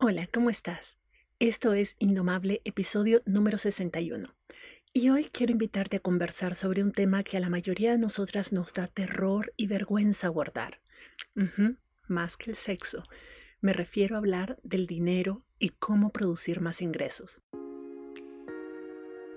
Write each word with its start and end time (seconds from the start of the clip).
Hola, 0.00 0.28
¿cómo 0.32 0.48
estás? 0.48 0.96
Esto 1.40 1.74
es 1.74 1.96
Indomable, 1.98 2.62
episodio 2.64 3.20
número 3.26 3.58
61. 3.58 4.32
Y 4.92 5.10
hoy 5.10 5.24
quiero 5.24 5.50
invitarte 5.50 5.96
a 5.96 6.00
conversar 6.00 6.54
sobre 6.54 6.84
un 6.84 6.92
tema 6.92 7.24
que 7.24 7.36
a 7.36 7.40
la 7.40 7.48
mayoría 7.48 7.90
de 7.90 7.98
nosotras 7.98 8.52
nos 8.52 8.72
da 8.72 8.86
terror 8.86 9.52
y 9.56 9.66
vergüenza 9.66 10.28
abordar. 10.28 10.80
más 12.06 12.36
que 12.36 12.52
el 12.52 12.56
sexo. 12.56 13.02
Me 13.60 13.72
refiero 13.72 14.14
a 14.14 14.18
hablar 14.18 14.60
del 14.62 14.86
dinero 14.86 15.42
y 15.58 15.70
cómo 15.70 16.12
producir 16.12 16.60
más 16.60 16.80
ingresos. 16.80 17.40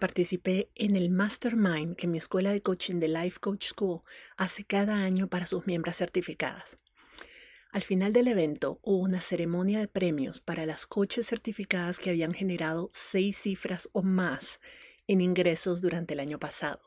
participé 0.00 0.70
en 0.74 0.96
el 0.96 1.10
Mastermind 1.10 1.94
que 1.94 2.08
mi 2.08 2.18
escuela 2.18 2.50
de 2.50 2.62
coaching 2.62 2.96
de 2.96 3.06
Life 3.06 3.38
Coach 3.38 3.68
School 3.68 4.00
hace 4.36 4.64
cada 4.64 4.96
año 4.96 5.28
para 5.28 5.46
sus 5.46 5.66
miembros 5.66 5.96
certificadas. 5.96 6.76
Al 7.70 7.82
final 7.82 8.12
del 8.12 8.26
evento 8.26 8.80
hubo 8.82 8.98
una 8.98 9.20
ceremonia 9.20 9.78
de 9.78 9.86
premios 9.86 10.40
para 10.40 10.66
las 10.66 10.86
coaches 10.86 11.28
certificadas 11.28 12.00
que 12.00 12.10
habían 12.10 12.32
generado 12.32 12.90
seis 12.92 13.36
cifras 13.36 13.88
o 13.92 14.02
más 14.02 14.60
en 15.06 15.20
ingresos 15.20 15.80
durante 15.80 16.14
el 16.14 16.20
año 16.20 16.40
pasado. 16.40 16.80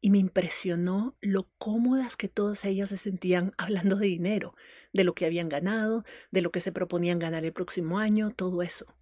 Y 0.00 0.10
me 0.10 0.18
impresionó 0.18 1.16
lo 1.22 1.48
cómodas 1.58 2.16
que 2.16 2.28
todas 2.28 2.64
ellas 2.66 2.90
se 2.90 2.98
sentían 2.98 3.54
hablando 3.58 3.96
de 3.96 4.06
dinero, 4.06 4.54
de 4.92 5.04
lo 5.04 5.14
que 5.14 5.24
habían 5.24 5.48
ganado, 5.48 6.04
de 6.30 6.42
lo 6.42 6.52
que 6.52 6.60
se 6.60 6.70
proponían 6.70 7.18
ganar 7.18 7.44
el 7.44 7.54
próximo 7.54 7.98
año, 7.98 8.30
todo 8.30 8.62
eso. 8.62 8.94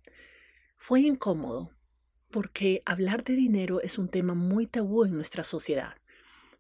Fue 0.77 1.01
incómodo 1.01 1.73
porque 2.35 2.83
hablar 2.85 3.23
de 3.23 3.35
dinero 3.37 3.81
es 3.81 3.97
un 3.97 4.09
tema 4.09 4.35
muy 4.35 4.67
tabú 4.67 5.05
en 5.05 5.15
nuestra 5.15 5.45
sociedad. 5.45 5.95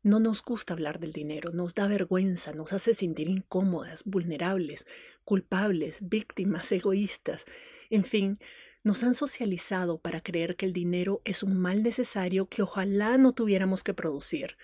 No 0.04 0.20
nos 0.20 0.40
gusta 0.40 0.72
hablar 0.72 1.00
del 1.00 1.12
dinero, 1.12 1.50
nos 1.50 1.74
da 1.74 1.88
vergüenza, 1.88 2.52
nos 2.52 2.72
hace 2.72 2.94
sentir 2.94 3.28
incómodas, 3.28 4.04
vulnerables, 4.04 4.86
culpables, 5.24 5.98
víctimas, 6.00 6.70
egoístas. 6.70 7.44
En 7.90 8.04
fin, 8.04 8.38
nos 8.84 9.02
han 9.02 9.14
socializado 9.14 9.98
para 9.98 10.20
creer 10.20 10.54
que 10.54 10.66
el 10.66 10.72
dinero 10.72 11.22
es 11.24 11.42
un 11.42 11.58
mal 11.58 11.82
necesario 11.82 12.46
que 12.46 12.62
ojalá 12.62 13.18
no 13.18 13.32
tuviéramos 13.32 13.82
que 13.82 13.94
producir, 13.94 14.56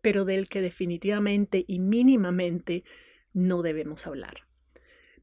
pero 0.00 0.24
del 0.24 0.48
que 0.48 0.62
definitivamente 0.62 1.66
y 1.68 1.78
mínimamente 1.78 2.84
no 3.34 3.60
debemos 3.60 4.06
hablar. 4.06 4.46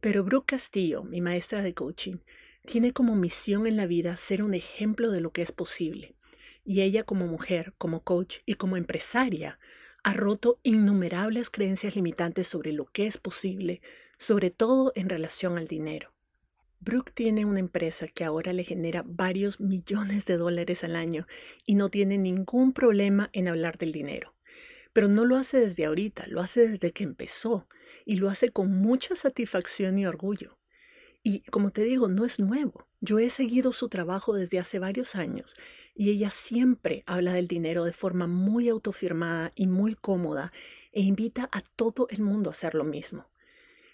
Pero 0.02 0.24
Brooke 0.24 0.52
Castillo, 0.54 1.04
mi 1.04 1.20
maestra 1.20 1.64
de 1.64 1.74
coaching, 1.74 2.18
tiene 2.66 2.94
como 2.94 3.16
misión 3.16 3.68
en 3.68 3.78
la 3.78 3.86
vida 3.86 4.16
ser 4.16 4.44
un 4.44 4.54
ejemplo 4.54 5.12
de 5.12 5.22
lo 5.22 5.32
que 5.32 5.42
es 5.42 5.52
posible 5.52 6.16
y 6.64 6.82
ella 6.82 7.04
como 7.04 7.28
mujer, 7.28 7.74
como 7.78 8.02
coach 8.04 8.40
y 8.46 8.56
como 8.56 8.78
empresaria 8.78 9.60
ha 10.04 10.14
roto 10.14 10.60
innumerables 10.64 11.50
creencias 11.50 11.96
limitantes 11.96 12.48
sobre 12.48 12.72
lo 12.72 12.86
que 12.86 13.08
es 13.08 13.18
posible, 13.18 13.82
sobre 14.18 14.50
todo 14.50 14.92
en 14.96 15.10
relación 15.10 15.58
al 15.58 15.68
dinero. 15.68 16.12
Brooke 16.80 17.12
tiene 17.14 17.46
una 17.46 17.60
empresa 17.60 18.08
que 18.08 18.24
ahora 18.24 18.54
le 18.54 18.64
genera 18.64 19.04
varios 19.06 19.60
millones 19.60 20.26
de 20.26 20.38
dólares 20.38 20.84
al 20.84 20.96
año 20.96 21.28
y 21.66 21.76
no 21.76 21.90
tiene 21.90 22.18
ningún 22.18 22.74
problema 22.74 23.30
en 23.34 23.48
hablar 23.48 23.78
del 23.78 23.92
dinero. 23.92 24.34
Pero 24.92 25.08
no 25.08 25.24
lo 25.26 25.38
hace 25.38 25.60
desde 25.60 25.86
ahorita, 25.86 26.26
lo 26.28 26.42
hace 26.42 26.68
desde 26.68 26.92
que 26.92 27.04
empezó 27.04 27.68
y 28.04 28.16
lo 28.16 28.30
hace 28.30 28.50
con 28.50 28.72
mucha 28.72 29.16
satisfacción 29.16 30.00
y 30.00 30.08
orgullo. 30.08 30.58
Y 31.24 31.42
como 31.52 31.72
te 31.72 31.84
digo, 31.84 32.08
no 32.08 32.26
es 32.26 32.40
nuevo. 32.40 32.88
Yo 33.00 33.20
he 33.20 33.30
seguido 33.30 33.72
su 33.72 33.90
trabajo 33.90 34.34
desde 34.34 34.60
hace 34.60 34.80
varios 34.80 35.16
años 35.16 35.56
y 35.94 36.10
ella 36.10 36.32
siempre 36.32 37.04
habla 37.06 37.34
del 37.34 37.48
dinero 37.48 37.84
de 37.84 37.94
forma 37.94 38.28
muy 38.28 38.70
autofirmada 38.70 39.52
y 39.56 39.68
muy 39.68 39.96
cómoda 39.96 40.52
e 40.92 41.02
invita 41.02 41.50
a 41.52 41.62
todo 41.62 42.08
el 42.10 42.22
mundo 42.22 42.50
a 42.50 42.54
hacer 42.54 42.76
lo 42.76 42.84
mismo. 42.84 43.28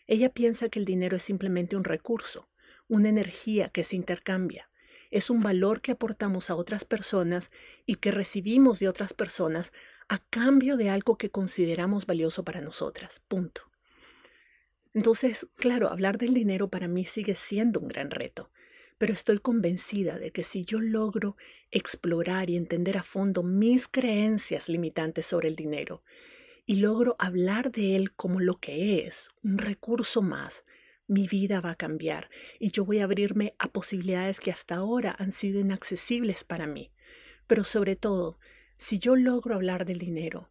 Ella 0.07 0.29
piensa 0.29 0.69
que 0.69 0.79
el 0.79 0.85
dinero 0.85 1.17
es 1.17 1.23
simplemente 1.23 1.75
un 1.75 1.83
recurso, 1.83 2.47
una 2.87 3.09
energía 3.09 3.69
que 3.69 3.83
se 3.83 3.97
intercambia. 3.97 4.69
Es 5.11 5.29
un 5.29 5.41
valor 5.41 5.81
que 5.81 5.91
aportamos 5.91 6.49
a 6.49 6.55
otras 6.55 6.85
personas 6.85 7.51
y 7.85 7.95
que 7.95 8.11
recibimos 8.11 8.79
de 8.79 8.87
otras 8.87 9.13
personas 9.13 9.73
a 10.07 10.19
cambio 10.29 10.77
de 10.77 10.89
algo 10.89 11.17
que 11.17 11.29
consideramos 11.29 12.05
valioso 12.05 12.43
para 12.43 12.61
nosotras. 12.61 13.21
Punto. 13.27 13.69
Entonces, 14.97 15.45
claro, 15.57 15.89
hablar 15.89 16.17
del 16.17 16.33
dinero 16.33 16.69
para 16.69 16.87
mí 16.87 17.05
sigue 17.05 17.35
siendo 17.35 17.79
un 17.79 17.87
gran 17.87 18.09
reto, 18.09 18.49
pero 18.97 19.13
estoy 19.13 19.37
convencida 19.37 20.17
de 20.17 20.31
que 20.31 20.41
si 20.41 20.65
yo 20.65 20.81
logro 20.81 21.37
explorar 21.69 22.49
y 22.49 22.57
entender 22.57 22.97
a 22.97 23.03
fondo 23.03 23.43
mis 23.43 23.87
creencias 23.87 24.69
limitantes 24.69 25.27
sobre 25.27 25.49
el 25.49 25.55
dinero 25.55 26.01
y 26.65 26.77
logro 26.77 27.15
hablar 27.19 27.71
de 27.71 27.95
él 27.95 28.11
como 28.15 28.39
lo 28.39 28.57
que 28.57 29.05
es, 29.05 29.29
un 29.43 29.59
recurso 29.59 30.23
más, 30.23 30.63
mi 31.05 31.27
vida 31.27 31.61
va 31.61 31.69
a 31.69 31.75
cambiar 31.75 32.31
y 32.57 32.71
yo 32.71 32.83
voy 32.83 32.97
a 32.97 33.03
abrirme 33.03 33.53
a 33.59 33.67
posibilidades 33.67 34.39
que 34.39 34.49
hasta 34.49 34.77
ahora 34.77 35.15
han 35.19 35.31
sido 35.31 35.59
inaccesibles 35.59 36.43
para 36.43 36.65
mí. 36.65 36.91
Pero 37.45 37.65
sobre 37.65 37.95
todo, 37.95 38.39
si 38.77 38.97
yo 38.97 39.15
logro 39.15 39.53
hablar 39.53 39.85
del 39.85 39.99
dinero, 39.99 40.49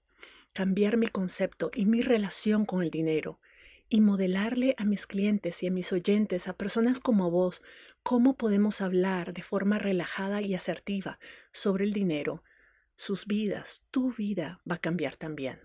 cambiar 0.52 0.98
mi 0.98 1.08
concepto 1.08 1.72
y 1.74 1.84
mi 1.84 2.00
relación 2.00 2.64
con 2.64 2.84
el 2.84 2.92
dinero, 2.92 3.40
y 3.88 4.00
modelarle 4.00 4.74
a 4.78 4.84
mis 4.84 5.06
clientes 5.06 5.62
y 5.62 5.68
a 5.68 5.70
mis 5.70 5.92
oyentes, 5.92 6.48
a 6.48 6.56
personas 6.56 7.00
como 7.00 7.30
vos, 7.30 7.62
cómo 8.02 8.36
podemos 8.36 8.80
hablar 8.80 9.32
de 9.32 9.42
forma 9.42 9.78
relajada 9.78 10.42
y 10.42 10.54
asertiva 10.54 11.18
sobre 11.52 11.84
el 11.84 11.92
dinero, 11.92 12.42
sus 12.96 13.26
vidas, 13.26 13.84
tu 13.90 14.12
vida 14.12 14.60
va 14.68 14.76
a 14.76 14.80
cambiar 14.80 15.16
también. 15.16 15.60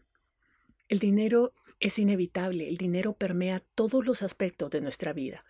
El 0.88 1.00
dinero 1.00 1.54
es 1.80 1.98
inevitable, 1.98 2.68
el 2.68 2.78
dinero 2.78 3.14
permea 3.14 3.62
todos 3.76 4.06
los 4.06 4.22
aspectos 4.22 4.70
de 4.70 4.82
nuestra 4.82 5.14
vida, 5.14 5.46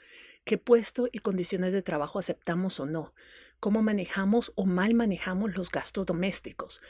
qué 0.46 0.58
puesto 0.58 1.10
y 1.12 1.20
condiciones 1.20 1.74
de 1.74 1.82
trabajo 1.82 2.20
aceptamos 2.20 2.80
o 2.80 2.86
no, 2.86 3.14
cómo 3.60 3.82
manejamos 3.82 4.54
o 4.56 4.66
mal 4.66 4.94
manejamos 4.94 5.56
los 5.56 5.70
gastos 5.70 6.06
domésticos, 6.06 6.82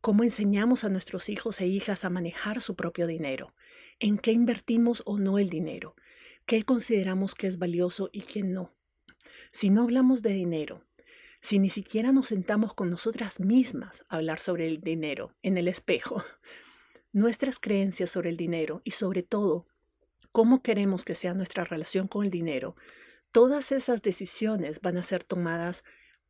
cómo 0.00 0.22
enseñamos 0.22 0.84
a 0.84 0.88
nuestros 0.88 1.28
hijos 1.28 1.60
e 1.60 1.66
hijas 1.66 2.04
a 2.04 2.10
manejar 2.10 2.60
su 2.60 2.74
propio 2.74 3.06
dinero, 3.06 3.54
en 4.00 4.18
qué 4.18 4.32
invertimos 4.32 5.02
o 5.06 5.18
no 5.18 5.38
el 5.38 5.48
dinero, 5.48 5.94
qué 6.46 6.62
consideramos 6.64 7.34
que 7.34 7.46
es 7.46 7.58
valioso 7.58 8.10
y 8.12 8.22
qué 8.22 8.42
no. 8.42 8.74
Si 9.52 9.70
no 9.70 9.82
hablamos 9.82 10.22
de 10.22 10.30
dinero, 10.30 10.84
si 11.40 11.58
ni 11.58 11.70
siquiera 11.70 12.12
nos 12.12 12.28
sentamos 12.28 12.74
con 12.74 12.90
nosotras 12.90 13.40
mismas 13.40 14.04
a 14.08 14.16
hablar 14.16 14.40
sobre 14.40 14.66
el 14.66 14.80
dinero 14.80 15.34
en 15.42 15.56
el 15.58 15.68
espejo, 15.68 16.24
nuestras 17.12 17.58
creencias 17.58 18.10
sobre 18.10 18.30
el 18.30 18.36
dinero 18.36 18.82
y 18.84 18.92
sobre 18.92 19.22
todo 19.22 19.66
cómo 20.32 20.62
queremos 20.62 21.04
que 21.04 21.14
sea 21.14 21.34
nuestra 21.34 21.64
relación 21.64 22.08
con 22.08 22.24
el 22.24 22.30
dinero, 22.30 22.76
todas 23.32 23.72
esas 23.72 24.02
decisiones 24.02 24.80
van 24.80 24.96
a 24.96 25.02
ser 25.02 25.24
tomadas 25.24 25.84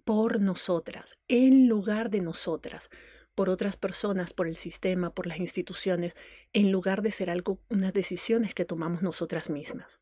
por 0.05 0.41
nosotras, 0.41 1.19
en 1.29 1.69
lugar 1.69 2.11
de 2.11 2.21
nosotras, 2.21 2.91
por 3.41 3.49
otras 3.49 3.79
personas, 3.79 4.35
por 4.35 4.49
el 4.49 4.55
sistema, 4.55 5.15
por 5.15 5.27
las 5.27 5.39
instituciones, 5.39 6.15
en 6.53 6.71
lugar 6.71 7.01
de 7.01 7.11
ser 7.11 7.31
algo, 7.31 7.59
unas 7.71 7.95
decisiones 7.95 8.53
que 8.53 8.67
tomamos 8.67 9.01
nosotras 9.01 9.49
mismas. 9.49 9.99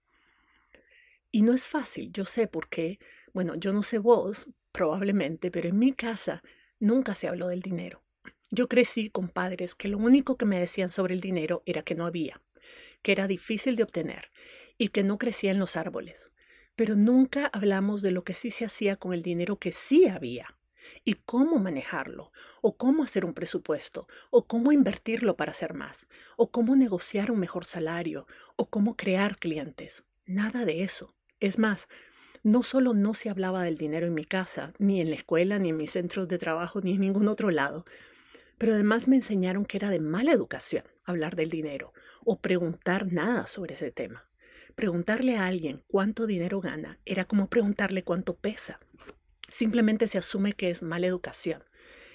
Y 1.31 1.43
no 1.43 1.54
es 1.54 1.69
fácil, 1.69 2.10
yo 2.10 2.25
sé 2.25 2.49
por 2.49 2.69
qué, 2.69 2.99
bueno, 3.32 3.54
yo 3.54 3.72
no 3.72 3.84
sé 3.84 3.99
vos, 3.99 4.49
probablemente, 4.72 5.53
pero 5.53 5.69
en 5.69 5.78
mi 5.78 5.93
casa 5.93 6.43
nunca 6.81 7.15
se 7.15 7.28
habló 7.28 7.47
del 7.47 7.62
dinero. 7.62 8.02
Yo 8.50 8.67
crecí 8.67 9.08
con 9.08 9.29
padres 9.29 9.76
que 9.76 9.87
lo 9.87 9.99
único 9.99 10.37
que 10.37 10.44
me 10.44 10.58
decían 10.58 10.88
sobre 10.88 11.14
el 11.14 11.20
dinero 11.20 11.62
era 11.64 11.82
que 11.82 11.94
no 11.94 12.06
había, 12.06 12.43
que 13.02 13.12
era 13.12 13.29
difícil 13.29 13.76
de 13.76 13.84
obtener 13.84 14.32
y 14.79 14.88
que 14.88 15.05
no 15.05 15.17
crecía 15.17 15.52
en 15.52 15.61
los 15.61 15.76
árboles. 15.76 16.32
Pero 16.75 16.96
nunca 16.96 17.46
hablamos 17.46 18.02
de 18.02 18.11
lo 18.11 18.25
que 18.25 18.34
sí 18.34 18.50
se 18.50 18.64
hacía 18.64 18.96
con 18.96 19.12
el 19.12 19.23
dinero 19.23 19.61
que 19.61 19.70
sí 19.70 20.08
había 20.08 20.57
y 21.05 21.14
cómo 21.14 21.58
manejarlo, 21.58 22.32
o 22.61 22.76
cómo 22.76 23.05
hacer 23.05 23.25
un 23.25 23.35
presupuesto, 23.35 24.06
o 24.31 24.46
cómo 24.46 24.73
invertirlo 24.73 25.37
para 25.37 25.52
hacer 25.52 25.75
más, 25.75 26.06
o 26.37 26.50
cómo 26.50 26.76
negociar 26.76 27.31
un 27.31 27.40
mejor 27.40 27.64
salario, 27.64 28.26
o 28.56 28.67
cómo 28.67 28.96
crear 28.96 29.38
clientes. 29.38 30.05
Nada 30.26 30.64
de 30.64 30.82
eso. 30.82 31.14
Es 31.40 31.58
más, 31.58 31.88
no 32.43 32.62
solo 32.62 32.94
no 32.94 33.14
se 33.14 33.31
hablaba 33.31 33.62
del 33.62 33.76
dinero 33.76 34.06
en 34.06 34.14
mi 34.14 34.25
casa, 34.25 34.73
ni 34.79 35.00
en 35.00 35.11
la 35.11 35.17
escuela, 35.17 35.58
ni 35.58 35.70
en 35.70 35.76
mis 35.76 35.93
centros 35.93 36.29
de 36.29 36.38
trabajo, 36.38 36.81
ni 36.81 36.93
en 36.93 37.00
ningún 37.00 37.29
otro 37.29 37.50
lado, 37.50 37.84
pero 38.58 38.75
además 38.75 39.08
me 39.08 39.17
enseñaron 39.17 39.64
que 39.64 39.76
era 39.76 39.91
de 39.91 40.00
mala 40.00 40.32
educación 40.32 40.84
hablar 41.05 41.37
del 41.37 41.49
dinero 41.49 41.93
o 42.25 42.41
preguntar 42.41 43.12
nada 43.12 43.46
sobre 43.46 43.75
ese 43.75 43.91
tema. 43.91 44.29
Preguntarle 44.75 45.37
a 45.37 45.46
alguien 45.46 45.82
cuánto 45.88 46.26
dinero 46.26 46.61
gana 46.61 46.99
era 47.05 47.25
como 47.25 47.49
preguntarle 47.49 48.02
cuánto 48.02 48.37
pesa. 48.37 48.81
Simplemente 49.49 50.06
se 50.06 50.19
asume 50.19 50.53
que 50.53 50.71
es 50.71 50.83
mala 50.83 51.06
educación. 51.06 51.65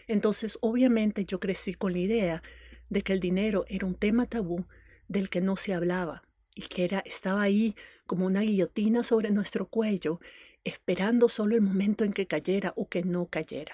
Entonces, 0.07 0.57
obviamente 0.62 1.25
yo 1.25 1.39
crecí 1.39 1.74
con 1.74 1.94
la 1.94 2.00
idea 2.00 2.44
de 2.89 3.01
que 3.01 3.13
el 3.13 3.19
dinero 3.19 3.65
era 3.68 3.85
un 3.85 3.95
tema 3.95 4.25
tabú 4.27 4.65
del 5.07 5.30
que 5.30 5.41
no 5.41 5.56
se 5.56 5.74
hablaba 5.74 6.24
y 6.56 6.63
que 6.63 6.83
era, 6.83 7.00
estaba 7.00 7.41
ahí 7.41 7.75
como 8.06 8.25
una 8.25 8.41
guillotina 8.41 9.03
sobre 9.03 9.31
nuestro 9.31 9.68
cuello, 9.68 10.19
esperando 10.63 11.30
solo 11.30 11.56
el 11.56 11.62
momento 11.62 12.03
en 12.03 12.13
que 12.13 12.27
cayera 12.27 12.74
o 12.75 12.88
que 12.88 13.03
no 13.03 13.27
cayera. 13.27 13.74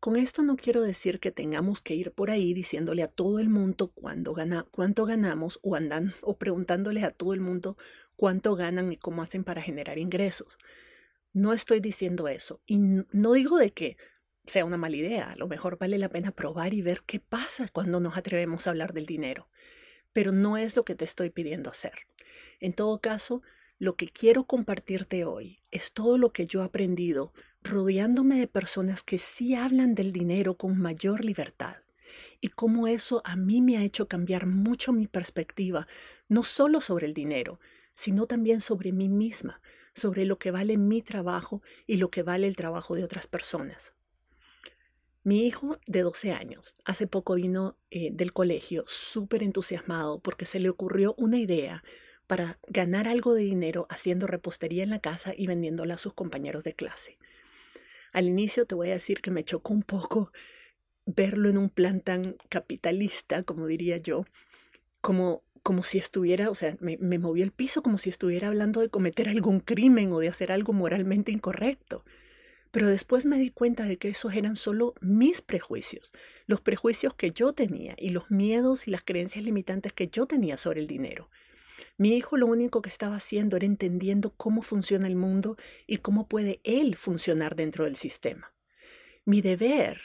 Con 0.00 0.16
esto 0.16 0.42
no 0.42 0.56
quiero 0.56 0.80
decir 0.80 1.20
que 1.20 1.30
tengamos 1.30 1.82
que 1.82 1.94
ir 1.94 2.12
por 2.12 2.30
ahí 2.30 2.54
diciéndole 2.54 3.02
a 3.02 3.08
todo 3.08 3.38
el 3.38 3.50
mundo 3.50 3.92
cuánto 3.92 4.32
ganamos 5.04 5.60
o 5.62 5.74
andan 5.74 6.14
o 6.22 6.38
preguntándole 6.38 7.04
a 7.04 7.10
todo 7.10 7.34
el 7.34 7.40
mundo 7.40 7.76
cuánto 8.16 8.56
ganan 8.56 8.92
y 8.92 8.96
cómo 8.96 9.20
hacen 9.20 9.44
para 9.44 9.60
generar 9.60 9.98
ingresos. 9.98 10.56
No 11.32 11.52
estoy 11.52 11.80
diciendo 11.80 12.28
eso 12.28 12.60
y 12.66 12.78
no 12.78 13.32
digo 13.34 13.58
de 13.58 13.72
que 13.72 13.96
sea 14.46 14.64
una 14.64 14.76
mala 14.76 14.96
idea, 14.96 15.30
a 15.30 15.36
lo 15.36 15.46
mejor 15.46 15.78
vale 15.78 15.98
la 15.98 16.08
pena 16.08 16.32
probar 16.32 16.74
y 16.74 16.82
ver 16.82 17.02
qué 17.06 17.20
pasa 17.20 17.68
cuando 17.68 18.00
nos 18.00 18.16
atrevemos 18.16 18.66
a 18.66 18.70
hablar 18.70 18.92
del 18.92 19.06
dinero, 19.06 19.48
pero 20.12 20.32
no 20.32 20.56
es 20.56 20.76
lo 20.76 20.84
que 20.84 20.94
te 20.94 21.04
estoy 21.04 21.30
pidiendo 21.30 21.70
hacer. 21.70 21.92
En 22.58 22.72
todo 22.72 23.00
caso, 23.00 23.42
lo 23.78 23.96
que 23.96 24.08
quiero 24.08 24.44
compartirte 24.44 25.24
hoy 25.24 25.62
es 25.70 25.92
todo 25.92 26.18
lo 26.18 26.32
que 26.32 26.46
yo 26.46 26.62
he 26.62 26.64
aprendido 26.64 27.32
rodeándome 27.62 28.38
de 28.38 28.46
personas 28.46 29.02
que 29.02 29.18
sí 29.18 29.54
hablan 29.54 29.94
del 29.94 30.12
dinero 30.12 30.56
con 30.56 30.78
mayor 30.78 31.24
libertad 31.24 31.76
y 32.40 32.48
cómo 32.48 32.88
eso 32.88 33.22
a 33.24 33.36
mí 33.36 33.62
me 33.62 33.78
ha 33.78 33.82
hecho 33.82 34.08
cambiar 34.08 34.46
mucho 34.46 34.92
mi 34.92 35.06
perspectiva, 35.06 35.86
no 36.28 36.42
solo 36.42 36.80
sobre 36.80 37.06
el 37.06 37.14
dinero, 37.14 37.60
sino 37.94 38.26
también 38.26 38.60
sobre 38.60 38.92
mí 38.92 39.08
misma, 39.08 39.60
sobre 39.94 40.24
lo 40.24 40.38
que 40.38 40.50
vale 40.50 40.76
mi 40.76 41.02
trabajo 41.02 41.62
y 41.86 41.96
lo 41.96 42.10
que 42.10 42.22
vale 42.22 42.46
el 42.46 42.56
trabajo 42.56 42.94
de 42.94 43.04
otras 43.04 43.26
personas. 43.26 43.94
Mi 45.22 45.46
hijo 45.46 45.78
de 45.86 46.00
12 46.00 46.32
años 46.32 46.74
hace 46.84 47.06
poco 47.06 47.34
vino 47.34 47.76
eh, 47.90 48.10
del 48.12 48.32
colegio 48.32 48.84
súper 48.86 49.42
entusiasmado 49.42 50.18
porque 50.20 50.46
se 50.46 50.60
le 50.60 50.70
ocurrió 50.70 51.14
una 51.18 51.36
idea 51.36 51.84
para 52.26 52.58
ganar 52.68 53.06
algo 53.06 53.34
de 53.34 53.42
dinero 53.42 53.86
haciendo 53.90 54.26
repostería 54.26 54.82
en 54.82 54.90
la 54.90 55.00
casa 55.00 55.34
y 55.36 55.46
vendiéndola 55.46 55.94
a 55.94 55.98
sus 55.98 56.14
compañeros 56.14 56.64
de 56.64 56.74
clase. 56.74 57.18
Al 58.12 58.28
inicio 58.28 58.66
te 58.66 58.74
voy 58.74 58.90
a 58.90 58.94
decir 58.94 59.20
que 59.20 59.30
me 59.30 59.44
chocó 59.44 59.72
un 59.72 59.82
poco 59.82 60.32
verlo 61.06 61.48
en 61.48 61.58
un 61.58 61.70
plan 61.70 62.00
tan 62.00 62.36
capitalista, 62.48 63.42
como 63.42 63.66
diría 63.66 63.98
yo, 63.98 64.24
como, 65.00 65.42
como 65.62 65.82
si 65.82 65.98
estuviera, 65.98 66.50
o 66.50 66.54
sea, 66.54 66.76
me, 66.80 66.96
me 66.98 67.18
movió 67.18 67.44
el 67.44 67.52
piso 67.52 67.82
como 67.82 67.98
si 67.98 68.08
estuviera 68.10 68.48
hablando 68.48 68.80
de 68.80 68.88
cometer 68.88 69.28
algún 69.28 69.60
crimen 69.60 70.12
o 70.12 70.18
de 70.18 70.28
hacer 70.28 70.52
algo 70.52 70.72
moralmente 70.72 71.32
incorrecto. 71.32 72.04
Pero 72.70 72.88
después 72.88 73.26
me 73.26 73.38
di 73.38 73.50
cuenta 73.50 73.84
de 73.84 73.96
que 73.96 74.08
esos 74.08 74.34
eran 74.34 74.56
solo 74.56 74.94
mis 75.00 75.42
prejuicios, 75.42 76.12
los 76.46 76.60
prejuicios 76.60 77.14
que 77.14 77.32
yo 77.32 77.52
tenía 77.52 77.94
y 77.98 78.10
los 78.10 78.30
miedos 78.30 78.86
y 78.86 78.90
las 78.90 79.02
creencias 79.02 79.44
limitantes 79.44 79.92
que 79.92 80.08
yo 80.08 80.26
tenía 80.26 80.56
sobre 80.56 80.80
el 80.80 80.86
dinero. 80.86 81.28
Mi 81.96 82.16
hijo 82.16 82.36
lo 82.36 82.46
único 82.46 82.80
que 82.80 82.88
estaba 82.88 83.16
haciendo 83.16 83.56
era 83.56 83.66
entendiendo 83.66 84.32
cómo 84.36 84.62
funciona 84.62 85.06
el 85.06 85.16
mundo 85.16 85.56
y 85.86 85.98
cómo 85.98 86.28
puede 86.28 86.60
él 86.64 86.96
funcionar 86.96 87.56
dentro 87.56 87.84
del 87.84 87.96
sistema. 87.96 88.52
Mi 89.24 89.42
deber 89.42 90.00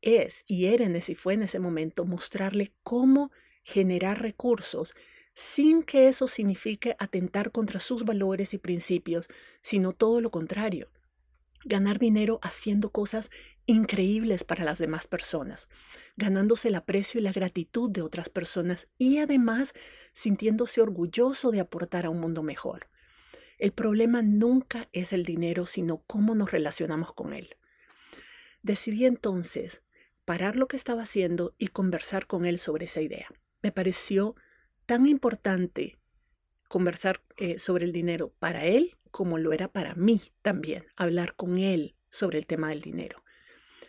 es, 0.00 0.44
y 0.46 0.66
era 0.66 0.84
en 0.84 1.00
fue 1.16 1.34
en 1.34 1.42
ese 1.42 1.58
momento, 1.58 2.04
mostrarle 2.04 2.72
cómo 2.82 3.32
generar 3.62 4.22
recursos 4.22 4.94
sin 5.34 5.82
que 5.82 6.08
eso 6.08 6.28
signifique 6.28 6.96
atentar 6.98 7.52
contra 7.52 7.80
sus 7.80 8.04
valores 8.04 8.52
y 8.54 8.58
principios, 8.58 9.28
sino 9.62 9.92
todo 9.92 10.20
lo 10.20 10.30
contrario, 10.30 10.90
ganar 11.64 11.98
dinero 11.98 12.38
haciendo 12.42 12.90
cosas 12.90 13.30
increíbles 13.66 14.44
para 14.44 14.64
las 14.64 14.78
demás 14.78 15.06
personas, 15.06 15.68
ganándose 16.16 16.68
el 16.68 16.74
aprecio 16.74 17.20
y 17.20 17.22
la 17.22 17.32
gratitud 17.32 17.90
de 17.90 18.02
otras 18.02 18.28
personas 18.28 18.88
y 18.98 19.18
además 19.18 19.74
sintiéndose 20.12 20.80
orgulloso 20.80 21.50
de 21.50 21.60
aportar 21.60 22.06
a 22.06 22.10
un 22.10 22.20
mundo 22.20 22.42
mejor. 22.42 22.88
El 23.58 23.72
problema 23.72 24.22
nunca 24.22 24.88
es 24.92 25.12
el 25.12 25.24
dinero, 25.24 25.66
sino 25.66 26.02
cómo 26.06 26.34
nos 26.34 26.50
relacionamos 26.50 27.12
con 27.12 27.34
él. 27.34 27.56
Decidí 28.62 29.04
entonces 29.04 29.82
parar 30.24 30.56
lo 30.56 30.66
que 30.66 30.76
estaba 30.76 31.02
haciendo 31.02 31.54
y 31.58 31.68
conversar 31.68 32.26
con 32.26 32.46
él 32.46 32.58
sobre 32.58 32.86
esa 32.86 33.00
idea. 33.00 33.28
Me 33.62 33.72
pareció 33.72 34.34
tan 34.86 35.06
importante 35.06 35.98
conversar 36.68 37.22
eh, 37.36 37.58
sobre 37.58 37.84
el 37.84 37.92
dinero 37.92 38.32
para 38.38 38.64
él 38.64 38.96
como 39.10 39.38
lo 39.38 39.52
era 39.52 39.68
para 39.68 39.94
mí 39.94 40.20
también, 40.42 40.86
hablar 40.96 41.34
con 41.34 41.58
él 41.58 41.94
sobre 42.08 42.38
el 42.38 42.46
tema 42.46 42.70
del 42.70 42.80
dinero. 42.80 43.22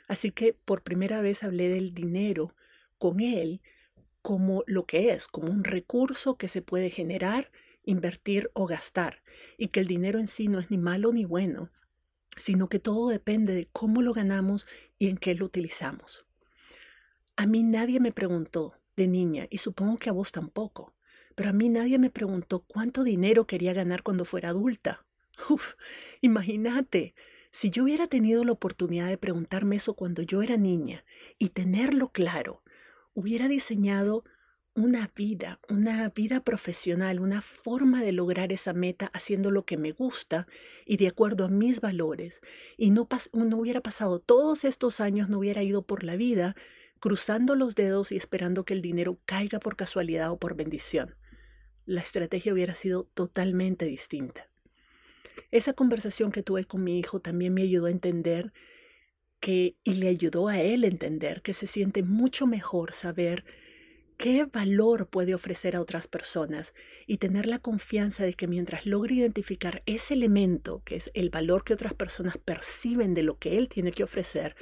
Así 0.07 0.31
que 0.31 0.53
por 0.53 0.81
primera 0.81 1.21
vez 1.21 1.44
hablé 1.44 1.69
del 1.69 1.94
dinero 1.94 2.56
con 2.97 3.19
él 3.19 3.62
como 4.21 4.63
lo 4.68 4.85
que 4.85 5.12
es, 5.12 5.27
como 5.27 5.51
un 5.51 5.63
recurso 5.63 6.38
que 6.38 6.47
se 6.47 6.62
puede 6.62 6.89
generar, 6.89 7.51
invertir 7.83 8.51
o 8.53 8.67
gastar, 8.67 9.24
y 9.57 9.69
que 9.69 9.79
el 9.79 9.88
dinero 9.88 10.19
en 10.19 10.27
sí 10.27 10.47
no 10.47 10.59
es 10.59 10.69
ni 10.69 10.77
malo 10.77 11.12
ni 11.12 11.25
bueno, 11.25 11.71
sino 12.38 12.69
que 12.69 12.79
todo 12.79 13.09
depende 13.09 13.53
de 13.53 13.67
cómo 13.71 14.01
lo 14.01 14.13
ganamos 14.13 14.67
y 15.00 15.07
en 15.07 15.17
qué 15.17 15.33
lo 15.33 15.45
utilizamos. 15.45 16.25
A 17.35 17.45
mí 17.45 17.63
nadie 17.63 18.00
me 18.00 18.12
preguntó 18.12 18.75
de 18.95 19.07
niña, 19.07 19.47
y 19.49 19.59
supongo 19.59 19.97
que 19.97 20.09
a 20.09 20.13
vos 20.13 20.31
tampoco, 20.31 20.93
pero 21.35 21.49
a 21.49 21.53
mí 21.53 21.69
nadie 21.69 21.97
me 21.99 22.09
preguntó 22.09 22.63
cuánto 22.67 23.03
dinero 23.03 23.47
quería 23.47 23.73
ganar 23.73 24.03
cuando 24.03 24.25
fuera 24.25 24.49
adulta. 24.49 25.05
Uf, 25.49 25.73
imagínate, 26.21 27.15
si 27.51 27.69
yo 27.69 27.83
hubiera 27.83 28.07
tenido 28.07 28.43
la 28.43 28.53
oportunidad 28.53 29.07
de 29.07 29.17
preguntarme 29.17 29.75
eso 29.75 29.93
cuando 29.93 30.21
yo 30.21 30.41
era 30.41 30.57
niña 30.57 31.03
y 31.38 31.49
tenerlo 31.49 32.09
claro, 32.09 32.63
hubiera 33.13 33.47
diseñado 33.47 34.23
una 34.73 35.11
vida, 35.13 35.59
una 35.67 36.07
vida 36.09 36.39
profesional, 36.41 37.19
una 37.19 37.41
forma 37.41 38.01
de 38.01 38.13
lograr 38.13 38.53
esa 38.53 38.71
meta 38.71 39.11
haciendo 39.13 39.51
lo 39.51 39.65
que 39.65 39.75
me 39.77 39.91
gusta 39.91 40.47
y 40.85 40.95
de 40.95 41.09
acuerdo 41.09 41.43
a 41.43 41.49
mis 41.49 41.81
valores. 41.81 42.41
Y 42.77 42.91
no, 42.91 43.07
no 43.33 43.57
hubiera 43.57 43.81
pasado 43.81 44.19
todos 44.19 44.63
estos 44.63 45.01
años, 45.01 45.27
no 45.27 45.39
hubiera 45.39 45.61
ido 45.61 45.81
por 45.81 46.03
la 46.03 46.15
vida 46.15 46.55
cruzando 47.01 47.56
los 47.56 47.75
dedos 47.75 48.13
y 48.13 48.15
esperando 48.15 48.63
que 48.63 48.74
el 48.74 48.81
dinero 48.81 49.19
caiga 49.25 49.59
por 49.59 49.75
casualidad 49.75 50.31
o 50.31 50.38
por 50.38 50.56
bendición. 50.56 51.15
La 51.86 52.00
estrategia 52.00 52.53
hubiera 52.53 52.75
sido 52.75 53.09
totalmente 53.15 53.86
distinta. 53.86 54.48
Esa 55.50 55.74
conversación 55.74 56.31
que 56.31 56.44
tuve 56.44 56.63
con 56.63 56.83
mi 56.83 57.00
hijo 57.00 57.19
también 57.19 57.56
me 57.56 57.63
ayudó 57.63 57.88
a 57.88 57.92
entender 57.92 58.53
que, 59.39 59.75
y 59.83 59.95
le 59.95 60.07
ayudó 60.07 60.48
a 60.48 60.62
él 60.62 60.83
a 60.83 60.88
entender 60.88 61.42
que 61.42 61.53
se 61.53 61.65
siente 61.65 62.03
mucho 62.03 62.46
mejor 62.46 62.93
saber 62.93 63.43
qué 64.17 64.46
valor 64.46 65.08
puede 65.08 65.34
ofrecer 65.34 65.75
a 65.75 65.81
otras 65.81 66.08
personas 66.08 66.75
y 67.08 67.17
tener 67.17 67.48
la 67.48 67.58
confianza 67.58 68.24
de 68.24 68.36
que 68.36 68.46
mientras 68.46 68.86
logre 68.86 69.15
identificar 69.15 69.81
ese 69.88 70.13
elemento, 70.13 70.84
que 70.86 70.98
es 70.98 71.10
el 71.15 71.31
valor 71.31 71.63
que 71.63 71.74
otras 71.74 71.96
personas 71.96 72.38
perciben 72.38 73.15
de 73.15 73.24
lo 73.24 73.39
que 73.39 73.58
él 73.58 73.67
tiene 73.67 73.91
que 73.91 74.03
ofrecer, 74.03 74.55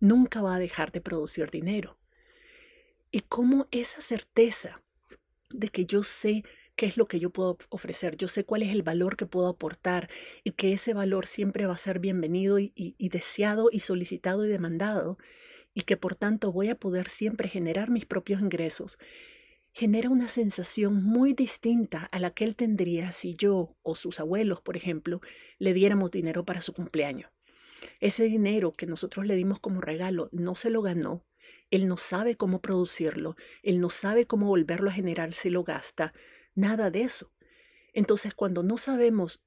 nunca 0.00 0.42
va 0.42 0.56
a 0.56 0.58
dejar 0.58 0.92
de 0.92 1.00
producir 1.00 1.50
dinero. 1.50 1.98
Y 3.10 3.20
cómo 3.20 3.68
esa 3.70 4.00
certeza 4.00 4.82
de 5.50 5.68
que 5.68 5.86
yo 5.86 6.02
sé 6.02 6.44
qué 6.76 6.86
es 6.86 6.96
lo 6.96 7.08
que 7.08 7.18
yo 7.18 7.30
puedo 7.30 7.56
ofrecer, 7.70 8.16
yo 8.16 8.28
sé 8.28 8.44
cuál 8.44 8.62
es 8.62 8.70
el 8.70 8.82
valor 8.82 9.16
que 9.16 9.26
puedo 9.26 9.48
aportar 9.48 10.10
y 10.44 10.52
que 10.52 10.72
ese 10.72 10.92
valor 10.92 11.26
siempre 11.26 11.66
va 11.66 11.74
a 11.74 11.78
ser 11.78 11.98
bienvenido 11.98 12.58
y, 12.58 12.72
deseado 13.08 13.68
y 13.72 13.80
solicitado 13.80 14.44
y 14.44 14.48
demandado 14.48 15.18
y 15.72 15.82
que 15.82 15.96
por 15.96 16.14
tanto 16.14 16.52
voy 16.52 16.68
a 16.68 16.74
poder 16.74 17.08
siempre 17.08 17.48
generar 17.48 17.90
mis 17.90 18.04
propios 18.04 18.40
ingresos, 18.40 18.98
genera 19.72 20.10
una 20.10 20.28
sensación 20.28 21.02
muy 21.02 21.32
distinta 21.32 22.08
a 22.12 22.18
la 22.18 22.30
que 22.30 22.44
él 22.44 22.56
tendría 22.56 23.12
si 23.12 23.34
yo 23.34 23.76
o 23.82 23.94
sus 23.94 24.20
abuelos, 24.20 24.60
por 24.60 24.76
ejemplo, 24.76 25.20
le 25.58 25.74
diéramos 25.74 26.10
dinero 26.10 26.44
para 26.44 26.62
su 26.62 26.72
cumpleaños. 26.72 27.30
Ese 28.00 28.24
dinero 28.24 28.72
que 28.72 28.86
nosotros 28.86 29.26
le 29.26 29.36
dimos 29.36 29.60
como 29.60 29.80
regalo 29.80 30.28
no 30.32 30.54
se 30.54 30.70
lo 30.70 30.82
ganó, 30.82 31.24
él 31.70 31.88
no 31.88 31.96
sabe 31.96 32.36
cómo 32.36 32.60
producirlo, 32.60 33.36
él 33.62 33.80
no 33.80 33.90
sabe 33.90 34.26
cómo 34.26 34.46
volverlo 34.46 34.90
a 34.90 34.94
generar 34.94 35.34
si 35.34 35.50
lo 35.50 35.64
gasta, 35.64 36.12
Nada 36.56 36.90
de 36.90 37.02
eso. 37.02 37.30
Entonces, 37.92 38.34
cuando 38.34 38.62
no 38.62 38.78
sabemos 38.78 39.42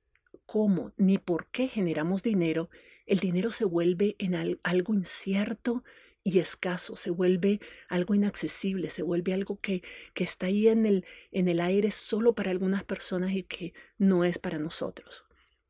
cómo 0.45 0.93
ni 0.95 1.17
por 1.17 1.47
qué 1.47 1.67
generamos 1.67 2.21
dinero, 2.21 2.69
el 3.07 3.19
dinero 3.19 3.49
se 3.49 3.65
vuelve 3.65 4.15
en 4.19 4.59
algo 4.61 4.93
incierto 4.93 5.83
y 6.23 6.37
escaso, 6.37 6.95
se 6.95 7.09
vuelve 7.09 7.59
algo 7.87 8.13
inaccesible, 8.13 8.91
se 8.91 9.01
vuelve 9.01 9.33
algo 9.33 9.59
que, 9.59 9.81
que 10.13 10.23
está 10.23 10.45
ahí 10.45 10.67
en 10.67 10.85
el, 10.85 11.05
en 11.31 11.47
el 11.47 11.59
aire 11.59 11.89
solo 11.89 12.35
para 12.35 12.51
algunas 12.51 12.83
personas 12.83 13.31
y 13.31 13.41
que 13.41 13.73
no 13.97 14.23
es 14.23 14.37
para 14.37 14.59
nosotros. 14.59 15.25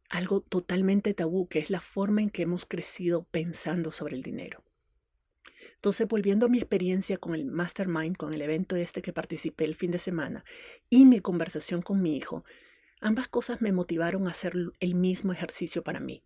Algo 0.10 0.42
totalmente 0.42 1.14
tabú, 1.14 1.48
que 1.48 1.60
es 1.60 1.70
la 1.70 1.82
forma 1.82 2.22
en 2.22 2.30
que 2.30 2.42
hemos 2.42 2.66
crecido 2.66 3.24
pensando 3.32 3.92
sobre 3.92 4.16
el 4.16 4.24
dinero. 4.24 4.64
Entonces, 5.76 6.08
volviendo 6.08 6.46
a 6.46 6.50
mi 6.50 6.58
experiencia 6.58 7.18
con 7.18 7.36
el 7.36 7.46
Mastermind, 7.46 8.18
con 8.18 8.34
el 8.34 8.42
evento 8.42 8.76
este 8.76 9.02
que 9.02 9.14
participé 9.14 9.66
el 9.66 9.76
fin 9.76 9.92
de 9.92 10.00
semana 10.00 10.44
y 10.90 11.06
mi 11.06 11.22
conversación 11.22 11.82
con 11.82 12.02
mi 12.02 12.18
hijo, 12.18 12.44
ambas 13.00 13.28
cosas 13.28 13.62
me 13.62 13.72
motivaron 13.72 14.28
a 14.28 14.32
hacer 14.32 14.54
el 14.80 14.96
mismo 14.96 15.32
ejercicio 15.32 15.84
para 15.84 16.00
mí, 16.00 16.24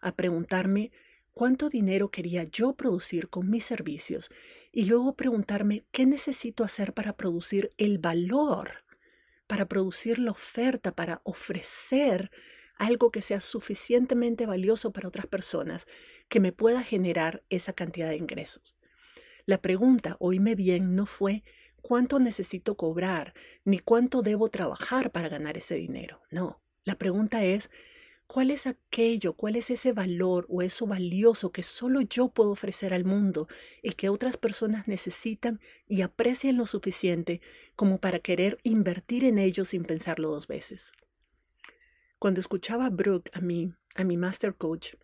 a 0.00 0.14
preguntarme 0.14 0.90
cuánto 1.32 1.68
dinero 1.68 2.10
quería 2.10 2.44
yo 2.44 2.74
producir 2.74 3.28
con 3.28 3.50
mis 3.50 3.64
servicios 3.64 4.30
y 4.72 4.86
luego 4.86 5.14
preguntarme 5.14 5.84
qué 5.92 6.06
necesito 6.06 6.64
hacer 6.64 6.92
para 6.92 7.16
producir 7.16 7.70
el 7.76 7.98
valor, 7.98 8.84
para 9.46 9.66
producir 9.66 10.18
la 10.18 10.32
oferta, 10.32 10.92
para 10.92 11.20
ofrecer 11.24 12.30
algo 12.76 13.10
que 13.10 13.22
sea 13.22 13.40
suficientemente 13.40 14.46
valioso 14.46 14.92
para 14.92 15.08
otras 15.08 15.26
personas 15.26 15.86
que 16.28 16.40
me 16.40 16.52
pueda 16.52 16.82
generar 16.82 17.42
esa 17.48 17.72
cantidad 17.72 18.08
de 18.08 18.16
ingresos. 18.16 18.76
La 19.44 19.62
pregunta, 19.62 20.16
oíme 20.18 20.54
bien, 20.54 20.94
no 20.94 21.06
fue 21.06 21.42
cuánto 21.80 22.18
necesito 22.18 22.76
cobrar 22.76 23.32
ni 23.64 23.78
cuánto 23.78 24.22
debo 24.22 24.48
trabajar 24.48 25.12
para 25.12 25.28
ganar 25.28 25.56
ese 25.56 25.76
dinero. 25.76 26.20
No, 26.30 26.60
la 26.84 26.96
pregunta 26.96 27.44
es, 27.44 27.70
¿cuál 28.26 28.50
es 28.50 28.66
aquello, 28.66 29.34
cuál 29.34 29.54
es 29.54 29.70
ese 29.70 29.92
valor 29.92 30.46
o 30.48 30.62
eso 30.62 30.86
valioso 30.86 31.52
que 31.52 31.62
solo 31.62 32.00
yo 32.00 32.28
puedo 32.28 32.50
ofrecer 32.50 32.92
al 32.92 33.04
mundo 33.04 33.46
y 33.82 33.92
que 33.92 34.08
otras 34.08 34.36
personas 34.36 34.88
necesitan 34.88 35.60
y 35.86 36.02
aprecian 36.02 36.56
lo 36.56 36.66
suficiente 36.66 37.40
como 37.76 37.98
para 37.98 38.18
querer 38.18 38.58
invertir 38.64 39.24
en 39.24 39.38
ello 39.38 39.64
sin 39.64 39.84
pensarlo 39.84 40.30
dos 40.30 40.48
veces? 40.48 40.92
Cuando 42.18 42.40
escuchaba 42.40 42.86
a 42.86 42.90
Brooke, 42.90 43.30
a 43.34 43.40
mí, 43.40 43.72
a 43.94 44.04
mi 44.04 44.16
master 44.16 44.54
coach, 44.54 44.94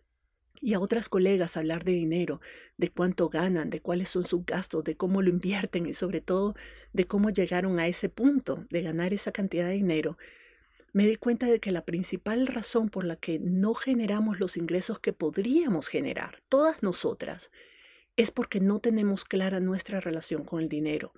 y 0.63 0.73
a 0.73 0.79
otras 0.79 1.09
colegas 1.09 1.57
hablar 1.57 1.83
de 1.83 1.91
dinero, 1.91 2.39
de 2.77 2.89
cuánto 2.89 3.27
ganan, 3.27 3.69
de 3.69 3.81
cuáles 3.81 4.09
son 4.09 4.23
sus 4.23 4.45
gastos, 4.45 4.83
de 4.85 4.95
cómo 4.95 5.21
lo 5.21 5.29
invierten 5.29 5.85
y 5.85 5.93
sobre 5.93 6.21
todo 6.21 6.55
de 6.93 7.05
cómo 7.05 7.29
llegaron 7.29 7.79
a 7.79 7.87
ese 7.87 8.07
punto 8.07 8.65
de 8.69 8.81
ganar 8.81 9.13
esa 9.13 9.33
cantidad 9.33 9.67
de 9.67 9.73
dinero, 9.73 10.17
me 10.93 11.05
di 11.05 11.17
cuenta 11.17 11.47
de 11.47 11.59
que 11.59 11.71
la 11.71 11.83
principal 11.83 12.47
razón 12.47 12.89
por 12.89 13.03
la 13.03 13.17
que 13.17 13.39
no 13.39 13.73
generamos 13.73 14.39
los 14.39 14.55
ingresos 14.55 14.99
que 14.99 15.11
podríamos 15.11 15.87
generar, 15.87 16.41
todas 16.47 16.81
nosotras, 16.81 17.51
es 18.15 18.31
porque 18.31 18.59
no 18.59 18.79
tenemos 18.79 19.25
clara 19.25 19.59
nuestra 19.59 19.99
relación 19.99 20.45
con 20.45 20.61
el 20.61 20.69
dinero, 20.69 21.13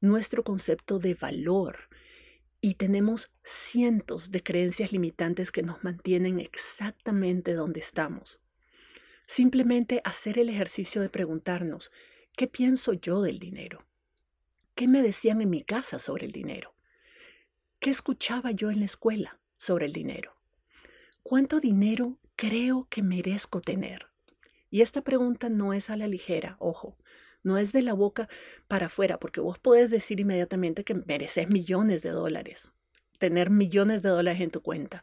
nuestro 0.00 0.42
concepto 0.42 0.98
de 0.98 1.14
valor, 1.14 1.87
y 2.60 2.74
tenemos 2.74 3.30
cientos 3.44 4.30
de 4.30 4.42
creencias 4.42 4.92
limitantes 4.92 5.52
que 5.52 5.62
nos 5.62 5.82
mantienen 5.84 6.40
exactamente 6.40 7.54
donde 7.54 7.80
estamos. 7.80 8.40
Simplemente 9.26 10.00
hacer 10.04 10.38
el 10.38 10.48
ejercicio 10.48 11.00
de 11.00 11.08
preguntarnos, 11.08 11.92
¿qué 12.36 12.46
pienso 12.46 12.94
yo 12.94 13.22
del 13.22 13.38
dinero? 13.38 13.84
¿Qué 14.74 14.88
me 14.88 15.02
decían 15.02 15.40
en 15.40 15.50
mi 15.50 15.62
casa 15.62 15.98
sobre 15.98 16.26
el 16.26 16.32
dinero? 16.32 16.74
¿Qué 17.78 17.90
escuchaba 17.90 18.50
yo 18.50 18.70
en 18.70 18.80
la 18.80 18.86
escuela 18.86 19.38
sobre 19.56 19.86
el 19.86 19.92
dinero? 19.92 20.34
¿Cuánto 21.22 21.60
dinero 21.60 22.18
creo 22.36 22.88
que 22.90 23.02
merezco 23.02 23.60
tener? 23.60 24.06
Y 24.70 24.80
esta 24.80 25.02
pregunta 25.02 25.48
no 25.48 25.72
es 25.74 25.90
a 25.90 25.96
la 25.96 26.08
ligera, 26.08 26.56
ojo, 26.58 26.96
no 27.42 27.58
es 27.58 27.72
de 27.72 27.82
la 27.82 27.94
boca 27.94 28.28
para 28.66 28.86
afuera, 28.86 29.18
porque 29.18 29.40
vos 29.40 29.58
podés 29.58 29.90
decir 29.90 30.20
inmediatamente 30.20 30.84
que 30.84 30.94
mereces 30.94 31.48
millones 31.48 32.02
de 32.02 32.10
dólares, 32.10 32.72
tener 33.18 33.50
millones 33.50 34.02
de 34.02 34.10
dólares 34.10 34.40
en 34.40 34.50
tu 34.50 34.62
cuenta. 34.62 35.02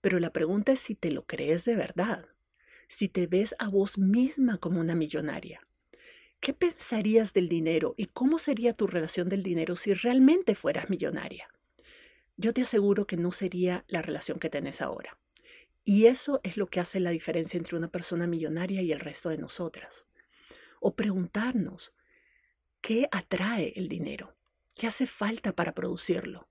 Pero 0.00 0.18
la 0.18 0.30
pregunta 0.30 0.72
es 0.72 0.80
si 0.80 0.94
te 0.94 1.10
lo 1.10 1.24
crees 1.24 1.64
de 1.64 1.76
verdad, 1.76 2.26
si 2.88 3.08
te 3.08 3.26
ves 3.26 3.54
a 3.58 3.68
vos 3.68 3.98
misma 3.98 4.58
como 4.58 4.80
una 4.80 4.94
millonaria. 4.94 5.66
¿Qué 6.40 6.52
pensarías 6.52 7.32
del 7.32 7.48
dinero 7.48 7.94
y 7.96 8.06
cómo 8.06 8.38
sería 8.38 8.72
tu 8.72 8.88
relación 8.88 9.28
del 9.28 9.44
dinero 9.44 9.76
si 9.76 9.94
realmente 9.94 10.56
fueras 10.56 10.90
millonaria? 10.90 11.48
Yo 12.36 12.52
te 12.52 12.62
aseguro 12.62 13.06
que 13.06 13.16
no 13.16 13.30
sería 13.30 13.84
la 13.86 14.02
relación 14.02 14.40
que 14.40 14.50
tenés 14.50 14.80
ahora. 14.80 15.16
Y 15.84 16.06
eso 16.06 16.40
es 16.42 16.56
lo 16.56 16.66
que 16.66 16.80
hace 16.80 16.98
la 16.98 17.10
diferencia 17.10 17.58
entre 17.58 17.76
una 17.76 17.88
persona 17.88 18.26
millonaria 18.26 18.82
y 18.82 18.90
el 18.90 19.00
resto 19.00 19.28
de 19.28 19.38
nosotras 19.38 20.06
o 20.82 20.94
preguntarnos, 20.96 21.94
¿qué 22.80 23.08
atrae 23.12 23.72
el 23.76 23.88
dinero? 23.88 24.36
¿Qué 24.74 24.88
hace 24.88 25.06
falta 25.06 25.52
para 25.54 25.74
producirlo? 25.74 26.48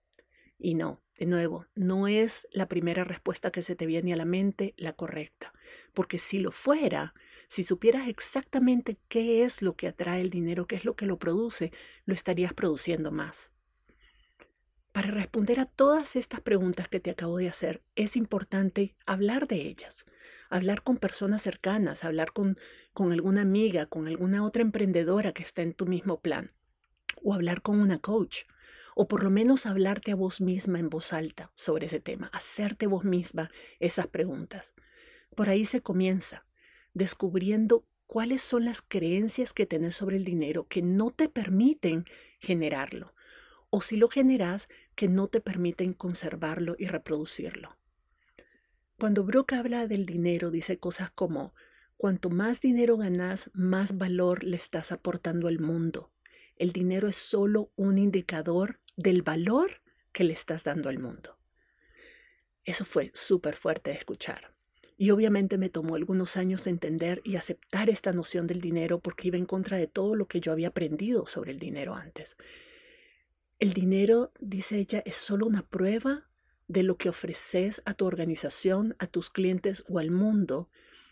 Y 0.57 0.75
no, 0.75 1.01
de 1.17 1.25
nuevo, 1.25 1.65
no 1.75 2.07
es 2.07 2.47
la 2.51 2.67
primera 2.67 3.03
respuesta 3.03 3.51
que 3.51 3.61
se 3.61 3.75
te 3.75 3.85
viene 3.85 4.13
a 4.13 4.15
la 4.15 4.25
mente 4.25 4.73
la 4.77 4.93
correcta, 4.93 5.53
porque 5.93 6.17
si 6.17 6.39
lo 6.39 6.51
fuera, 6.51 7.13
si 7.47 7.63
supieras 7.63 8.07
exactamente 8.07 8.97
qué 9.09 9.43
es 9.43 9.61
lo 9.61 9.75
que 9.75 9.87
atrae 9.87 10.21
el 10.21 10.29
dinero, 10.29 10.65
qué 10.65 10.77
es 10.77 10.85
lo 10.85 10.95
que 10.95 11.05
lo 11.05 11.19
produce, 11.19 11.71
lo 12.05 12.13
estarías 12.13 12.53
produciendo 12.53 13.11
más. 13.11 13.51
Para 14.93 15.09
responder 15.09 15.59
a 15.59 15.65
todas 15.65 16.15
estas 16.15 16.41
preguntas 16.41 16.87
que 16.87 16.99
te 16.99 17.11
acabo 17.11 17.37
de 17.37 17.49
hacer, 17.49 17.81
es 17.95 18.15
importante 18.15 18.95
hablar 19.05 19.47
de 19.47 19.67
ellas, 19.67 20.05
hablar 20.51 20.83
con 20.83 20.97
personas 20.97 21.41
cercanas, 21.41 22.03
hablar 22.03 22.33
con, 22.33 22.57
alguna 23.11 23.41
amiga, 23.41 23.85
con 23.87 24.07
alguna 24.07 24.45
otra 24.45 24.61
emprendedora 24.61 25.31
que 25.31 25.43
está 25.43 25.61
en 25.61 25.73
tu 25.73 25.87
mismo 25.87 26.19
plan, 26.19 26.51
o 27.23 27.33
hablar 27.33 27.61
con 27.61 27.79
una 27.79 27.99
coach, 27.99 28.43
o 28.93 29.07
por 29.07 29.23
lo 29.23 29.29
menos 29.29 29.65
hablarte 29.65 30.11
a 30.11 30.15
vos 30.15 30.41
misma 30.41 30.77
en 30.77 30.89
voz 30.89 31.13
alta 31.13 31.51
sobre 31.55 31.87
ese 31.87 32.01
tema, 32.01 32.29
hacerte 32.33 32.85
vos 32.85 33.05
misma 33.05 33.49
esas 33.79 34.07
preguntas. 34.07 34.73
Por 35.35 35.49
ahí 35.49 35.63
se 35.63 35.81
comienza, 35.81 36.45
descubriendo 36.93 37.85
cuáles 38.05 38.41
son 38.41 38.65
las 38.65 38.81
creencias 38.81 39.53
que 39.53 39.65
tenés 39.65 39.95
sobre 39.95 40.17
el 40.17 40.25
dinero 40.25 40.67
que 40.67 40.81
no 40.81 41.11
te 41.11 41.29
permiten 41.29 42.05
generarlo, 42.39 43.13
o 43.69 43.81
si 43.81 43.95
lo 43.95 44.09
generas, 44.09 44.67
que 44.95 45.07
no 45.07 45.29
te 45.29 45.39
permiten 45.39 45.93
conservarlo 45.93 46.75
y 46.77 46.87
reproducirlo. 46.87 47.77
Cuando 49.01 49.23
Brooke 49.23 49.55
habla 49.55 49.87
del 49.87 50.05
dinero, 50.05 50.51
dice 50.51 50.77
cosas 50.77 51.09
como, 51.09 51.55
cuanto 51.97 52.29
más 52.29 52.61
dinero 52.61 52.97
ganas, 52.97 53.49
más 53.51 53.97
valor 53.97 54.43
le 54.43 54.55
estás 54.55 54.91
aportando 54.91 55.47
al 55.47 55.57
mundo. 55.57 56.11
El 56.55 56.71
dinero 56.71 57.07
es 57.07 57.15
solo 57.15 57.71
un 57.75 57.97
indicador 57.97 58.79
del 58.95 59.23
valor 59.23 59.81
que 60.11 60.23
le 60.23 60.33
estás 60.33 60.65
dando 60.65 60.87
al 60.87 60.99
mundo. 60.99 61.35
Eso 62.63 62.85
fue 62.85 63.09
súper 63.15 63.55
fuerte 63.55 63.89
de 63.89 63.97
escuchar. 63.97 64.53
Y 64.97 65.09
obviamente 65.09 65.57
me 65.57 65.69
tomó 65.69 65.95
algunos 65.95 66.37
años 66.37 66.67
entender 66.67 67.21
y 67.23 67.37
aceptar 67.37 67.89
esta 67.89 68.11
noción 68.11 68.45
del 68.45 68.61
dinero 68.61 68.99
porque 68.99 69.29
iba 69.29 69.37
en 69.37 69.47
contra 69.47 69.77
de 69.77 69.87
todo 69.87 70.13
lo 70.13 70.27
que 70.27 70.41
yo 70.41 70.51
había 70.51 70.67
aprendido 70.67 71.25
sobre 71.25 71.53
el 71.53 71.57
dinero 71.57 71.95
antes. 71.95 72.37
El 73.57 73.73
dinero, 73.73 74.31
dice 74.39 74.77
ella, 74.77 75.01
es 75.07 75.15
solo 75.15 75.47
una 75.47 75.63
prueba 75.63 76.27
de 76.71 76.83
lo 76.83 76.95
que 76.95 77.09
ofreces 77.09 77.81
a 77.85 77.93
tu 77.93 78.05
organización, 78.05 78.95
a 78.97 79.07
tus 79.07 79.29
clientes 79.29 79.83
o 79.89 79.99
al 79.99 80.09
mundo 80.09 80.69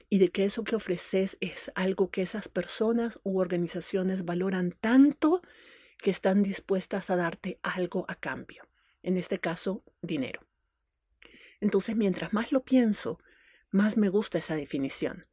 y 0.09 0.19
de 0.19 0.29
que 0.29 0.45
eso 0.45 0.63
que 0.63 0.77
ofreces 0.77 1.37
es 1.41 1.69
algo 1.75 2.09
que 2.09 2.21
esas 2.21 2.47
personas 2.47 3.19
u 3.23 3.39
organizaciones 3.39 4.23
valoran 4.23 4.71
tanto 4.79 5.41
que 5.97 6.11
están 6.11 6.43
dispuestas 6.43 7.09
a 7.09 7.17
darte 7.17 7.59
algo 7.61 8.05
a 8.07 8.15
cambio. 8.15 8.67
En 9.03 9.17
este 9.17 9.39
caso, 9.39 9.83
dinero. 10.01 10.47
Entonces, 11.59 11.95
mientras 11.97 12.31
más 12.31 12.53
lo 12.53 12.63
pienso, 12.63 13.19
más 13.69 13.97
me 13.97 14.07
gusta 14.07 14.37
esa 14.37 14.55
definición, 14.55 15.27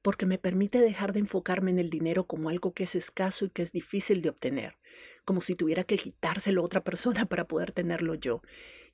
porque 0.00 0.24
me 0.24 0.38
permite 0.38 0.78
dejar 0.78 1.12
de 1.12 1.20
enfocarme 1.20 1.70
en 1.70 1.78
el 1.78 1.90
dinero 1.90 2.26
como 2.26 2.48
algo 2.48 2.72
que 2.72 2.84
es 2.84 2.94
escaso 2.94 3.44
y 3.44 3.50
que 3.50 3.62
es 3.62 3.72
difícil 3.72 4.22
de 4.22 4.30
obtener, 4.30 4.78
como 5.26 5.42
si 5.42 5.54
tuviera 5.54 5.84
que 5.84 5.98
quitárselo 5.98 6.62
a 6.62 6.64
otra 6.64 6.82
persona 6.82 7.24
para 7.28 7.46
poder 7.46 7.72
tenerlo 7.72 8.14
yo, 8.14 8.40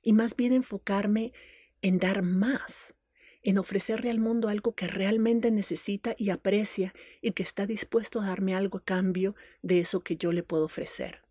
y 0.03 0.13
más 0.13 0.35
bien 0.35 0.53
enfocarme 0.53 1.33
en 1.81 1.97
dar 1.97 2.21
más, 2.21 2.93
en 3.41 3.57
ofrecerle 3.57 4.09
al 4.09 4.19
mundo 4.19 4.49
algo 4.49 4.75
que 4.75 4.87
realmente 4.87 5.49
necesita 5.49 6.15
y 6.17 6.29
aprecia 6.29 6.93
y 7.21 7.31
que 7.31 7.43
está 7.43 7.65
dispuesto 7.65 8.21
a 8.21 8.27
darme 8.27 8.53
algo 8.53 8.77
a 8.77 8.83
cambio 8.83 9.35
de 9.61 9.79
eso 9.79 10.01
que 10.01 10.17
yo 10.17 10.31
le 10.31 10.43
puedo 10.43 10.65
ofrecer. 10.65 11.21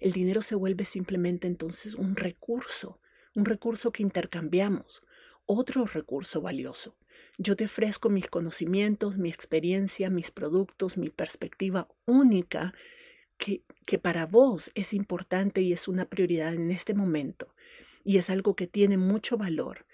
El 0.00 0.12
dinero 0.12 0.42
se 0.42 0.54
vuelve 0.54 0.84
simplemente 0.84 1.46
entonces 1.46 1.94
un 1.94 2.16
recurso, 2.16 3.00
un 3.34 3.44
recurso 3.44 3.92
que 3.92 4.02
intercambiamos, 4.02 5.02
otro 5.46 5.84
recurso 5.84 6.40
valioso. 6.40 6.96
Yo 7.38 7.54
te 7.56 7.64
ofrezco 7.64 8.08
mis 8.08 8.28
conocimientos, 8.28 9.16
mi 9.16 9.28
experiencia, 9.28 10.10
mis 10.10 10.30
productos, 10.30 10.96
mi 10.96 11.10
perspectiva 11.10 11.88
única 12.06 12.74
que, 13.36 13.62
que 13.86 13.98
para 13.98 14.26
vos 14.26 14.70
es 14.74 14.92
importante 14.92 15.60
y 15.62 15.72
es 15.72 15.88
una 15.88 16.06
prioridad 16.06 16.54
en 16.54 16.70
este 16.70 16.94
momento 16.94 17.54
y 18.04 18.18
es 18.18 18.30
algo 18.30 18.56
que 18.56 18.66
tiene 18.66 18.96
mucho 18.96 19.36
valor 19.36 19.86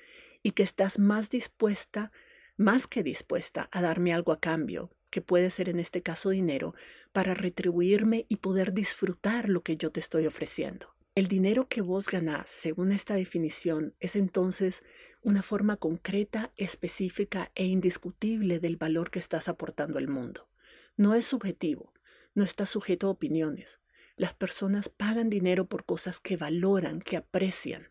y 0.42 0.52
que 0.52 0.62
estás 0.62 0.98
más 0.98 1.30
dispuesta, 1.30 2.12
más 2.56 2.86
que 2.86 3.02
dispuesta 3.02 3.68
a 3.72 3.82
darme 3.82 4.12
algo 4.12 4.32
a 4.32 4.40
cambio, 4.40 4.90
que 5.10 5.20
puede 5.20 5.50
ser 5.50 5.68
en 5.68 5.78
este 5.78 6.02
caso 6.02 6.30
dinero, 6.30 6.74
para 7.12 7.34
retribuirme 7.34 8.26
y 8.28 8.36
poder 8.36 8.72
disfrutar 8.72 9.48
lo 9.48 9.62
que 9.62 9.76
yo 9.76 9.90
te 9.90 10.00
estoy 10.00 10.26
ofreciendo. 10.26 10.94
El 11.14 11.28
dinero 11.28 11.66
que 11.66 11.80
vos 11.80 12.08
ganás, 12.08 12.50
según 12.50 12.92
esta 12.92 13.14
definición, 13.14 13.94
es 14.00 14.16
entonces 14.16 14.84
una 15.22 15.42
forma 15.42 15.78
concreta, 15.78 16.52
específica 16.58 17.50
e 17.54 17.64
indiscutible 17.64 18.60
del 18.60 18.76
valor 18.76 19.10
que 19.10 19.18
estás 19.18 19.48
aportando 19.48 19.98
al 19.98 20.08
mundo. 20.08 20.50
No 20.96 21.14
es 21.14 21.26
subjetivo, 21.26 21.94
no 22.34 22.44
está 22.44 22.66
sujeto 22.66 23.06
a 23.06 23.10
opiniones. 23.10 23.80
Las 24.16 24.34
personas 24.34 24.88
pagan 24.88 25.28
dinero 25.30 25.66
por 25.66 25.84
cosas 25.84 26.20
que 26.20 26.36
valoran, 26.36 27.00
que 27.00 27.16
aprecian, 27.16 27.88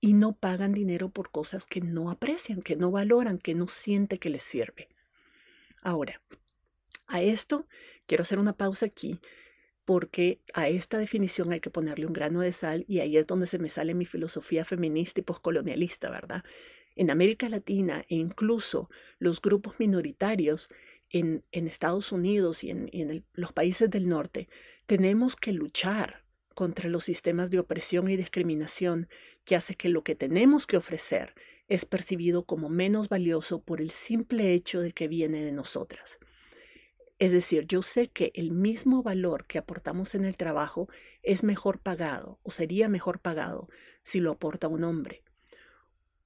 y 0.00 0.12
no 0.12 0.32
pagan 0.32 0.72
dinero 0.72 1.08
por 1.08 1.30
cosas 1.30 1.66
que 1.66 1.80
no 1.80 2.10
aprecian, 2.10 2.62
que 2.62 2.76
no 2.76 2.90
valoran, 2.90 3.38
que 3.38 3.54
no 3.54 3.68
siente 3.68 4.18
que 4.18 4.30
les 4.30 4.42
sirve. 4.42 4.88
Ahora, 5.82 6.20
a 7.06 7.22
esto 7.22 7.66
quiero 8.06 8.22
hacer 8.22 8.38
una 8.38 8.52
pausa 8.52 8.86
aquí 8.86 9.20
porque 9.84 10.40
a 10.52 10.68
esta 10.68 10.98
definición 10.98 11.52
hay 11.52 11.60
que 11.60 11.70
ponerle 11.70 12.06
un 12.06 12.12
grano 12.12 12.40
de 12.40 12.52
sal 12.52 12.84
y 12.86 13.00
ahí 13.00 13.16
es 13.16 13.26
donde 13.26 13.46
se 13.46 13.58
me 13.58 13.70
sale 13.70 13.94
mi 13.94 14.04
filosofía 14.04 14.64
feminista 14.64 15.20
y 15.20 15.22
poscolonialista, 15.22 16.10
¿verdad? 16.10 16.44
En 16.94 17.10
América 17.10 17.48
Latina 17.48 18.04
e 18.08 18.16
incluso 18.16 18.90
los 19.18 19.40
grupos 19.40 19.76
minoritarios 19.78 20.68
en, 21.10 21.44
Estados 21.52 22.12
Unidos 22.12 22.64
y 22.64 22.70
en, 22.70 23.24
los 23.32 23.52
países 23.52 23.90
del 23.90 24.08
norte, 24.08 24.48
tenemos 24.86 25.36
que 25.36 25.52
luchar 25.52 26.24
contra 26.54 26.88
los 26.88 27.04
sistemas 27.04 27.50
de 27.50 27.60
opresión 27.60 28.10
y 28.10 28.16
discriminación 28.16 29.08
que 29.44 29.56
hace 29.56 29.74
que 29.74 29.88
lo 29.88 30.02
que 30.02 30.14
tenemos 30.14 30.66
que 30.66 30.76
ofrecer 30.76 31.34
es 31.68 31.84
percibido 31.84 32.44
como 32.44 32.68
menos 32.68 33.08
valioso 33.08 33.62
por 33.62 33.80
el 33.80 33.90
simple 33.90 34.54
hecho 34.54 34.80
de 34.80 34.92
que 34.92 35.08
viene 35.08 35.44
de 35.44 35.52
nosotras. 35.52 36.18
Es 37.18 37.32
decir, 37.32 37.66
yo 37.66 37.82
sé 37.82 38.08
que 38.08 38.30
el 38.34 38.52
mismo 38.52 39.02
valor 39.02 39.46
que 39.46 39.58
aportamos 39.58 40.14
en 40.14 40.24
el 40.24 40.36
trabajo 40.36 40.88
es 41.22 41.42
mejor 41.42 41.80
pagado 41.80 42.38
o 42.42 42.50
sería 42.50 42.88
mejor 42.88 43.20
pagado 43.20 43.68
si 44.02 44.20
lo 44.20 44.32
aporta 44.32 44.68
un 44.68 44.84
hombre. 44.84 45.24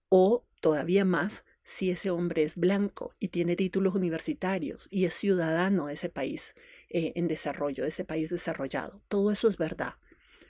O 0.09 0.45
todavía 0.61 1.05
más, 1.05 1.45
si 1.65 1.91
ese 1.91 2.11
hombre 2.11 2.43
es 2.43 2.57
blanco 2.57 3.15
y 3.21 3.29
tiene 3.29 3.57
títulos 3.57 3.95
universitarios 3.95 4.89
y 4.91 5.05
es 5.05 5.15
ciudadano 5.15 5.87
de 5.87 5.95
ese 5.95 6.09
país 6.09 6.55
eh, 6.89 7.13
en 7.15 7.29
desarrollo, 7.29 7.85
de 7.85 7.91
ese 7.91 8.05
país 8.05 8.31
desarrollado. 8.31 9.01
Todo 9.09 9.31
eso 9.31 9.49
es 9.49 9.57
verdad. 9.57 9.95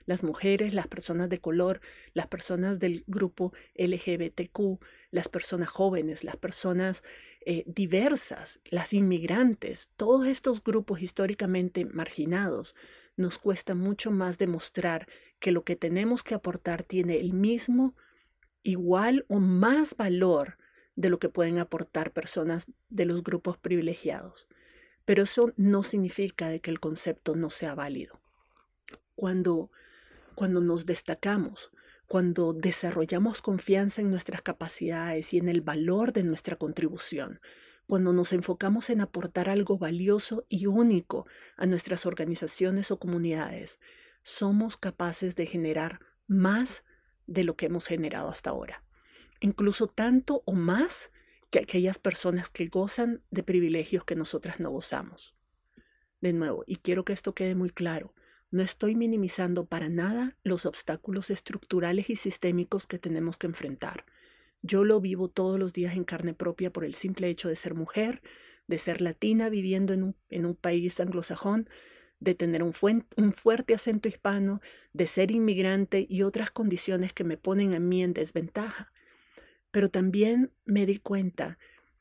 Las 0.05 0.25
mujeres, 0.25 0.75
las 0.75 0.89
personas 0.89 1.29
de 1.29 1.39
color, 1.39 1.81
las 2.13 2.27
personas 2.27 2.81
del 2.81 3.05
grupo 3.07 3.53
LGBTQ, 3.77 4.81
las 5.11 5.29
personas 5.29 5.69
jóvenes, 5.69 6.25
las 6.25 6.37
personas 6.37 7.05
eh, 7.45 7.63
diversas, 7.67 8.61
las 8.65 8.93
inmigrantes, 8.93 9.91
todos 9.97 10.27
estos 10.27 10.63
grupos 10.65 11.03
históricamente 11.03 11.85
marginados, 11.85 12.75
nos 13.17 13.39
cuesta 13.39 13.75
mucho 13.75 14.11
más 14.11 14.39
demostrar 14.39 15.07
que 15.39 15.53
lo 15.53 15.63
que 15.63 15.77
tenemos 15.77 16.23
que 16.23 16.35
aportar 16.35 16.83
tiene 16.83 17.21
el 17.21 17.33
mismo, 17.33 17.95
igual 18.63 19.25
o 19.29 19.39
más 19.39 19.97
valor 19.97 20.57
de 20.95 21.09
lo 21.09 21.19
que 21.19 21.29
pueden 21.29 21.59
aportar 21.59 22.13
personas 22.13 22.67
de 22.91 23.05
los 23.05 23.23
grupos 23.23 23.59
privilegiados. 23.59 24.47
Pero 25.05 25.23
eso 25.23 25.53
no 25.57 25.83
significa 25.83 26.49
de 26.49 26.61
que 26.61 26.71
el 26.71 26.81
concepto 26.81 27.35
no 27.35 27.51
sea 27.51 27.75
válido. 27.75 28.21
Cuando, 29.15 29.71
cuando 30.35 30.61
nos 30.61 30.87
destacamos, 30.87 31.71
cuando 32.07 32.53
desarrollamos 32.53 33.43
confianza 33.43 34.01
en 34.01 34.11
nuestras 34.11 34.43
capacidades 34.43 35.33
y 35.33 35.39
en 35.39 35.49
el 35.49 35.63
valor 35.63 36.13
de 36.13 36.23
nuestra 36.23 36.57
contribución, 36.57 37.41
cuando 37.87 38.13
nos 38.13 38.33
enfocamos 38.33 38.91
en 38.91 39.01
aportar 39.01 39.49
algo 39.49 39.77
valioso 39.77 40.45
y 40.49 40.67
único 40.67 41.27
a 41.57 41.67
nuestras 41.67 42.07
organizaciones 42.07 42.91
o 42.91 42.99
comunidades, 42.99 43.81
somos 44.23 44.77
capaces 44.77 45.35
de 45.35 45.47
generar 45.47 46.01
más 46.27 46.85
de 47.27 47.45
lo 47.45 47.57
que 47.57 47.67
hemos 47.67 47.87
generado 47.87 48.29
hasta 48.29 48.51
ahora 48.51 48.85
incluso 49.43 49.87
tanto 49.87 50.43
o 50.47 50.53
más 50.53 51.13
que 51.51 51.59
aquellas 51.59 51.99
personas 51.99 52.49
que 52.49 52.67
gozan 52.67 53.23
de 53.31 53.43
privilegios 53.43 54.05
que 54.05 54.17
nosotras 54.17 54.59
no 54.59 54.71
gozamos. 54.71 55.35
De 56.21 56.33
nuevo, 56.33 56.65
y 56.67 56.77
quiero 56.77 57.05
que 57.05 57.13
esto 57.13 57.35
quede 57.35 57.55
muy 57.55 57.71
claro, 57.71 58.15
no 58.53 58.63
estoy 58.63 58.95
minimizando 58.95 59.65
para 59.65 59.89
nada 59.89 60.37
los 60.45 60.67
obstáculos 60.67 61.31
estructurales 61.31 62.11
y 62.11 62.17
sistémicos 62.17 62.87
que 62.87 62.99
tenemos 62.99 63.39
que 63.39 63.47
enfrentar. 63.47 64.05
Yo 64.61 64.85
lo 64.85 65.01
vivo 65.01 65.29
todos 65.29 65.59
los 65.59 65.73
días 65.73 65.97
en 65.97 66.05
carne 66.05 66.35
propia 66.35 66.71
por 66.71 66.85
el 66.85 66.95
simple 66.95 67.29
hecho 67.29 67.49
de 67.49 67.57
ser 67.57 67.75
mujer, 67.75 68.23
de 68.67 68.79
ser 68.79 69.01
latina 69.01 69.49
viviendo 69.49 69.95
en 69.95 70.15
un, 70.45 70.55
país 70.55 71.01
anglosajón, 71.01 71.69
de 72.21 72.35
tener 72.35 72.63
un, 72.63 72.73
fuerte 72.73 73.75
acento 73.75 74.07
hispano, 74.07 74.61
de 74.93 75.07
ser 75.07 75.31
inmigrante 75.31 76.07
y 76.09 76.23
otras 76.23 76.51
condiciones 76.51 77.13
que 77.15 77.25
me 77.25 77.39
ponen 77.39 77.75
a 77.75 77.81
mí 77.81 78.03
en 78.03 78.13
desventaja. 78.13 78.92
Pero 79.73 79.91
también 79.91 80.53
me 80.65 80.87
di 80.87 80.99
cuenta 80.99 81.59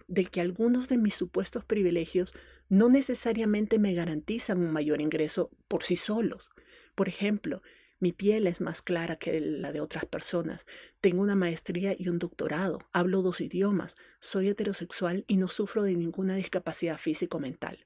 de 0.07 0.25
que 0.25 0.41
algunos 0.41 0.89
de 0.89 0.97
mis 0.97 1.15
supuestos 1.15 1.65
privilegios 1.65 2.33
no 2.69 2.89
necesariamente 2.89 3.79
me 3.79 3.93
garantizan 3.93 4.59
un 4.59 4.71
mayor 4.71 5.01
ingreso 5.01 5.49
por 5.67 5.83
sí 5.83 5.95
solos. 5.95 6.51
Por 6.93 7.07
ejemplo, 7.07 7.63
mi 7.99 8.11
piel 8.11 8.47
es 8.47 8.61
más 8.61 8.81
clara 8.81 9.17
que 9.17 9.39
la 9.39 9.71
de 9.71 9.79
otras 9.79 10.05
personas. 10.05 10.65
Tengo 11.01 11.21
una 11.21 11.35
maestría 11.35 11.95
y 11.97 12.09
un 12.09 12.17
doctorado. 12.17 12.79
Hablo 12.91 13.21
dos 13.21 13.41
idiomas. 13.41 13.95
Soy 14.19 14.49
heterosexual 14.49 15.23
y 15.27 15.37
no 15.37 15.47
sufro 15.47 15.83
de 15.83 15.95
ninguna 15.95 16.35
discapacidad 16.35 16.97
físico-mental. 16.97 17.85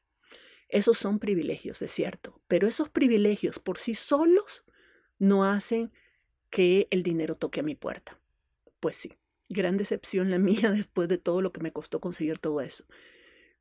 Esos 0.69 0.97
son 0.97 1.19
privilegios, 1.19 1.81
es 1.81 1.91
cierto, 1.91 2.41
pero 2.47 2.67
esos 2.67 2.89
privilegios 2.89 3.59
por 3.59 3.77
sí 3.77 3.93
solos 3.93 4.63
no 5.19 5.45
hacen 5.45 5.91
que 6.49 6.87
el 6.91 7.03
dinero 7.03 7.35
toque 7.35 7.59
a 7.59 7.63
mi 7.63 7.75
puerta. 7.75 8.19
Pues 8.79 8.95
sí, 8.95 9.13
Gran 9.49 9.77
decepción 9.77 10.31
la 10.31 10.39
mía 10.39 10.71
después 10.75 11.07
de 11.07 11.17
todo 11.17 11.41
lo 11.41 11.51
que 11.51 11.61
me 11.61 11.71
costó 11.71 11.99
conseguir 11.99 12.39
todo 12.39 12.61
eso. 12.61 12.85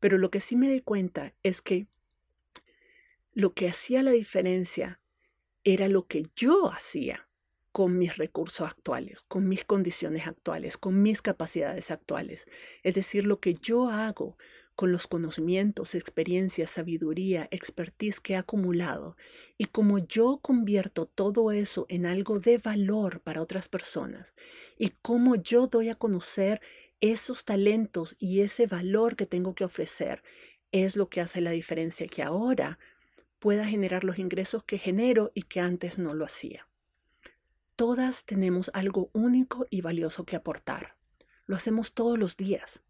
Pero 0.01 0.18
lo 0.18 0.31
que 0.31 0.40
sí 0.40 0.57
me 0.57 0.70
di 0.70 0.81
cuenta 0.81 1.35
es 1.42 1.62
que 1.62 1.87
lo 3.33 3.53
que 3.53 3.68
hacía 3.68 4.03
la 4.03 4.12
diferencia 4.12 5.01
era 5.64 5.88
lo 5.88 6.07
que 6.07 6.27
yo 6.37 6.70
hacía 6.70 7.29
con 7.73 7.99
mis 7.99 8.16
recursos 8.16 8.68
actuales, 8.68 9.23
con 9.27 9.49
mis 9.49 9.64
condiciones 9.64 10.29
actuales, 10.29 10.79
con 10.79 11.03
mis 11.03 11.23
capacidades 11.23 11.90
actuales. 11.90 12.47
Es 12.85 12.94
decir, 12.94 13.27
lo 13.27 13.40
que 13.40 13.55
yo 13.55 13.88
hago 13.88 14.38
con 14.77 14.93
los 14.93 15.07
conocimientos, 15.07 15.95
experiencias, 15.95 16.71
sabiduría, 16.71 17.49
expertise 17.51 18.21
que 18.21 18.33
he 18.33 18.37
acumulado 18.37 19.17
y 19.57 19.67
como 19.67 19.99
yo 19.99 20.39
convierto 20.43 21.07
todo 21.07 21.53
eso 21.53 21.87
en 21.89 22.07
algo 22.07 22.41
de 22.41 22.59
valor 22.59 23.21
para 23.21 23.43
otras 23.43 23.69
personas 23.69 24.35
y 24.79 24.91
cómo 25.03 25.37
yo 25.37 25.69
doy 25.69 25.89
a 25.89 25.95
conocer 25.95 26.61
esos 27.01 27.45
talentos 27.45 28.17
y 28.19 28.41
ese 28.41 28.67
valor 28.67 29.17
que 29.17 29.27
tengo 29.27 29.55
que 29.55 29.65
ofrecer 29.65 30.23
es 30.73 30.97
lo 30.97 31.09
que 31.09 31.21
hace 31.21 31.41
la 31.41 31.51
diferencia 31.51 32.09
que 32.09 32.23
ahora 32.23 32.79
pueda 33.39 33.67
generar 33.67 34.05
los 34.05 34.19
ingresos 34.19 34.65
que 34.65 34.79
genero 34.79 35.31
y 35.35 35.43
que 35.43 35.61
antes 35.61 35.99
no 35.99 36.15
lo 36.15 36.25
hacía. 36.25 36.67
Todas 37.77 38.25
tenemos 38.25 38.71
algo 38.73 39.11
único 39.13 39.67
y 39.69 39.83
valioso 39.83 40.25
que 40.25 40.37
aportar. 40.37 40.97
Lo 41.47 41.57
hacemos 41.57 41.93
todos 41.93 42.19
los 42.19 42.37
días. 42.37 42.81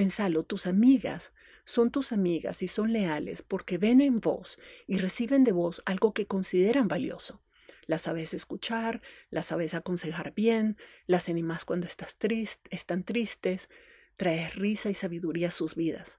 Pensalo, 0.00 0.44
tus 0.44 0.66
amigas 0.66 1.34
son 1.66 1.90
tus 1.90 2.10
amigas 2.10 2.62
y 2.62 2.68
son 2.68 2.90
leales 2.90 3.42
porque 3.42 3.76
ven 3.76 4.00
en 4.00 4.16
vos 4.16 4.58
y 4.86 4.96
reciben 4.96 5.44
de 5.44 5.52
vos 5.52 5.82
algo 5.84 6.14
que 6.14 6.26
consideran 6.26 6.88
valioso. 6.88 7.42
Las 7.84 8.00
sabes 8.00 8.32
escuchar, 8.32 9.02
las 9.28 9.48
sabes 9.48 9.74
aconsejar 9.74 10.32
bien, 10.32 10.78
las 11.06 11.28
animas 11.28 11.66
cuando 11.66 11.86
estás 11.86 12.16
triste, 12.16 12.74
están 12.74 13.04
tristes, 13.04 13.68
traes 14.16 14.54
risa 14.54 14.88
y 14.88 14.94
sabiduría 14.94 15.48
a 15.48 15.50
sus 15.50 15.74
vidas. 15.74 16.18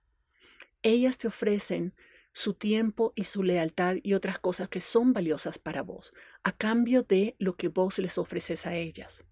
Ellas 0.83 1.17
te 1.17 1.27
ofrecen 1.27 1.95
su 2.33 2.53
tiempo 2.53 3.13
y 3.15 3.23
su 3.23 3.41
lealtad 3.41 3.95
y 4.03 4.13
otras 4.13 4.37
cosas 4.37 4.69
que 4.69 4.79
son 4.79 5.11
valiosas 5.11 5.57
para 5.57 5.81
vos, 5.81 6.13
a 6.43 6.51
cambio 6.51 7.01
de 7.01 7.35
lo 7.39 7.53
que 7.53 7.69
vos 7.69 7.97
les 7.97 8.19
ofreces 8.19 8.67
a 8.67 8.75
ellas. 8.75 9.23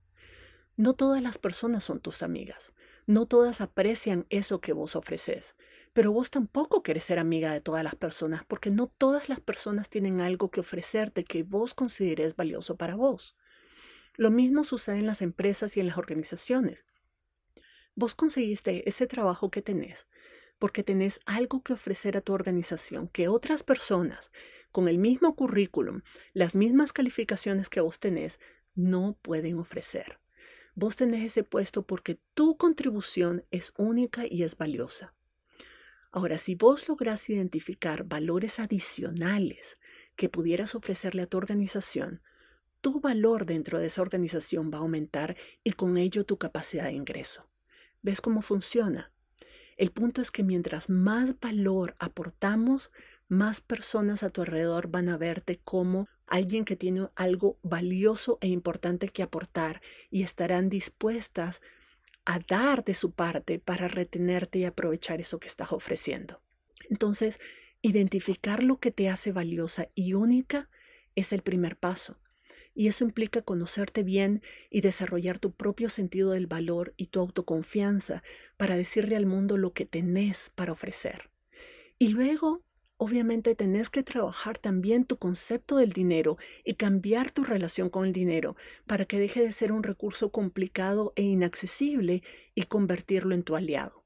No 0.75 0.95
todas 0.95 1.21
las 1.21 1.37
personas 1.37 1.83
son 1.83 1.99
tus 1.99 2.23
amigas, 2.23 2.71
no 3.09 3.25
todas 3.25 3.59
aprecian 3.59 4.27
eso 4.29 4.61
que 4.61 4.71
vos 4.71 4.95
ofreces, 4.95 5.55
pero 5.93 6.11
vos 6.11 6.29
tampoco 6.29 6.83
querés 6.83 7.05
ser 7.05 7.17
amiga 7.17 7.51
de 7.51 7.59
todas 7.59 7.83
las 7.83 7.95
personas 7.95 8.45
porque 8.45 8.69
no 8.69 8.85
todas 8.85 9.29
las 9.29 9.39
personas 9.39 9.89
tienen 9.89 10.21
algo 10.21 10.51
que 10.51 10.59
ofrecerte 10.59 11.23
que 11.23 11.41
vos 11.41 11.73
consideres 11.73 12.35
valioso 12.35 12.77
para 12.77 12.93
vos. 12.93 13.35
Lo 14.15 14.29
mismo 14.29 14.63
sucede 14.63 14.99
en 14.99 15.07
las 15.07 15.23
empresas 15.23 15.75
y 15.75 15.79
en 15.79 15.87
las 15.87 15.97
organizaciones. 15.97 16.85
Vos 17.95 18.13
conseguiste 18.13 18.87
ese 18.87 19.07
trabajo 19.07 19.49
que 19.49 19.63
tenés 19.63 20.05
porque 20.59 20.83
tenés 20.83 21.19
algo 21.25 21.63
que 21.63 21.73
ofrecer 21.73 22.15
a 22.15 22.21
tu 22.21 22.33
organización 22.33 23.07
que 23.07 23.27
otras 23.27 23.63
personas 23.63 24.29
con 24.71 24.87
el 24.87 24.99
mismo 24.99 25.35
currículum, 25.35 26.01
las 26.33 26.55
mismas 26.55 26.93
calificaciones 26.93 27.69
que 27.69 27.81
vos 27.81 27.99
tenés, 27.99 28.39
no 28.75 29.17
pueden 29.23 29.57
ofrecer. 29.57 30.19
Vos 30.75 30.95
tenés 30.95 31.23
ese 31.23 31.43
puesto 31.43 31.83
porque 31.83 32.19
tu 32.33 32.57
contribución 32.57 33.45
es 33.51 33.73
única 33.77 34.23
y 34.29 34.43
es 34.43 34.57
valiosa. 34.57 35.13
Ahora, 36.11 36.37
si 36.37 36.55
vos 36.55 36.87
lográs 36.87 37.29
identificar 37.29 38.03
valores 38.03 38.59
adicionales 38.59 39.77
que 40.15 40.29
pudieras 40.29 40.73
ofrecerle 40.73 41.23
a 41.23 41.27
tu 41.27 41.37
organización, 41.37 42.21
tu 42.81 42.99
valor 42.99 43.45
dentro 43.45 43.77
de 43.79 43.87
esa 43.87 44.01
organización 44.01 44.71
va 44.73 44.77
a 44.77 44.81
aumentar 44.81 45.35
y 45.63 45.73
con 45.73 45.97
ello 45.97 46.25
tu 46.25 46.37
capacidad 46.37 46.85
de 46.85 46.93
ingreso. 46.93 47.49
¿Ves 48.01 48.21
cómo 48.21 48.41
funciona? 48.41 49.11
El 49.77 49.91
punto 49.91 50.21
es 50.21 50.31
que 50.31 50.43
mientras 50.43 50.89
más 50.89 51.39
valor 51.39 51.95
aportamos, 51.99 52.91
más 53.27 53.61
personas 53.61 54.23
a 54.23 54.29
tu 54.29 54.41
alrededor 54.41 54.89
van 54.89 55.09
a 55.09 55.17
verte 55.17 55.59
como 55.63 56.07
alguien 56.29 56.65
que 56.65 56.75
tiene 56.75 57.07
algo 57.15 57.57
valioso 57.63 58.37
e 58.41 58.47
importante 58.47 59.09
que 59.09 59.23
aportar 59.23 59.81
y 60.09 60.23
estarán 60.23 60.69
dispuestas 60.69 61.61
a 62.25 62.39
dar 62.39 62.83
de 62.83 62.93
su 62.93 63.11
parte 63.11 63.59
para 63.59 63.87
retenerte 63.87 64.59
y 64.59 64.65
aprovechar 64.65 65.19
eso 65.19 65.39
que 65.39 65.47
estás 65.47 65.71
ofreciendo. 65.71 66.41
Entonces, 66.89 67.39
identificar 67.81 68.63
lo 68.63 68.79
que 68.79 68.91
te 68.91 69.09
hace 69.09 69.31
valiosa 69.31 69.87
y 69.95 70.13
única 70.13 70.69
es 71.15 71.33
el 71.33 71.41
primer 71.41 71.77
paso. 71.77 72.19
Y 72.75 72.87
eso 72.87 73.03
implica 73.03 73.41
conocerte 73.41 74.03
bien 74.03 74.41
y 74.69 74.81
desarrollar 74.81 75.39
tu 75.39 75.51
propio 75.51 75.89
sentido 75.89 76.31
del 76.31 76.47
valor 76.47 76.93
y 76.97 77.07
tu 77.07 77.19
autoconfianza 77.19 78.23
para 78.57 78.77
decirle 78.77 79.15
al 79.15 79.25
mundo 79.25 79.57
lo 79.57 79.73
que 79.73 79.85
tenés 79.85 80.51
para 80.55 80.71
ofrecer. 80.71 81.29
Y 81.97 82.09
luego 82.09 82.63
obviamente 82.99 83.55
tenés 83.55 83.89
que 83.89 84.03
trabajar 84.03 84.57
también 84.57 85.05
tu 85.05 85.17
concepto 85.17 85.77
del 85.77 85.93
dinero 85.93 86.37
y 86.65 86.73
cambiar 86.73 87.31
tu 87.31 87.45
relación 87.45 87.89
con 87.89 88.05
el 88.05 88.11
dinero 88.11 88.57
para 88.85 89.05
que 89.05 89.17
deje 89.17 89.41
de 89.41 89.53
ser 89.53 89.71
un 89.71 89.83
recurso 89.83 90.31
complicado 90.31 91.13
e 91.15 91.23
inaccesible 91.23 92.23
y 92.55 92.63
convertirlo 92.63 93.33
en 93.33 93.43
tu 93.43 93.55
aliado. 93.55 94.03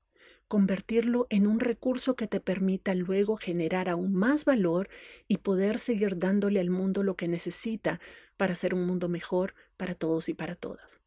Convertirlo 0.47 1.25
en 1.31 1.47
un 1.47 1.59
recurso 1.59 2.15
que 2.15 2.27
te 2.27 2.39
permita 2.39 2.93
luego 2.93 3.35
generar 3.35 3.89
aún 3.89 4.13
más 4.13 4.45
valor 4.45 4.89
y 5.27 5.37
poder 5.37 5.79
seguir 5.79 6.19
dándole 6.19 6.59
al 6.59 6.69
mundo 6.69 7.01
lo 7.01 7.15
que 7.15 7.27
necesita 7.27 7.99
para 8.37 8.53
hacer 8.53 8.75
un 8.75 8.85
mundo 8.85 9.09
mejor 9.09 9.55
para 9.75 9.95
todos 9.95 10.29
y 10.29 10.35
para 10.35 10.53
todas. 10.53 10.99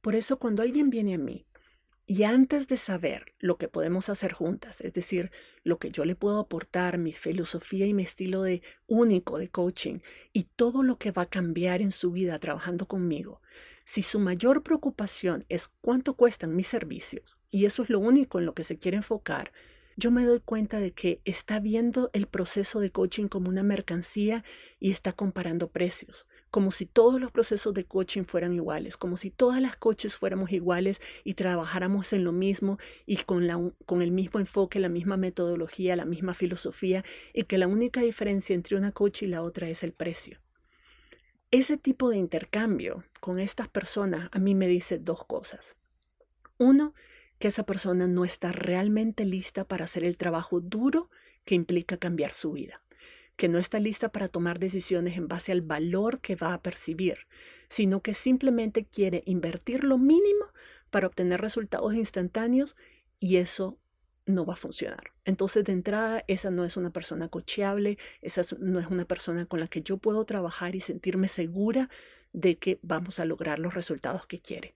Por 0.00 0.14
eso 0.14 0.38
cuando 0.38 0.62
alguien 0.62 0.88
viene 0.88 1.12
a 1.12 1.18
mí 1.18 1.44
y 2.10 2.22
antes 2.22 2.68
de 2.68 2.78
saber 2.78 3.34
lo 3.38 3.58
que 3.58 3.68
podemos 3.68 4.08
hacer 4.08 4.32
juntas, 4.32 4.80
es 4.80 4.94
decir, 4.94 5.30
lo 5.62 5.78
que 5.78 5.90
yo 5.90 6.06
le 6.06 6.16
puedo 6.16 6.40
aportar, 6.40 6.96
mi 6.96 7.12
filosofía 7.12 7.84
y 7.84 7.92
mi 7.92 8.02
estilo 8.02 8.42
de 8.42 8.62
único 8.86 9.38
de 9.38 9.48
coaching 9.48 9.98
y 10.32 10.44
todo 10.44 10.82
lo 10.82 10.96
que 10.96 11.12
va 11.12 11.22
a 11.22 11.28
cambiar 11.28 11.82
en 11.82 11.92
su 11.92 12.10
vida 12.10 12.38
trabajando 12.38 12.88
conmigo, 12.88 13.42
si 13.84 14.00
su 14.00 14.20
mayor 14.20 14.62
preocupación 14.62 15.44
es 15.50 15.68
cuánto 15.82 16.14
cuestan 16.14 16.56
mis 16.56 16.68
servicios 16.68 17.36
y 17.50 17.66
eso 17.66 17.82
es 17.82 17.90
lo 17.90 17.98
único 17.98 18.38
en 18.38 18.46
lo 18.46 18.54
que 18.54 18.64
se 18.64 18.78
quiere 18.78 18.96
enfocar, 18.96 19.52
yo 19.98 20.10
me 20.10 20.24
doy 20.24 20.40
cuenta 20.40 20.80
de 20.80 20.92
que 20.92 21.20
está 21.26 21.60
viendo 21.60 22.08
el 22.14 22.26
proceso 22.26 22.80
de 22.80 22.88
coaching 22.88 23.28
como 23.28 23.50
una 23.50 23.62
mercancía 23.62 24.44
y 24.80 24.92
está 24.92 25.12
comparando 25.12 25.68
precios 25.68 26.26
como 26.50 26.70
si 26.70 26.86
todos 26.86 27.20
los 27.20 27.30
procesos 27.30 27.74
de 27.74 27.84
coaching 27.84 28.24
fueran 28.24 28.54
iguales, 28.54 28.96
como 28.96 29.16
si 29.16 29.30
todas 29.30 29.60
las 29.60 29.76
coaches 29.76 30.16
fuéramos 30.16 30.50
iguales 30.50 31.00
y 31.24 31.34
trabajáramos 31.34 32.12
en 32.12 32.24
lo 32.24 32.32
mismo 32.32 32.78
y 33.06 33.16
con, 33.16 33.42
el 34.02 34.10
mismo 34.10 34.40
enfoque, 34.40 34.80
la 34.80 34.88
misma 34.88 35.16
metodología, 35.16 35.96
la 35.96 36.04
misma 36.04 36.34
filosofía 36.34 37.04
y 37.34 37.44
que 37.44 37.58
la 37.58 37.66
única 37.66 38.00
diferencia 38.00 38.54
entre 38.54 38.76
una 38.76 38.92
coach 38.92 39.22
y 39.22 39.26
la 39.26 39.42
otra 39.42 39.68
es 39.68 39.82
el 39.82 39.92
precio. 39.92 40.38
Ese 41.50 41.76
tipo 41.76 42.10
de 42.10 42.16
intercambio 42.16 43.04
con 43.20 43.38
estas 43.38 43.68
personas 43.68 44.28
a 44.32 44.38
mí 44.38 44.54
me 44.54 44.68
dice 44.68 44.98
dos 44.98 45.24
cosas. 45.24 45.76
Uno, 46.58 46.94
que 47.38 47.48
esa 47.48 47.64
persona 47.64 48.08
no 48.08 48.24
está 48.24 48.52
realmente 48.52 49.24
lista 49.24 49.64
para 49.64 49.84
hacer 49.84 50.04
el 50.04 50.16
trabajo 50.16 50.60
duro 50.60 51.08
que 51.44 51.54
implica 51.54 51.96
cambiar 51.96 52.34
su 52.34 52.52
vida 52.52 52.82
que 53.38 53.48
no 53.48 53.58
está 53.58 53.78
lista 53.78 54.10
para 54.10 54.26
tomar 54.26 54.58
decisiones 54.58 55.16
en 55.16 55.28
base 55.28 55.52
al 55.52 55.62
valor 55.62 56.20
que 56.20 56.34
va 56.34 56.52
a 56.52 56.60
percibir, 56.60 57.18
sino 57.68 58.02
que 58.02 58.12
simplemente 58.12 58.84
quiere 58.84 59.22
invertir 59.26 59.84
lo 59.84 59.96
mínimo 59.96 60.46
para 60.90 61.06
obtener 61.06 61.40
resultados 61.40 61.94
instantáneos 61.94 62.76
y 63.20 63.36
eso 63.36 63.78
no 64.26 64.44
va 64.44 64.54
a 64.54 64.56
funcionar. 64.56 65.12
Entonces, 65.24 65.64
de 65.64 65.72
entrada, 65.72 66.24
esa 66.26 66.50
no 66.50 66.64
es 66.64 66.76
una 66.76 66.90
persona 66.90 67.28
cocheable, 67.28 67.96
esa 68.22 68.42
no 68.58 68.80
es 68.80 68.88
una 68.88 69.04
persona 69.04 69.46
con 69.46 69.60
la 69.60 69.68
que 69.68 69.82
yo 69.82 69.98
puedo 69.98 70.24
trabajar 70.24 70.74
y 70.74 70.80
sentirme 70.80 71.28
segura 71.28 71.88
de 72.32 72.58
que 72.58 72.80
vamos 72.82 73.20
a 73.20 73.24
lograr 73.24 73.60
los 73.60 73.72
resultados 73.72 74.26
que 74.26 74.40
quiere. 74.40 74.74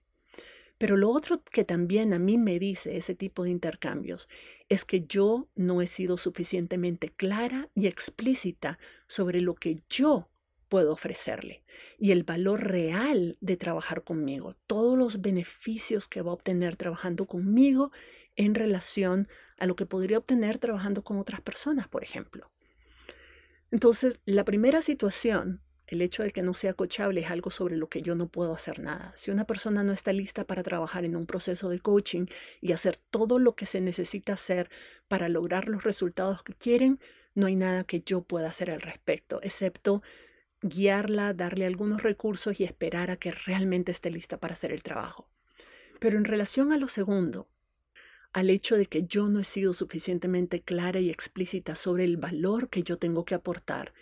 Pero 0.77 0.97
lo 0.97 1.09
otro 1.11 1.43
que 1.43 1.63
también 1.63 2.13
a 2.13 2.19
mí 2.19 2.37
me 2.37 2.59
dice 2.59 2.97
ese 2.97 3.15
tipo 3.15 3.43
de 3.43 3.51
intercambios 3.51 4.27
es 4.69 4.85
que 4.85 5.05
yo 5.05 5.47
no 5.55 5.81
he 5.81 5.87
sido 5.87 6.17
suficientemente 6.17 7.09
clara 7.09 7.69
y 7.75 7.87
explícita 7.87 8.79
sobre 9.07 9.41
lo 9.41 9.55
que 9.55 9.81
yo 9.89 10.29
puedo 10.69 10.93
ofrecerle 10.93 11.63
y 11.99 12.11
el 12.11 12.23
valor 12.23 12.63
real 12.63 13.37
de 13.41 13.57
trabajar 13.57 14.03
conmigo, 14.03 14.55
todos 14.65 14.97
los 14.97 15.21
beneficios 15.21 16.07
que 16.07 16.23
va 16.23 16.31
a 16.31 16.33
obtener 16.33 16.75
trabajando 16.75 17.27
conmigo 17.27 17.91
en 18.35 18.55
relación 18.55 19.27
a 19.59 19.67
lo 19.67 19.75
que 19.75 19.85
podría 19.85 20.17
obtener 20.17 20.57
trabajando 20.57 21.03
con 21.03 21.19
otras 21.19 21.41
personas, 21.41 21.87
por 21.87 22.03
ejemplo. 22.03 22.49
Entonces, 23.69 24.19
la 24.25 24.45
primera 24.45 24.81
situación 24.81 25.62
el 25.93 26.01
hecho 26.01 26.23
de 26.23 26.31
que 26.31 26.41
no 26.41 26.53
sea 26.53 26.73
coachable 26.73 27.21
es 27.21 27.31
algo 27.31 27.49
sobre 27.49 27.77
lo 27.77 27.87
que 27.87 28.01
yo 28.01 28.15
no 28.15 28.27
puedo 28.27 28.53
hacer 28.53 28.79
nada. 28.79 29.13
Si 29.15 29.31
una 29.31 29.45
persona 29.45 29.83
no 29.83 29.93
está 29.93 30.11
lista 30.11 30.43
para 30.43 30.63
trabajar 30.63 31.05
en 31.05 31.15
un 31.15 31.25
proceso 31.25 31.69
de 31.69 31.79
coaching 31.79 32.25
y 32.61 32.71
hacer 32.71 32.97
todo 33.09 33.39
lo 33.39 33.55
que 33.55 33.65
se 33.65 33.79
necesita 33.79 34.33
hacer 34.33 34.69
para 35.07 35.29
lograr 35.29 35.69
los 35.69 35.83
resultados 35.83 36.43
que 36.43 36.53
quieren, 36.53 36.99
no 37.35 37.47
hay 37.47 37.55
nada 37.55 37.83
que 37.83 38.01
yo 38.01 38.21
pueda 38.21 38.49
hacer 38.49 38.69
al 38.69 38.81
respecto, 38.81 39.39
excepto 39.41 40.01
guiarla, 40.61 41.33
darle 41.33 41.65
algunos 41.65 42.03
recursos 42.03 42.59
y 42.59 42.63
esperar 42.63 43.11
a 43.11 43.17
que 43.17 43.31
realmente 43.31 43.91
esté 43.91 44.09
lista 44.09 44.37
para 44.37 44.53
hacer 44.53 44.71
el 44.71 44.81
trabajo. 44.81 45.27
Pero 45.99 46.17
en 46.17 46.25
relación 46.25 46.71
a 46.71 46.77
lo 46.77 46.87
segundo, 46.87 47.47
al 48.31 48.49
hecho 48.49 48.77
de 48.77 48.87
que 48.87 49.03
yo 49.03 49.27
no 49.27 49.39
he 49.39 49.43
sido 49.43 49.73
suficientemente 49.73 50.61
clara 50.61 50.99
y 50.99 51.09
explícita 51.09 51.75
sobre 51.75 52.03
el 52.03 52.17
valor 52.17 52.69
que 52.69 52.83
yo 52.83 52.97
tengo 52.97 53.25
que 53.25 53.35
aportar, 53.35 53.93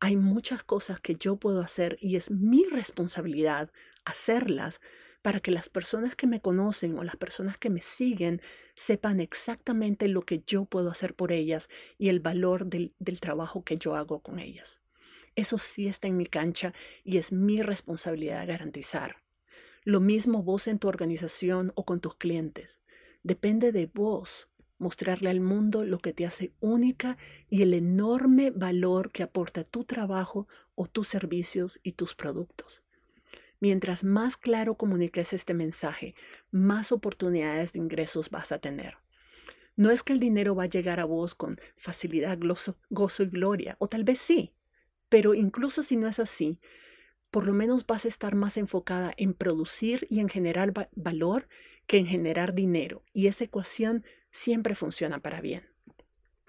hay 0.00 0.16
muchas 0.16 0.62
cosas 0.62 1.00
que 1.00 1.14
yo 1.14 1.36
puedo 1.36 1.60
hacer 1.60 1.98
y 2.00 2.16
es 2.16 2.30
mi 2.30 2.64
responsabilidad 2.64 3.70
hacerlas 4.04 4.80
para 5.22 5.40
que 5.40 5.50
las 5.50 5.68
personas 5.68 6.14
que 6.14 6.28
me 6.28 6.40
conocen 6.40 6.96
o 6.98 7.02
las 7.02 7.16
personas 7.16 7.58
que 7.58 7.70
me 7.70 7.80
siguen 7.80 8.40
sepan 8.76 9.18
exactamente 9.18 10.06
lo 10.06 10.22
que 10.22 10.44
yo 10.46 10.66
puedo 10.66 10.90
hacer 10.90 11.14
por 11.14 11.32
ellas 11.32 11.68
y 11.98 12.10
el 12.10 12.20
valor 12.20 12.66
del, 12.66 12.92
trabajo 13.20 13.64
que 13.64 13.76
yo 13.76 13.96
hago 13.96 14.20
con 14.20 14.38
ellas. 14.38 14.80
Eso 15.34 15.58
sí 15.58 15.88
está 15.88 16.06
en 16.06 16.16
mi 16.16 16.26
cancha 16.26 16.72
y 17.02 17.18
es 17.18 17.32
mi 17.32 17.60
responsabilidad 17.60 18.46
garantizar. 18.46 19.16
Lo 19.82 20.00
mismo 20.00 20.42
vos 20.42 20.68
en 20.68 20.78
tu 20.78 20.88
organización 20.88 21.72
o 21.74 21.84
con 21.84 22.00
tus 22.00 22.14
clientes. 22.14 22.78
Depende 23.22 23.72
de 23.72 23.90
vos 23.92 24.48
mostrarle 24.78 25.30
al 25.30 25.40
mundo 25.40 25.84
lo 25.84 25.98
que 25.98 26.12
te 26.12 26.26
hace 26.26 26.52
única 26.60 27.16
y 27.48 27.62
el 27.62 27.74
enorme 27.74 28.50
valor 28.50 29.10
que 29.10 29.22
aporta 29.22 29.64
tu 29.64 29.84
trabajo 29.84 30.46
o 30.74 30.86
tus 30.86 31.08
servicios 31.08 31.80
y 31.82 31.92
tus 31.92 32.14
productos. 32.14 32.82
Mientras 33.60 34.04
más 34.04 34.36
claro 34.36 34.76
comuniques 34.76 35.32
este 35.32 35.54
mensaje, 35.54 36.14
más 36.50 36.92
oportunidades 36.92 37.72
de 37.72 37.78
ingresos 37.78 38.30
vas 38.30 38.52
a 38.52 38.58
tener. 38.58 38.98
No 39.76 39.90
es 39.90 40.02
que 40.02 40.12
el 40.12 40.20
dinero 40.20 40.54
va 40.54 40.64
a 40.64 40.68
llegar 40.68 41.00
a 41.00 41.04
vos 41.04 41.34
con 41.34 41.60
facilidad, 41.76 42.38
gozo, 42.90 43.22
y 43.22 43.26
gloria, 43.26 43.76
o 43.78 43.88
tal 43.88 44.04
vez 44.04 44.18
sí, 44.18 44.52
pero 45.08 45.34
incluso 45.34 45.82
si 45.82 45.96
no 45.96 46.08
es 46.08 46.18
así, 46.18 46.60
por 47.30 47.46
lo 47.46 47.52
menos 47.52 47.86
vas 47.86 48.04
a 48.04 48.08
estar 48.08 48.34
más 48.34 48.56
enfocada 48.56 49.12
en 49.16 49.34
producir 49.34 50.06
y 50.10 50.20
en 50.20 50.28
generar 50.28 50.72
valor 50.94 51.48
que 51.86 51.98
en 51.98 52.06
generar 52.06 52.54
dinero. 52.54 53.02
Y 53.12 53.26
esa 53.26 53.44
ecuación 53.44 54.04
siempre 54.36 54.74
funciona 54.74 55.18
para 55.18 55.40
bien. 55.40 55.64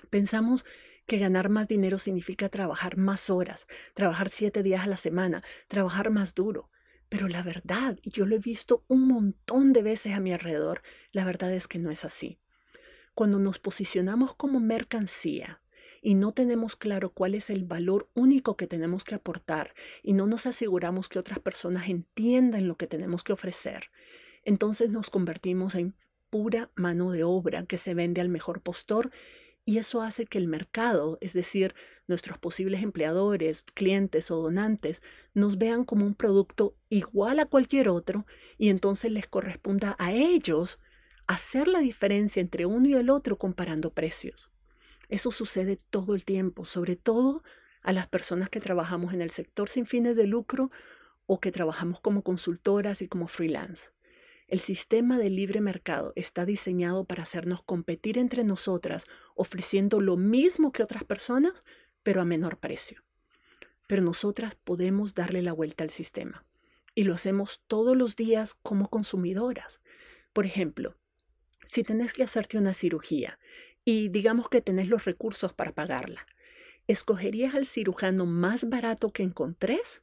Pensamos 0.10 0.66
que 1.06 1.18
ganar 1.18 1.50
más 1.50 1.68
dinero 1.68 1.98
significa 1.98 2.50
trabajar 2.50 2.98
más 2.98 3.30
horas, 3.30 3.66
trabajar 3.94 4.30
siete 4.30 4.62
días 4.62 4.84
a 4.84 4.88
la 4.88 4.98
semana, 4.98 5.42
trabajar 5.68 6.12
más 6.12 6.36
duro. 6.36 6.70
Pero 7.10 7.30
la 7.30 7.42
verdad, 7.42 7.98
y 8.02 8.12
yo 8.12 8.26
lo 8.26 8.36
he 8.36 8.40
visto 8.40 8.84
un 8.90 9.08
montón 9.08 9.72
de 9.72 9.82
veces 9.82 10.14
a 10.14 10.20
mi 10.20 10.34
alrededor, 10.34 10.82
la 11.14 11.24
verdad 11.24 11.54
es 11.54 11.70
que 11.70 11.80
no 11.80 11.90
es 11.90 12.04
así. 12.04 12.38
Cuando 13.16 13.40
nos 13.40 13.58
posicionamos 13.58 14.36
como 14.36 14.60
mercancía 14.60 15.62
y 16.02 16.16
no 16.16 16.34
tenemos 16.34 16.76
claro 16.76 17.12
cuál 17.12 17.34
es 17.36 17.50
el 17.50 17.64
valor 17.64 18.10
único 18.14 18.58
que 18.58 18.68
tenemos 18.68 19.06
que 19.06 19.16
aportar 19.16 19.74
y 20.04 20.12
no 20.12 20.28
nos 20.28 20.46
aseguramos 20.46 21.08
que 21.08 21.20
otras 21.20 21.40
personas 21.40 21.88
entiendan 21.88 22.68
lo 22.68 22.76
que 22.76 22.88
tenemos 22.88 23.24
que 23.24 23.34
ofrecer, 23.34 23.90
entonces 24.44 24.90
nos 24.90 25.10
convertimos 25.10 25.74
en 25.76 25.96
pura 26.30 26.70
mano 26.76 27.12
de 27.12 27.24
obra 27.24 27.66
que 27.66 27.78
se 27.78 27.94
vende 27.94 28.22
al 28.22 28.30
mejor 28.30 28.62
postor 28.62 29.12
y 29.68 29.80
eso 29.80 30.02
hace 30.02 30.26
que 30.26 30.38
el 30.38 30.48
mercado, 30.48 31.18
es 31.20 31.34
decir, 31.34 31.76
nuestros 32.08 32.38
posibles 32.38 32.82
empleadores, 32.82 33.66
clientes 33.74 34.32
o 34.32 34.38
donantes, 34.38 35.02
nos 35.34 35.58
vean 35.58 35.84
como 35.84 36.06
un 36.06 36.16
producto 36.16 36.78
igual 36.88 37.40
a 37.40 37.48
cualquier 37.48 37.90
otro 37.90 38.26
y 38.58 38.70
entonces 38.70 39.12
les 39.12 39.28
corresponda 39.28 39.98
a 40.00 40.14
ellos 40.14 40.80
hacer 41.28 41.68
la 41.68 41.80
diferencia 41.80 42.40
entre 42.40 42.66
uno 42.66 42.88
y 42.88 42.94
el 42.94 43.10
otro 43.10 43.38
comparando 43.38 43.92
precios. 43.92 44.50
Eso 45.10 45.32
sucede 45.32 45.78
todo 45.90 46.16
el 46.16 46.24
tiempo, 46.24 46.64
sobre 46.64 46.96
todo 46.96 47.44
a 47.82 47.92
las 47.92 48.08
personas 48.08 48.50
que 48.50 48.62
trabajamos 48.62 49.14
en 49.14 49.22
el 49.22 49.32
sector 49.32 49.70
sin 49.70 49.86
fines 49.86 50.16
de 50.16 50.28
lucro 50.28 50.72
o 51.26 51.42
que 51.42 51.52
trabajamos 51.52 52.00
como 52.00 52.22
consultoras 52.22 53.02
y 53.02 53.10
como 53.10 53.28
freelance. 53.28 53.92
El 54.48 54.62
sistema 54.62 55.18
de 55.18 55.30
libre 55.30 55.60
mercado 55.60 56.14
está 56.16 56.46
diseñado 56.46 57.04
para 57.04 57.24
hacernos 57.24 57.62
competir 57.62 58.18
entre 58.18 58.46
nosotras, 58.46 59.06
ofreciendo 59.36 60.00
lo 60.00 60.16
mismo 60.16 60.72
que 60.72 60.84
otras 60.84 61.04
personas, 61.04 61.66
pero 62.02 62.22
a 62.22 62.26
menor 62.26 62.58
precio. 62.58 63.04
Pero 63.88 64.02
nosotras 64.02 64.56
podemos 64.56 65.14
darle 65.14 65.42
la 65.42 65.52
vuelta 65.52 65.84
al 65.84 65.90
sistema. 65.90 66.46
Y 66.96 67.04
lo 67.04 67.14
hacemos 67.14 67.62
todos 67.68 67.98
los 67.98 68.16
días 68.16 68.54
como 68.54 68.90
consumidoras. 68.90 69.82
Por 70.32 70.46
ejemplo, 70.46 70.96
si 71.66 71.84
tenés 71.84 72.14
que 72.14 72.24
hacerte 72.24 72.58
una 72.58 72.74
cirugía 72.74 73.40
y 73.84 74.08
digamos 74.08 74.48
que 74.48 74.62
tenés 74.62 74.88
los 74.88 75.04
recursos 75.04 75.52
para 75.52 75.74
pagarla, 75.74 76.26
¿escogerías 76.88 77.54
al 77.54 77.66
cirujano 77.66 78.26
más 78.26 78.70
barato 78.70 79.12
que 79.12 79.24
encontrés 79.24 80.02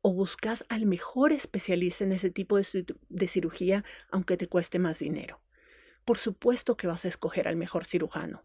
o 0.00 0.12
buscas 0.12 0.64
al 0.68 0.86
mejor 0.86 1.32
especialista 1.32 2.04
en 2.04 2.12
ese 2.12 2.30
tipo 2.30 2.56
de, 2.56 3.28
cirugía 3.28 3.84
aunque 4.10 4.36
te 4.36 4.46
cueste 4.46 4.78
más 4.78 4.98
dinero? 4.98 5.40
Por 6.04 6.18
supuesto 6.18 6.76
que 6.76 6.86
vas 6.86 7.04
a 7.04 7.08
escoger 7.08 7.48
al 7.48 7.56
mejor 7.56 7.84
cirujano. 7.84 8.44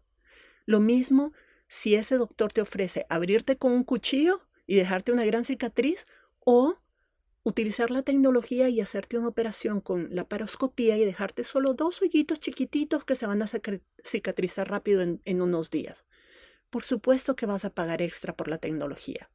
Lo 0.66 0.80
mismo 0.80 1.32
si 1.68 1.94
ese 1.94 2.16
doctor 2.16 2.52
te 2.52 2.60
ofrece 2.60 3.06
abrirte 3.08 3.56
con 3.56 3.72
un 3.72 3.84
cuchillo 3.84 4.40
y 4.66 4.76
dejarte 4.76 5.12
una 5.12 5.24
gran 5.24 5.44
cicatriz 5.44 6.06
o 6.40 6.78
utilizar 7.42 7.90
la 7.90 8.02
tecnología 8.02 8.68
y 8.68 8.80
hacerte 8.80 9.18
una 9.18 9.28
operación 9.28 9.80
con 9.80 10.08
la 10.14 10.24
paroscopía 10.24 10.96
y 10.96 11.04
dejarte 11.04 11.44
solo 11.44 11.74
dos 11.74 12.00
hoyitos 12.00 12.40
chiquititos 12.40 13.04
que 13.04 13.16
se 13.16 13.26
van 13.26 13.42
a 13.42 13.46
cicatrizar 14.02 14.70
rápido 14.70 15.02
en, 15.02 15.20
en 15.24 15.42
unos 15.42 15.70
días. 15.70 16.04
Por 16.70 16.84
supuesto 16.84 17.36
que 17.36 17.46
vas 17.46 17.64
a 17.64 17.70
pagar 17.70 18.02
extra 18.02 18.34
por 18.34 18.48
la 18.48 18.58
tecnología. 18.58 19.30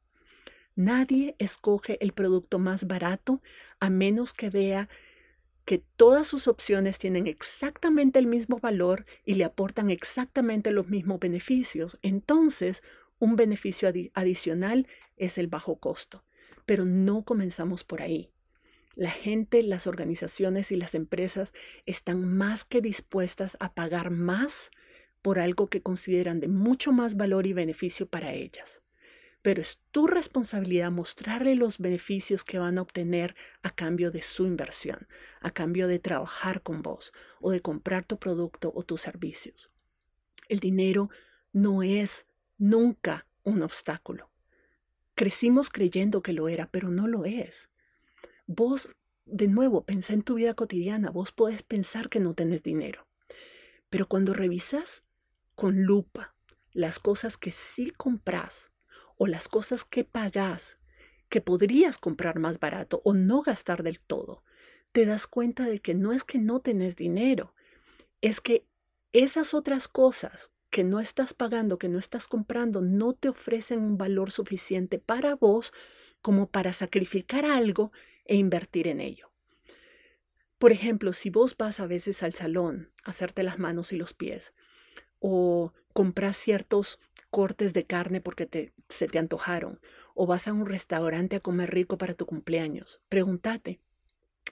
Nadie 0.76 1.34
escoge 1.38 1.98
el 2.00 2.12
producto 2.12 2.58
más 2.58 2.86
barato 2.86 3.42
a 3.80 3.90
menos 3.90 4.32
que 4.32 4.50
vea 4.50 4.88
que 5.64 5.82
todas 5.96 6.26
sus 6.26 6.48
opciones 6.48 6.98
tienen 6.98 7.26
exactamente 7.26 8.18
el 8.18 8.26
mismo 8.26 8.58
valor 8.58 9.04
y 9.24 9.34
le 9.34 9.44
aportan 9.44 9.90
exactamente 9.90 10.70
los 10.70 10.88
mismos 10.88 11.20
beneficios. 11.20 11.98
Entonces, 12.02 12.82
un 13.18 13.36
beneficio 13.36 13.92
adicional 14.14 14.86
es 15.16 15.38
el 15.38 15.48
bajo 15.48 15.76
costo. 15.76 16.24
Pero 16.66 16.84
no 16.84 17.24
comenzamos 17.24 17.84
por 17.84 18.02
ahí. 18.02 18.30
La 18.94 19.10
gente, 19.10 19.62
las 19.62 19.86
organizaciones 19.86 20.72
y 20.72 20.76
las 20.76 20.94
empresas 20.94 21.52
están 21.86 22.36
más 22.36 22.64
que 22.64 22.80
dispuestas 22.80 23.56
a 23.60 23.72
pagar 23.72 24.10
más 24.10 24.70
por 25.22 25.38
algo 25.38 25.68
que 25.68 25.82
consideran 25.82 26.40
de 26.40 26.48
mucho 26.48 26.92
más 26.92 27.16
valor 27.16 27.46
y 27.46 27.52
beneficio 27.52 28.06
para 28.06 28.32
ellas 28.32 28.82
pero 29.42 29.62
es 29.62 29.80
tu 29.90 30.06
responsabilidad 30.06 30.90
mostrarle 30.90 31.54
los 31.54 31.78
beneficios 31.78 32.44
que 32.44 32.58
van 32.58 32.78
a 32.78 32.82
obtener 32.82 33.34
a 33.62 33.70
cambio 33.70 34.10
de 34.10 34.22
su 34.22 34.46
inversión, 34.46 35.08
a 35.40 35.50
cambio 35.50 35.88
de 35.88 35.98
trabajar 35.98 36.62
con 36.62 36.82
vos 36.82 37.12
o 37.40 37.50
de 37.50 37.60
comprar 37.60 38.04
tu 38.04 38.18
producto 38.18 38.70
o 38.74 38.82
tus 38.82 39.00
servicios. 39.00 39.70
El 40.48 40.58
dinero 40.58 41.10
no 41.52 41.82
es 41.82 42.26
nunca 42.58 43.26
un 43.42 43.62
obstáculo. 43.62 44.30
Crecimos 45.14 45.70
creyendo 45.70 46.22
que 46.22 46.32
lo 46.32 46.48
era, 46.48 46.70
pero 46.70 46.90
no 46.90 47.06
lo 47.06 47.24
es. 47.24 47.70
Vos, 48.46 48.88
de 49.24 49.48
nuevo, 49.48 49.84
pensá 49.84 50.12
en 50.12 50.22
tu 50.22 50.34
vida 50.34 50.54
cotidiana, 50.54 51.10
vos 51.10 51.32
podés 51.32 51.62
pensar 51.62 52.08
que 52.08 52.20
no 52.20 52.34
tenés 52.34 52.62
dinero, 52.62 53.06
pero 53.88 54.08
cuando 54.08 54.34
revisas 54.34 55.04
con 55.54 55.82
lupa 55.82 56.34
las 56.72 56.98
cosas 56.98 57.36
que 57.36 57.52
sí 57.52 57.90
compras, 57.90 58.69
o 59.20 59.26
las 59.26 59.48
cosas 59.48 59.84
que 59.84 60.02
pagas 60.02 60.78
que 61.28 61.42
podrías 61.42 61.98
comprar 61.98 62.38
más 62.38 62.58
barato 62.58 63.02
o 63.04 63.12
no 63.12 63.42
gastar 63.42 63.82
del 63.82 64.00
todo, 64.00 64.42
te 64.92 65.04
das 65.04 65.26
cuenta 65.26 65.64
de 65.66 65.80
que 65.80 65.94
no 65.94 66.14
es 66.14 66.24
que 66.24 66.38
no 66.38 66.60
tenés 66.60 66.96
dinero, 66.96 67.54
es 68.22 68.40
que 68.40 68.64
esas 69.12 69.52
otras 69.52 69.88
cosas 69.88 70.50
que 70.70 70.84
no 70.84 71.00
estás 71.00 71.34
pagando, 71.34 71.78
que 71.78 71.90
no 71.90 71.98
estás 71.98 72.28
comprando, 72.28 72.80
no 72.80 73.12
te 73.12 73.28
ofrecen 73.28 73.80
un 73.80 73.98
valor 73.98 74.30
suficiente 74.30 74.98
para 74.98 75.34
vos 75.34 75.74
como 76.22 76.48
para 76.48 76.72
sacrificar 76.72 77.44
algo 77.44 77.92
e 78.24 78.36
invertir 78.36 78.88
en 78.88 79.02
ello. 79.02 79.30
Por 80.58 80.72
ejemplo, 80.72 81.12
si 81.12 81.28
vos 81.28 81.58
vas 81.58 81.78
a 81.78 81.86
veces 81.86 82.22
al 82.22 82.32
salón 82.32 82.90
a 83.04 83.10
hacerte 83.10 83.42
las 83.42 83.58
manos 83.58 83.92
y 83.92 83.96
los 83.96 84.14
pies 84.14 84.54
o 85.18 85.74
compras 85.92 86.38
ciertos 86.38 86.98
cortes 87.30 87.72
de 87.72 87.84
carne 87.84 88.20
porque 88.20 88.46
te, 88.46 88.72
se 88.88 89.06
te 89.06 89.18
antojaron 89.18 89.80
o 90.14 90.26
vas 90.26 90.48
a 90.48 90.52
un 90.52 90.66
restaurante 90.66 91.36
a 91.36 91.40
comer 91.40 91.72
rico 91.72 91.96
para 91.96 92.14
tu 92.14 92.26
cumpleaños. 92.26 93.00
Pregúntate, 93.08 93.80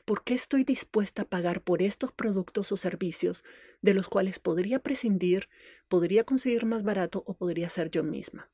¿por 0.04 0.24
qué 0.24 0.34
estoy 0.34 0.64
dispuesta 0.64 1.22
a 1.22 1.24
pagar 1.26 1.60
por 1.60 1.82
estos 1.82 2.12
productos 2.12 2.72
o 2.72 2.76
servicios 2.76 3.44
de 3.82 3.94
los 3.94 4.08
cuales 4.08 4.38
podría 4.38 4.78
prescindir, 4.78 5.48
podría 5.88 6.24
conseguir 6.24 6.64
más 6.64 6.82
barato 6.82 7.24
o 7.26 7.34
podría 7.34 7.68
ser 7.68 7.90
yo 7.90 8.04
misma? 8.04 8.50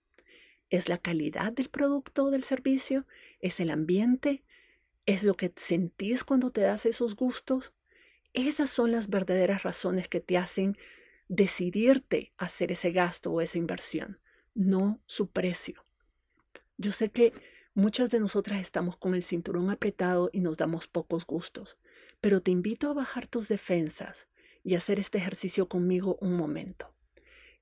¿Es 0.70 0.88
la 0.88 0.98
calidad 0.98 1.52
del 1.52 1.68
producto 1.68 2.24
o 2.24 2.30
del 2.30 2.42
servicio? 2.42 3.06
¿Es 3.40 3.60
el 3.60 3.70
ambiente? 3.70 4.42
¿Es 5.06 5.22
lo 5.22 5.34
que 5.34 5.52
sentís 5.54 6.24
cuando 6.24 6.50
te 6.50 6.62
das 6.62 6.86
esos 6.86 7.14
gustos? 7.14 7.72
Esas 8.32 8.70
son 8.70 8.90
las 8.90 9.08
verdaderas 9.08 9.62
razones 9.62 10.08
que 10.08 10.20
te 10.20 10.36
hacen 10.36 10.76
decidirte 11.28 12.32
hacer 12.36 12.72
ese 12.72 12.92
gasto 12.92 13.32
o 13.32 13.40
esa 13.40 13.58
inversión, 13.58 14.20
no 14.54 15.00
su 15.06 15.28
precio. 15.28 15.84
Yo 16.76 16.92
sé 16.92 17.10
que 17.10 17.32
muchas 17.74 18.10
de 18.10 18.20
nosotras 18.20 18.60
estamos 18.60 18.96
con 18.96 19.14
el 19.14 19.22
cinturón 19.22 19.70
apretado 19.70 20.30
y 20.32 20.40
nos 20.40 20.56
damos 20.56 20.86
pocos 20.86 21.26
gustos, 21.26 21.78
pero 22.20 22.40
te 22.40 22.50
invito 22.50 22.90
a 22.90 22.94
bajar 22.94 23.26
tus 23.26 23.48
defensas 23.48 24.28
y 24.62 24.74
hacer 24.74 24.98
este 24.98 25.18
ejercicio 25.18 25.68
conmigo 25.68 26.16
un 26.20 26.36
momento. 26.36 26.94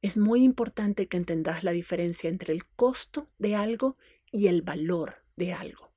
Es 0.00 0.16
muy 0.16 0.42
importante 0.42 1.06
que 1.06 1.16
entendas 1.16 1.62
la 1.62 1.72
diferencia 1.72 2.28
entre 2.28 2.52
el 2.52 2.66
costo 2.66 3.28
de 3.38 3.54
algo 3.54 3.96
y 4.30 4.48
el 4.48 4.62
valor 4.62 5.24
de 5.36 5.52
algo. 5.52 5.92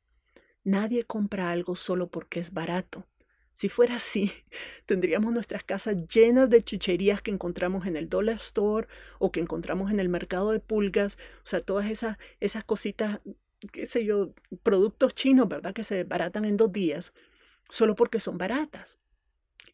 Nadie 0.63 1.04
compra 1.04 1.51
algo 1.51 1.75
solo 1.75 2.08
porque 2.08 2.39
es 2.39 2.51
barato. 2.51 3.08
Si 3.55 3.69
fuera 3.69 3.95
así, 3.95 4.31
tendríamos 4.85 5.33
nuestras 5.33 5.63
casas 5.63 5.95
llenas 6.07 6.49
de 6.49 6.61
chucherías 6.61 7.21
que 7.21 7.31
encontramos 7.31 7.87
en 7.87 7.95
el 7.95 8.09
dollar 8.09 8.35
store 8.35 8.87
o 9.17 9.31
que 9.31 9.39
encontramos 9.39 9.89
en 9.91 10.01
el 10.01 10.09
mercado 10.09 10.51
de 10.51 10.59
pulgas, 10.59 11.17
o 11.37 11.45
sea, 11.45 11.61
todas 11.61 11.89
esas, 11.89 12.17
esas 12.41 12.65
cositas, 12.65 13.21
qué 13.71 13.87
sé 13.87 14.03
yo, 14.03 14.33
productos 14.61 15.15
chinos, 15.15 15.47
¿verdad? 15.47 15.73
Que 15.73 15.85
se 15.85 16.03
baratan 16.03 16.43
en 16.43 16.57
dos 16.57 16.73
días, 16.73 17.13
solo 17.69 17.95
porque 17.95 18.19
son 18.19 18.37
baratas. 18.37 18.97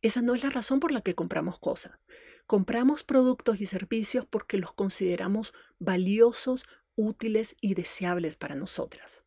Esa 0.04 0.22
no 0.22 0.36
es 0.36 0.44
la 0.44 0.52
razón 0.52 0.80
por 0.80 0.92
la 0.92 1.02
que 1.02 1.16
compramos 1.16 1.58
cosas. 1.58 1.98
Compramos 2.46 3.04
productos 3.04 3.62
y 3.62 3.66
servicios 3.66 4.28
porque 4.30 4.60
los 4.60 4.74
consideramos 4.74 5.54
valiosos, 5.80 6.66
útiles 6.96 7.56
y 7.62 7.74
deseables 7.74 8.36
para 8.36 8.54
nosotras. 8.54 9.24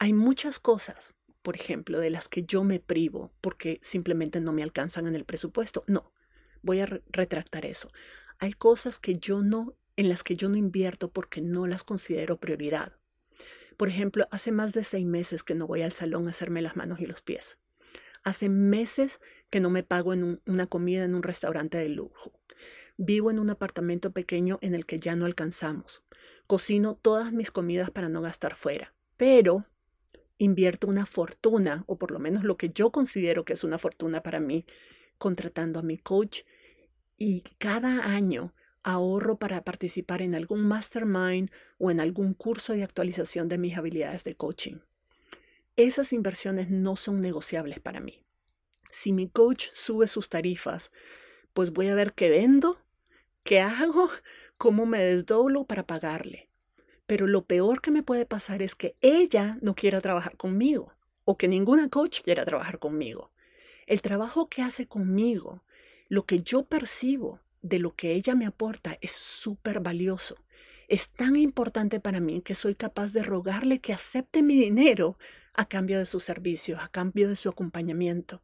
Hay 0.00 0.12
muchas 0.12 0.58
cosas 0.58 1.14
por 1.48 1.56
ejemplo, 1.56 1.98
de 1.98 2.10
las 2.10 2.28
que 2.28 2.42
yo 2.42 2.62
me 2.62 2.78
privo 2.78 3.32
porque 3.40 3.80
simplemente 3.82 4.38
no 4.38 4.52
me 4.52 4.62
alcanzan 4.62 5.06
en 5.06 5.14
el 5.14 5.24
presupuesto. 5.24 5.82
No, 5.86 6.12
voy 6.60 6.80
a 6.80 7.00
retractar 7.10 7.64
eso. 7.64 7.90
Hay 8.38 8.52
cosas 8.52 8.98
que 8.98 9.14
yo 9.14 9.40
no, 9.40 9.74
en 9.96 10.10
las 10.10 10.22
que 10.22 10.36
yo 10.36 10.50
no 10.50 10.58
invierto 10.58 11.10
porque 11.10 11.40
no 11.40 11.66
las 11.66 11.84
considero 11.84 12.36
prioridad. 12.36 12.92
Por 13.78 13.88
ejemplo, 13.88 14.28
hace 14.30 14.52
más 14.52 14.74
de 14.74 14.82
seis 14.82 15.06
meses 15.06 15.42
que 15.42 15.54
no 15.54 15.66
voy 15.66 15.80
al 15.80 15.92
salón 15.92 16.26
a 16.26 16.32
hacerme 16.32 16.60
las 16.60 16.76
manos 16.76 17.00
y 17.00 17.06
los 17.06 17.22
pies. 17.22 17.56
Hace 18.24 18.50
meses 18.50 19.18
que 19.48 19.60
no 19.60 19.70
me 19.70 19.82
pago 19.82 20.12
en 20.12 20.42
una 20.44 20.66
comida 20.66 21.02
en 21.04 21.14
un 21.14 21.22
restaurante 21.22 21.78
de 21.78 21.88
lujo. 21.88 22.38
Vivo 22.98 23.30
en 23.30 23.38
un 23.38 23.48
apartamento 23.48 24.10
pequeño 24.10 24.58
en 24.60 24.74
el 24.74 24.84
que 24.84 24.98
ya 24.98 25.16
no 25.16 25.24
alcanzamos. 25.24 26.02
Cocino 26.46 26.98
todas 27.00 27.32
mis 27.32 27.50
comidas 27.50 27.90
para 27.90 28.10
no 28.10 28.20
gastar 28.20 28.54
fuera. 28.54 28.92
Pero 29.16 29.64
invierto 30.38 30.86
una 30.86 31.04
fortuna, 31.04 31.84
o 31.86 31.98
por 31.98 32.10
lo 32.10 32.18
menos 32.18 32.44
lo 32.44 32.56
que 32.56 32.70
yo 32.70 32.90
considero 32.90 33.44
que 33.44 33.52
es 33.52 33.64
una 33.64 33.78
fortuna 33.78 34.22
para 34.22 34.40
mí, 34.40 34.64
contratando 35.18 35.80
a 35.80 35.82
mi 35.82 35.98
coach 35.98 36.42
y 37.16 37.42
cada 37.58 38.04
año 38.04 38.54
ahorro 38.84 39.38
para 39.38 39.64
participar 39.64 40.22
en 40.22 40.34
algún 40.34 40.66
mastermind 40.66 41.50
o 41.78 41.90
en 41.90 42.00
algún 42.00 42.32
curso 42.34 42.72
de 42.72 42.84
actualización 42.84 43.48
de 43.48 43.58
mis 43.58 43.76
habilidades 43.76 44.24
de 44.24 44.36
coaching. 44.36 44.78
Esas 45.76 46.12
inversiones 46.12 46.70
no 46.70 46.96
son 46.96 47.20
negociables 47.20 47.80
para 47.80 48.00
mí. 48.00 48.24
Si 48.90 49.12
mi 49.12 49.28
coach 49.28 49.66
sube 49.74 50.08
sus 50.08 50.28
tarifas, 50.28 50.90
pues 51.52 51.72
voy 51.72 51.88
a 51.88 51.94
ver 51.94 52.14
qué 52.14 52.30
vendo, 52.30 52.78
qué 53.42 53.60
hago, 53.60 54.10
cómo 54.56 54.86
me 54.86 55.02
desdoblo 55.02 55.64
para 55.64 55.86
pagarle. 55.86 56.47
Pero 57.08 57.26
lo 57.26 57.46
peor 57.46 57.80
que 57.80 57.90
me 57.90 58.02
puede 58.02 58.26
pasar 58.26 58.60
es 58.60 58.74
que 58.74 58.94
ella 59.00 59.56
no 59.62 59.74
quiera 59.74 60.02
trabajar 60.02 60.36
conmigo 60.36 60.92
o 61.24 61.38
que 61.38 61.48
ninguna 61.48 61.88
coach 61.88 62.20
quiera 62.20 62.44
trabajar 62.44 62.78
conmigo. 62.78 63.30
El 63.86 64.02
trabajo 64.02 64.50
que 64.50 64.60
hace 64.60 64.86
conmigo, 64.86 65.62
lo 66.10 66.26
que 66.26 66.42
yo 66.42 66.64
percibo 66.66 67.40
de 67.62 67.78
lo 67.78 67.94
que 67.94 68.12
ella 68.12 68.34
me 68.34 68.44
aporta 68.44 68.98
es 69.00 69.12
súper 69.12 69.80
valioso. 69.80 70.36
Es 70.86 71.10
tan 71.10 71.36
importante 71.36 71.98
para 71.98 72.20
mí 72.20 72.42
que 72.42 72.54
soy 72.54 72.74
capaz 72.74 73.14
de 73.14 73.22
rogarle 73.22 73.78
que 73.78 73.94
acepte 73.94 74.42
mi 74.42 74.60
dinero 74.60 75.16
a 75.54 75.66
cambio 75.66 75.98
de 75.98 76.04
sus 76.04 76.24
servicios, 76.24 76.78
a 76.82 76.88
cambio 76.88 77.30
de 77.30 77.36
su 77.36 77.48
acompañamiento. 77.48 78.42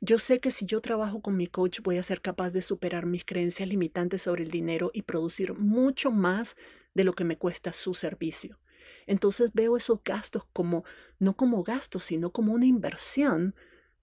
Yo 0.00 0.18
sé 0.18 0.40
que 0.40 0.50
si 0.50 0.64
yo 0.64 0.80
trabajo 0.80 1.20
con 1.20 1.36
mi 1.36 1.46
coach 1.46 1.80
voy 1.82 1.98
a 1.98 2.02
ser 2.02 2.20
capaz 2.20 2.50
de 2.50 2.62
superar 2.62 3.06
mis 3.06 3.24
creencias 3.24 3.68
limitantes 3.68 4.22
sobre 4.22 4.44
el 4.44 4.50
dinero 4.50 4.90
y 4.92 5.02
producir 5.02 5.54
mucho 5.54 6.10
más 6.10 6.56
de 6.94 7.04
lo 7.04 7.14
que 7.14 7.24
me 7.24 7.36
cuesta 7.36 7.72
su 7.72 7.94
servicio. 7.94 8.58
Entonces 9.06 9.52
veo 9.54 9.76
esos 9.76 10.02
gastos 10.04 10.44
como 10.52 10.84
no 11.18 11.36
como 11.36 11.62
gastos, 11.62 12.04
sino 12.04 12.30
como 12.30 12.52
una 12.52 12.66
inversión 12.66 13.54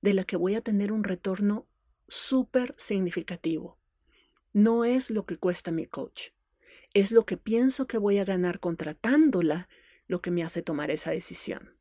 de 0.01 0.13
la 0.13 0.23
que 0.23 0.37
voy 0.37 0.55
a 0.55 0.61
tener 0.61 0.91
un 0.91 1.03
retorno 1.03 1.67
súper 2.07 2.73
significativo. 2.77 3.77
No 4.53 4.85
es 4.85 5.09
lo 5.09 5.25
que 5.25 5.37
cuesta 5.37 5.71
mi 5.71 5.85
coach, 5.85 6.29
es 6.93 7.11
lo 7.11 7.25
que 7.25 7.37
pienso 7.37 7.87
que 7.87 7.97
voy 7.97 8.19
a 8.19 8.25
ganar 8.25 8.59
contratándola 8.59 9.67
lo 10.07 10.21
que 10.21 10.31
me 10.31 10.43
hace 10.43 10.61
tomar 10.61 10.91
esa 10.91 11.11
decisión. 11.11 11.74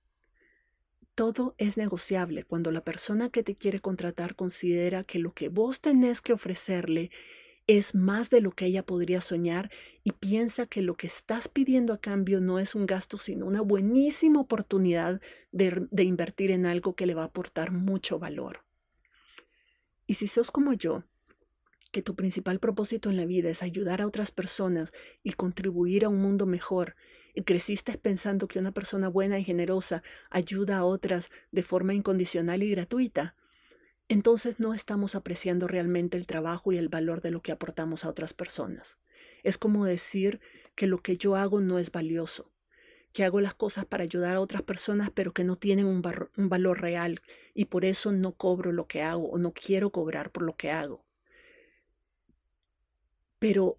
Todo 1.15 1.55
es 1.59 1.77
negociable 1.77 2.43
cuando 2.43 2.73
la 2.73 2.83
persona 2.83 3.31
que 3.31 3.45
te 3.45 3.55
quiere 3.55 3.79
contratar 3.79 4.35
considera 4.35 5.05
que 5.05 5.21
lo 5.21 5.33
que 5.33 5.49
vos 5.49 5.81
tenés 5.81 6.21
que 6.21 6.33
ofrecerle 6.33 7.11
es 7.67 7.95
más 7.95 8.31
de 8.31 8.41
lo 8.41 8.51
que 8.51 8.67
ella 8.67 8.85
podría 8.85 9.21
soñar 9.21 9.71
y 10.03 10.13
piensa 10.13 10.67
que 10.67 10.83
lo 10.83 10.97
que 10.97 11.07
estás 11.07 11.49
pidiendo 11.49 11.93
a 11.93 12.01
cambio 12.01 12.41
no 12.41 12.59
es 12.59 12.75
un 12.75 12.87
gasto, 12.87 13.17
sino 13.17 13.47
una 13.47 13.63
buenísima 13.63 14.41
oportunidad 14.41 15.21
de, 15.51 16.03
invertir 16.03 16.51
en 16.51 16.67
algo 16.67 16.95
que 16.95 17.07
le 17.07 17.15
va 17.15 17.23
a 17.23 17.27
aportar 17.27 17.71
mucho 17.71 18.19
valor. 18.19 18.65
Y 20.07 20.15
si 20.15 20.27
sos 20.27 20.51
como 20.51 20.75
yo, 20.75 21.05
que 21.91 22.03
tu 22.03 22.15
principal 22.15 22.59
propósito 22.59 23.09
en 23.09 23.17
la 23.17 23.25
vida 23.25 23.49
es 23.49 23.63
ayudar 23.63 24.03
a 24.03 24.07
otras 24.07 24.31
personas 24.31 24.93
y 25.23 25.33
contribuir 25.33 26.05
a 26.05 26.09
un 26.09 26.21
mundo 26.21 26.45
mejor, 26.45 26.97
creciste 27.43 27.99
pensando 27.99 28.47
que 28.47 28.59
una 28.59 28.73
persona 28.73 29.09
buena 29.09 29.39
y 29.39 29.45
generosa 29.45 30.03
ayuda 30.31 30.79
a 30.79 30.85
otras 30.85 31.31
de 31.51 31.63
forma 31.63 31.95
incondicional 31.95 32.63
y 32.63 32.71
gratuita, 32.71 33.35
entonces 34.09 34.61
no 34.61 34.75
estamos 34.75 35.15
apreciando 35.15 35.67
realmente 35.67 36.17
el 36.17 36.27
trabajo 36.27 36.73
y 36.73 36.77
el 36.77 36.89
valor 36.89 37.23
de 37.23 37.31
lo 37.31 37.41
que 37.41 37.53
aportamos 37.53 38.05
a 38.05 38.09
otras 38.09 38.35
personas. 38.35 38.99
Es 39.43 39.59
como 39.59 39.85
decir 39.85 40.41
que 40.75 40.87
lo 40.87 40.99
que 40.99 41.17
yo 41.17 41.37
hago 41.37 41.61
no 41.61 41.79
es 41.79 41.91
valioso, 41.91 42.53
que 43.13 43.25
hago 43.25 43.41
las 43.41 43.55
cosas 43.55 43.87
para 43.87 44.05
ayudar 44.05 44.37
a 44.37 44.41
otras 44.41 44.63
personas 44.63 45.11
pero 45.15 45.33
que 45.33 45.45
no 45.45 45.57
tienen 45.57 45.87
un, 45.87 46.03
un 46.37 46.49
valor 46.49 46.81
real 46.81 47.21
y 47.55 47.67
por 47.67 47.85
eso 47.85 48.13
no 48.13 48.33
cobro 48.33 48.73
lo 48.73 48.87
que 48.87 49.03
hago 49.03 49.31
o 49.31 49.39
no 49.39 49.53
quiero 49.53 49.91
cobrar 49.91 50.31
por 50.31 50.43
lo 50.43 50.57
que 50.57 50.71
hago. 50.71 51.05
Pero 53.39 53.79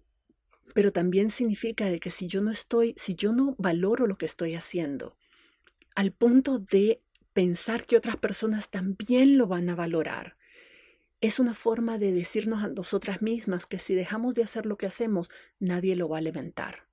pero 0.76 0.92
también 0.92 1.30
significa 1.30 1.86
de 1.86 1.98
que 1.98 2.10
si 2.10 2.26
yo 2.26 2.42
no 2.42 2.50
estoy, 2.50 2.92
si 2.98 3.14
yo 3.14 3.32
no 3.32 3.54
valoro 3.56 4.06
lo 4.06 4.18
que 4.18 4.26
estoy 4.26 4.54
haciendo, 4.54 5.16
al 5.94 6.12
punto 6.12 6.58
de 6.58 7.00
pensar 7.32 7.86
que 7.86 7.96
otras 7.96 8.18
personas 8.18 8.68
también 8.68 9.38
lo 9.38 9.46
van 9.46 9.70
a 9.70 9.74
valorar, 9.74 10.36
es 11.22 11.40
una 11.40 11.54
forma 11.54 11.96
de 11.96 12.12
decirnos 12.12 12.62
a 12.62 12.68
nosotras 12.68 13.22
mismas 13.22 13.64
que 13.64 13.78
si 13.78 13.94
dejamos 13.94 14.34
de 14.34 14.42
hacer 14.42 14.66
lo 14.66 14.76
que 14.76 14.84
hacemos, 14.84 15.30
nadie 15.58 15.96
lo 15.96 16.10
va 16.10 16.18
a 16.18 16.20
levantar. 16.20 16.86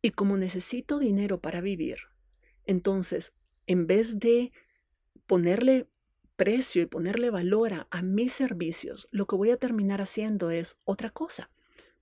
Y 0.00 0.12
como 0.12 0.36
necesito 0.36 1.00
dinero 1.00 1.40
para 1.40 1.60
vivir, 1.60 1.96
entonces, 2.64 3.32
en 3.66 3.88
vez 3.88 4.20
de 4.20 4.52
ponerle 5.26 5.88
precio 6.36 6.80
y 6.80 6.86
ponerle 6.86 7.30
valor 7.30 7.72
a, 7.72 7.88
a 7.90 8.02
mis 8.02 8.32
servicios, 8.32 9.08
lo 9.10 9.26
que 9.26 9.34
voy 9.34 9.50
a 9.50 9.56
terminar 9.56 10.00
haciendo 10.00 10.52
es 10.52 10.76
otra 10.84 11.10
cosa 11.10 11.50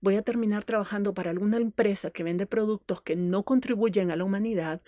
voy 0.01 0.15
a 0.15 0.23
terminar 0.23 0.63
trabajando 0.63 1.13
para 1.13 1.29
alguna 1.29 1.57
empresa 1.57 2.11
que 2.11 2.23
vende 2.23 2.45
productos 2.45 3.01
que 3.01 3.15
no 3.15 3.43
contribuyen 3.43 4.11
a 4.11 4.15
la 4.15 4.25
humanidad 4.25 4.81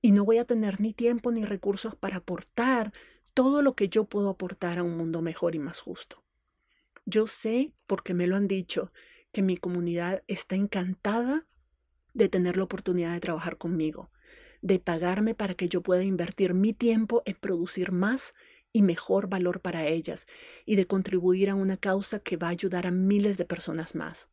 y 0.00 0.12
no 0.12 0.24
voy 0.24 0.38
a 0.38 0.44
tener 0.44 0.80
ni 0.80 0.92
tiempo 0.92 1.30
ni 1.30 1.44
recursos 1.44 1.94
para 1.94 2.16
aportar 2.16 2.92
todo 3.34 3.62
lo 3.62 3.74
que 3.74 3.88
yo 3.88 4.04
puedo 4.04 4.30
aportar 4.30 4.78
a 4.78 4.82
un 4.82 4.96
mundo 4.96 5.22
mejor 5.22 5.54
y 5.54 5.58
más 5.58 5.80
justo. 5.80 6.22
Yo 7.04 7.26
sé, 7.26 7.72
porque 7.86 8.14
me 8.14 8.26
lo 8.26 8.36
han 8.36 8.48
dicho, 8.48 8.92
que 9.32 9.42
mi 9.42 9.56
comunidad 9.56 10.22
está 10.28 10.54
encantada 10.54 11.46
de 12.14 12.28
tener 12.28 12.56
la 12.56 12.64
oportunidad 12.64 13.12
de 13.12 13.20
trabajar 13.20 13.58
conmigo, 13.58 14.10
de 14.62 14.78
pagarme 14.78 15.34
para 15.34 15.54
que 15.54 15.68
yo 15.68 15.82
pueda 15.82 16.04
invertir 16.04 16.54
mi 16.54 16.72
tiempo 16.72 17.22
en 17.26 17.34
producir 17.34 17.92
más 17.92 18.34
y 18.72 18.82
mejor 18.82 19.28
valor 19.28 19.60
para 19.60 19.86
ellas 19.86 20.26
y 20.64 20.76
de 20.76 20.86
contribuir 20.86 21.50
a 21.50 21.54
una 21.54 21.76
causa 21.76 22.20
que 22.20 22.36
va 22.36 22.48
a 22.48 22.50
ayudar 22.50 22.86
a 22.86 22.90
miles 22.90 23.36
de 23.36 23.44
personas 23.44 23.94
más. 23.94 24.28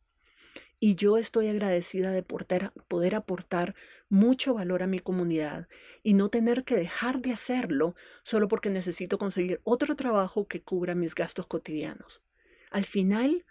Y 0.84 0.96
yo 0.96 1.18
estoy 1.18 1.48
agradecida 1.48 2.12
de 2.12 2.24
poder 2.24 3.14
aportar 3.14 3.76
mucho 4.10 4.56
valor 4.56 4.82
a 4.82 4.88
mi 4.88 4.98
comunidad 4.98 5.68
y 6.02 6.16
no 6.16 6.30
tener 6.30 6.64
que 6.64 6.76
dejar 6.76 7.22
de 7.22 7.32
hacerlo 7.32 7.94
solo 8.24 8.48
porque 8.48 8.72
necesito 8.72 9.20
conseguir 9.20 9.62
otro 9.64 9.96
trabajo 9.96 10.48
que 10.48 10.64
cubra 10.64 10.96
mis 10.96 11.14
gastos 11.14 11.46
cotidianos. 11.46 12.24
Al 12.72 12.86
final, 12.86 13.46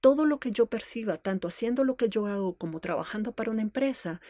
todo 0.00 0.24
lo 0.26 0.38
que 0.38 0.52
yo 0.52 0.66
perciba, 0.66 1.18
tanto 1.18 1.48
haciendo 1.48 1.82
lo 1.82 1.96
que 1.96 2.08
yo 2.08 2.26
hago 2.26 2.54
como 2.54 2.78
trabajando 2.78 3.32
para 3.32 3.50
una 3.50 3.62
empresa, 3.62 4.20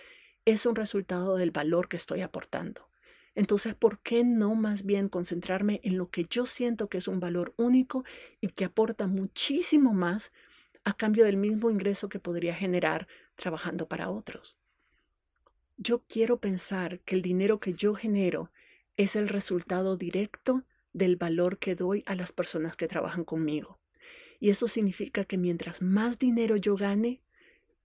es 0.47 0.65
un 0.65 0.77
resultado 0.77 1.37
del 1.37 1.51
valor 1.51 1.91
que 1.91 1.99
estoy 1.99 2.23
aportando. 2.23 2.89
Entonces, 3.35 3.75
¿por 3.75 3.99
qué 3.99 4.25
no 4.25 4.55
más 4.55 4.87
bien 4.87 5.11
concentrarme 5.11 5.83
en 5.85 5.99
lo 5.99 6.09
que 6.09 6.25
yo 6.25 6.47
siento 6.47 6.89
que 6.89 6.97
es 6.97 7.07
un 7.07 7.21
valor 7.21 7.53
único 7.59 8.03
y 8.41 8.49
que 8.49 8.65
aporta 8.65 9.07
muchísimo 9.07 9.93
más 9.93 10.33
a 10.87 10.95
cambio 10.95 11.25
del 11.25 11.37
mismo 11.37 11.69
ingreso 11.69 12.09
que 12.09 12.21
podría 12.21 12.55
generar 12.55 13.09
trabajando 13.35 13.89
para 13.89 14.09
otros. 14.09 14.57
Yo 15.77 16.05
quiero 16.09 16.39
pensar 16.39 17.01
que 17.01 17.17
el 17.17 17.23
dinero 17.23 17.59
que 17.59 17.75
yo 17.75 17.97
genero 17.97 18.53
es 18.97 19.17
el 19.17 19.29
resultado 19.29 19.97
directo 19.97 20.63
del 20.93 21.17
valor 21.17 21.59
que 21.59 21.75
doy 21.75 22.05
a 22.07 22.15
las 22.15 22.31
personas 22.31 22.77
que 22.77 22.87
trabajan 22.87 23.25
conmigo. 23.25 23.81
Y 24.39 24.51
eso 24.51 24.69
significa 24.69 25.25
que 25.25 25.37
mientras 25.37 25.83
más 25.83 26.21
dinero 26.21 26.55
yo 26.57 26.77
gane, 26.77 27.21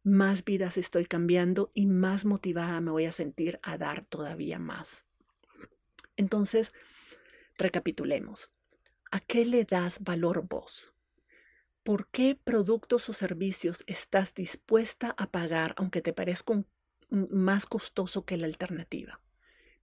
más 0.03 0.45
vidas 0.45 0.77
estoy 0.77 1.07
cambiando 1.07 1.71
y 1.73 1.87
más 1.87 2.23
motivada 2.23 2.79
me 2.81 2.91
voy 2.91 3.05
a 3.05 3.11
sentir 3.11 3.59
a 3.63 3.79
dar 3.79 4.05
todavía 4.05 4.59
más. 4.59 5.05
Entonces, 6.17 6.71
recapitulemos. 7.57 8.51
¿A 9.09 9.21
qué 9.21 9.43
le 9.43 9.65
das 9.65 10.03
valor 10.03 10.47
vos? 10.47 10.93
¿Por 11.83 12.07
qué 12.09 12.35
productos 12.35 13.09
o 13.09 13.13
servicios 13.13 13.83
estás 13.87 14.35
dispuesta 14.35 15.15
a 15.17 15.31
pagar 15.31 15.73
aunque 15.77 16.01
te 16.01 16.13
parezca 16.13 16.63
más 17.09 17.65
costoso 17.65 18.23
que 18.23 18.37
la 18.37 18.45
alternativa? 18.45 19.19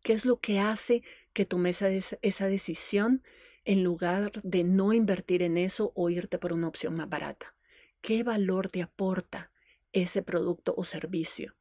¿Qué 0.04 0.12
es 0.12 0.24
lo 0.24 0.38
que 0.38 0.60
hace 0.60 1.02
que 1.32 1.44
tomes 1.44 1.82
esa 1.82 2.46
decisión 2.46 3.24
en 3.64 3.82
lugar 3.82 4.40
de 4.44 4.62
no 4.62 4.92
invertir 4.92 5.42
en 5.42 5.58
eso 5.58 5.92
o 5.96 6.08
irte 6.08 6.38
por 6.38 6.52
una 6.52 6.68
opción 6.68 6.94
más 6.94 7.08
barata? 7.08 7.56
¿Qué 8.00 8.22
valor 8.22 8.68
te 8.68 8.80
aporta 8.80 9.50
ese 9.92 10.22
producto 10.22 10.74
o 10.76 10.84
servicio 10.84 11.56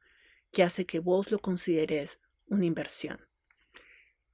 que 0.52 0.62
hace 0.62 0.86
que 0.86 1.00
vos 1.00 1.32
lo 1.32 1.40
consideres 1.40 2.20
una 2.46 2.64
inversión? 2.64 3.26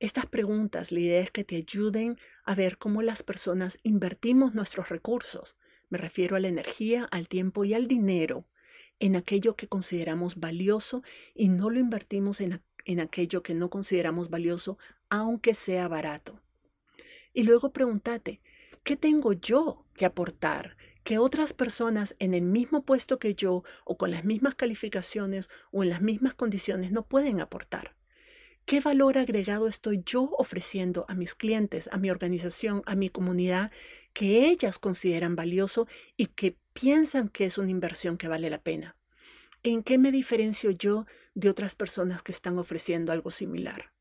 Estas 0.00 0.26
preguntas, 0.26 0.92
la 0.92 1.00
idea 1.00 1.22
es 1.22 1.30
que 1.30 1.44
te 1.44 1.56
ayuden 1.56 2.18
a 2.44 2.54
ver 2.54 2.76
cómo 2.76 3.00
las 3.00 3.22
personas 3.22 3.78
invertimos 3.82 4.54
nuestros 4.54 4.90
recursos 4.90 5.56
me 5.94 5.98
refiero 5.98 6.34
a 6.34 6.40
la 6.40 6.48
energía, 6.48 7.06
al 7.12 7.28
tiempo 7.28 7.64
y 7.64 7.72
al 7.72 7.86
dinero 7.86 8.48
en 8.98 9.14
aquello 9.14 9.54
que 9.54 9.68
consideramos 9.68 10.40
valioso 10.40 11.04
y 11.36 11.50
no 11.50 11.70
lo 11.70 11.78
invertimos 11.78 12.40
en, 12.40 12.60
en 12.84 12.98
aquello 12.98 13.44
que 13.44 13.54
no 13.54 13.70
consideramos 13.70 14.28
valioso, 14.28 14.76
aunque 15.08 15.54
sea 15.54 15.86
barato. 15.86 16.40
Y 17.32 17.44
luego 17.44 17.72
pregúntate, 17.72 18.40
¿qué 18.82 18.96
tengo 18.96 19.34
yo 19.34 19.84
que 19.94 20.04
aportar 20.04 20.76
que 21.04 21.18
otras 21.18 21.52
personas 21.52 22.16
en 22.18 22.34
el 22.34 22.42
mismo 22.42 22.82
puesto 22.82 23.20
que 23.20 23.36
yo 23.36 23.62
o 23.84 23.96
con 23.96 24.10
las 24.10 24.24
mismas 24.24 24.56
calificaciones 24.56 25.48
o 25.70 25.84
en 25.84 25.90
las 25.90 26.02
mismas 26.02 26.34
condiciones 26.34 26.90
no 26.90 27.06
pueden 27.06 27.40
aportar? 27.40 27.94
¿Qué 28.64 28.80
valor 28.80 29.18
agregado 29.18 29.68
estoy 29.68 30.02
yo 30.06 30.30
ofreciendo 30.38 31.04
a 31.08 31.14
mis 31.14 31.34
clientes, 31.34 31.88
a 31.92 31.98
mi 31.98 32.10
organización, 32.10 32.82
a 32.86 32.94
mi 32.94 33.10
comunidad 33.10 33.70
que 34.14 34.48
ellas 34.48 34.78
consideran 34.78 35.36
valioso 35.36 35.86
y 36.16 36.26
que 36.26 36.56
piensan 36.72 37.28
que 37.28 37.44
es 37.44 37.58
una 37.58 37.70
inversión 37.70 38.16
que 38.16 38.28
vale 38.28 38.48
la 38.48 38.62
pena. 38.62 38.96
¿En 39.62 39.82
qué 39.82 39.98
me 39.98 40.12
diferencio 40.12 40.70
yo 40.70 41.06
de 41.34 41.50
otras 41.50 41.74
personas 41.74 42.22
que 42.22 42.32
están 42.32 42.58
ofreciendo 42.58 43.12
algo 43.12 43.30
similar? 43.30 43.92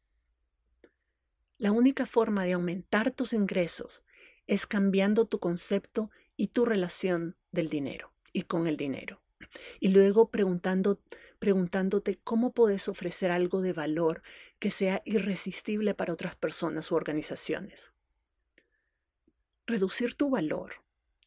La 1.58 1.72
única 1.72 2.06
forma 2.06 2.44
de 2.46 2.54
aumentar 2.54 3.12
tus 3.12 3.34
ingresos 3.34 4.04
es 4.46 4.68
cambiando 4.68 5.26
tu 5.26 5.40
concepto 5.40 6.12
y 6.36 6.48
tu 6.48 6.66
relación 6.66 7.36
del 7.52 7.70
dinero 7.70 8.12
y 8.34 8.44
con 8.44 8.68
el 8.68 8.78
dinero. 8.78 9.22
Y 9.80 9.90
luego 9.90 10.30
preguntando, 10.30 11.00
preguntándote 11.40 12.20
cómo 12.24 12.52
puedes 12.52 12.88
ofrecer 12.88 13.32
algo 13.32 13.62
de 13.62 13.74
valor 13.74 14.22
que 14.64 14.72
sea 14.72 15.02
irresistible 15.04 15.94
para 15.94 16.14
otras 16.14 16.38
personas 16.38 16.90
u 16.90 16.96
organizaciones. 16.96 17.92
Reducir 19.68 20.16
tu 20.16 20.30
valor, 20.30 20.76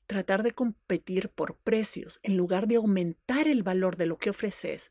tratar 0.07 0.43
de 0.43 0.53
competir 0.53 1.29
por 1.29 1.59
precios 1.59 2.19
en 2.23 2.39
lugar 2.39 2.67
de 2.67 2.77
aumentar 2.77 3.47
el 3.47 3.63
valor 3.63 3.99
de 3.99 4.07
lo 4.07 4.17
que 4.17 4.31
ofreces, 4.31 4.91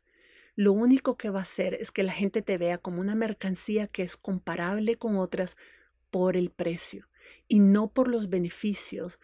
lo 0.54 0.72
único 0.72 1.16
que 1.16 1.28
va 1.28 1.40
a 1.40 1.42
hacer 1.42 1.74
es 1.74 1.90
que 1.90 2.04
la 2.04 2.12
gente 2.12 2.40
te 2.40 2.56
vea 2.56 2.78
como 2.78 3.00
una 3.00 3.16
mercancía 3.16 3.88
que 3.88 4.04
es 4.04 4.16
comparable 4.16 4.94
con 4.94 5.16
otras 5.16 5.56
por 6.12 6.36
el 6.36 6.50
precio 6.50 7.08
y 7.48 7.58
no 7.58 7.88
por 7.88 8.06
los 8.06 8.28
beneficios 8.28 9.18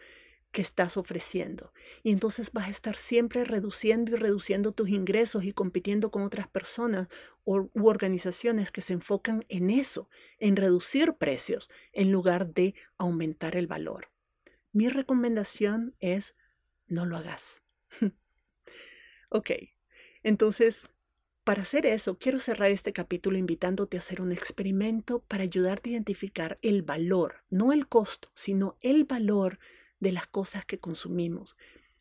que 0.52 0.62
estás 0.62 0.96
ofreciendo. 0.96 1.72
Y 2.02 2.12
entonces 2.12 2.52
vas 2.52 2.68
a 2.68 2.70
estar 2.70 2.96
siempre 2.96 3.44
reduciendo 3.44 4.12
y 4.12 4.16
reduciendo 4.16 4.72
tus 4.72 4.90
ingresos 4.90 5.44
y 5.44 5.52
compitiendo 5.52 6.10
con 6.10 6.22
otras 6.22 6.46
personas 6.46 7.08
u 7.44 7.88
organizaciones 7.88 8.70
que 8.70 8.82
se 8.82 8.92
enfocan 8.92 9.44
en 9.48 9.70
eso, 9.70 10.08
en 10.38 10.56
reducir 10.56 11.14
precios, 11.14 11.70
en 11.92 12.12
lugar 12.12 12.52
de 12.52 12.74
aumentar 12.98 13.56
el 13.56 13.66
valor. 13.66 14.10
Mi 14.72 14.88
recomendación 14.88 15.96
es 15.98 16.36
no 16.86 17.06
lo 17.06 17.16
hagas. 17.16 17.62
ok, 19.30 19.50
entonces, 20.22 20.84
para 21.44 21.62
hacer 21.62 21.86
eso, 21.86 22.18
quiero 22.18 22.38
cerrar 22.38 22.70
este 22.70 22.92
capítulo 22.92 23.38
invitándote 23.38 23.96
a 23.96 24.00
hacer 24.00 24.20
un 24.20 24.32
experimento 24.32 25.20
para 25.20 25.42
ayudarte 25.42 25.90
a 25.90 25.92
identificar 25.94 26.58
el 26.62 26.82
valor, 26.82 27.36
no 27.50 27.72
el 27.72 27.88
costo, 27.88 28.30
sino 28.34 28.76
el 28.80 29.04
valor 29.04 29.58
de 30.02 30.10
las 30.10 30.26
cosas 30.26 30.66
que 30.66 30.80
consumimos. 30.80 31.56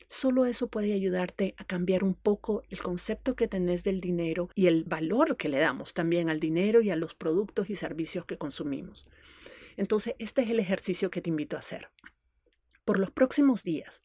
Solo 0.10 0.46
eso 0.46 0.68
puede 0.68 0.94
ayudarte 0.94 1.54
a 1.58 1.66
cambiar 1.66 2.04
un 2.04 2.16
poco 2.16 2.64
el 2.70 2.82
concepto 2.82 3.36
que 3.36 3.48
tenés 3.48 3.84
del 3.84 4.02
dinero 4.02 4.50
y 4.56 4.66
el 4.66 4.86
valor 4.86 5.38
que 5.38 5.50
le 5.50 5.60
damos 5.60 5.94
también 5.94 6.28
al 6.28 6.40
dinero 6.40 6.82
y 6.82 6.90
a 6.90 6.96
los 6.96 7.14
productos 7.14 7.70
y 7.70 7.76
servicios 7.76 8.26
que 8.26 8.40
consumimos. 8.40 9.08
Entonces, 9.78 10.16
este 10.18 10.42
es 10.42 10.50
el 10.50 10.60
ejercicio 10.60 11.12
que 11.12 11.22
te 11.22 11.30
invito 11.30 11.56
a 11.56 11.60
hacer. 11.60 11.90
Por 12.86 12.98
los 12.98 13.12
próximos 13.12 13.62
días, 13.62 14.02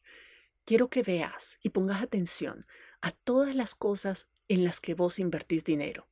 quiero 0.63 0.89
que 0.89 1.01
veas 1.01 1.57
y 1.63 1.69
pongas 1.69 2.03
atención 2.03 2.67
a 3.01 3.11
todas 3.11 3.55
las 3.55 3.73
cosas 3.73 4.27
en 4.47 4.63
las 4.63 4.79
que 4.79 4.93
vos 4.93 5.17
invertís 5.17 5.63
dinero. 5.63 6.07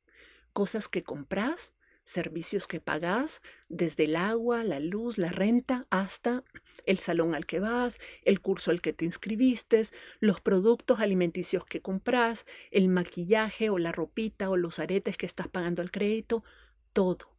Cosas 0.52 0.88
que 0.88 1.04
comprás, 1.04 1.72
servicios 2.06 2.66
que 2.68 2.80
pagás, 2.80 3.42
desde 3.68 4.04
el 4.04 4.16
agua, 4.16 4.64
la 4.64 4.80
luz, 4.80 5.18
la 5.18 5.28
renta, 5.28 5.86
hasta 5.90 6.44
el 6.86 6.98
salón 6.98 7.34
al 7.34 7.46
que 7.46 7.58
vas, 7.58 7.98
el 8.22 8.40
curso 8.40 8.70
al 8.70 8.80
que 8.80 8.92
te 8.92 9.04
inscribiste, 9.04 9.82
los 10.20 10.40
productos 10.40 11.00
alimenticios 11.00 11.64
que 11.66 11.82
compras, 11.82 12.46
el 12.70 12.88
maquillaje 12.88 13.68
o 13.68 13.78
la 13.78 13.92
ropita 13.92 14.48
o 14.48 14.56
los 14.56 14.78
aretes 14.78 15.16
que 15.16 15.26
estás 15.26 15.48
pagando 15.48 15.82
al 15.82 15.90
crédito, 15.90 16.44
todo. 16.92 17.36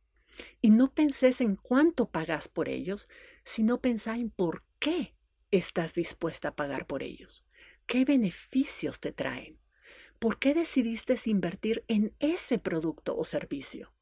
Y 0.61 0.70
no 0.70 0.93
penses 0.93 1.41
en 1.41 1.55
cuánto 1.55 2.09
pagas 2.09 2.47
por 2.47 2.70
ellos, 2.70 3.07
sino 3.43 3.80
pensá 3.80 4.18
en 4.18 4.30
por 4.30 4.63
qué 4.80 5.15
estás 5.49 5.93
dispuesta 5.93 6.49
a 6.49 6.55
pagar 6.55 6.86
por 6.86 7.03
ellos. 7.03 7.45
¿Qué 7.88 8.03
beneficios 8.03 8.99
te 8.99 9.13
traen? 9.13 9.59
¿Por 10.20 10.39
qué 10.39 10.53
decidiste 10.53 11.15
invertir 11.26 11.86
en 11.88 12.13
ese 12.20 12.59
producto 12.59 13.15
o 13.18 13.24
servicio? 13.24 13.93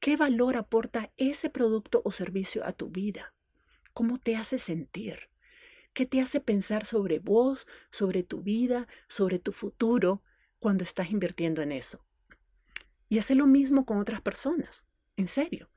¿Qué 0.00 0.16
valor 0.16 0.56
aporta 0.56 1.12
ese 1.18 1.50
producto 1.50 2.00
o 2.06 2.10
servicio 2.10 2.64
a 2.64 2.72
tu 2.72 2.88
vida? 2.88 3.34
¿Cómo 3.92 4.16
te 4.16 4.34
hace 4.34 4.56
sentir? 4.56 5.28
¿Qué 5.92 6.06
te 6.06 6.22
hace 6.22 6.40
pensar 6.40 6.86
sobre 6.86 7.18
vos, 7.18 7.66
sobre 7.90 8.22
tu 8.22 8.40
vida, 8.40 8.88
sobre 9.08 9.38
tu 9.38 9.52
futuro 9.52 10.22
cuando 10.58 10.84
estás 10.84 11.10
invirtiendo 11.10 11.60
en 11.60 11.70
eso? 11.70 12.02
Y 13.10 13.18
hace 13.18 13.34
lo 13.34 13.46
mismo 13.46 13.84
con 13.84 13.98
otras 13.98 14.22
personas. 14.22 14.84
En 15.16 15.26
serio. 15.26 15.68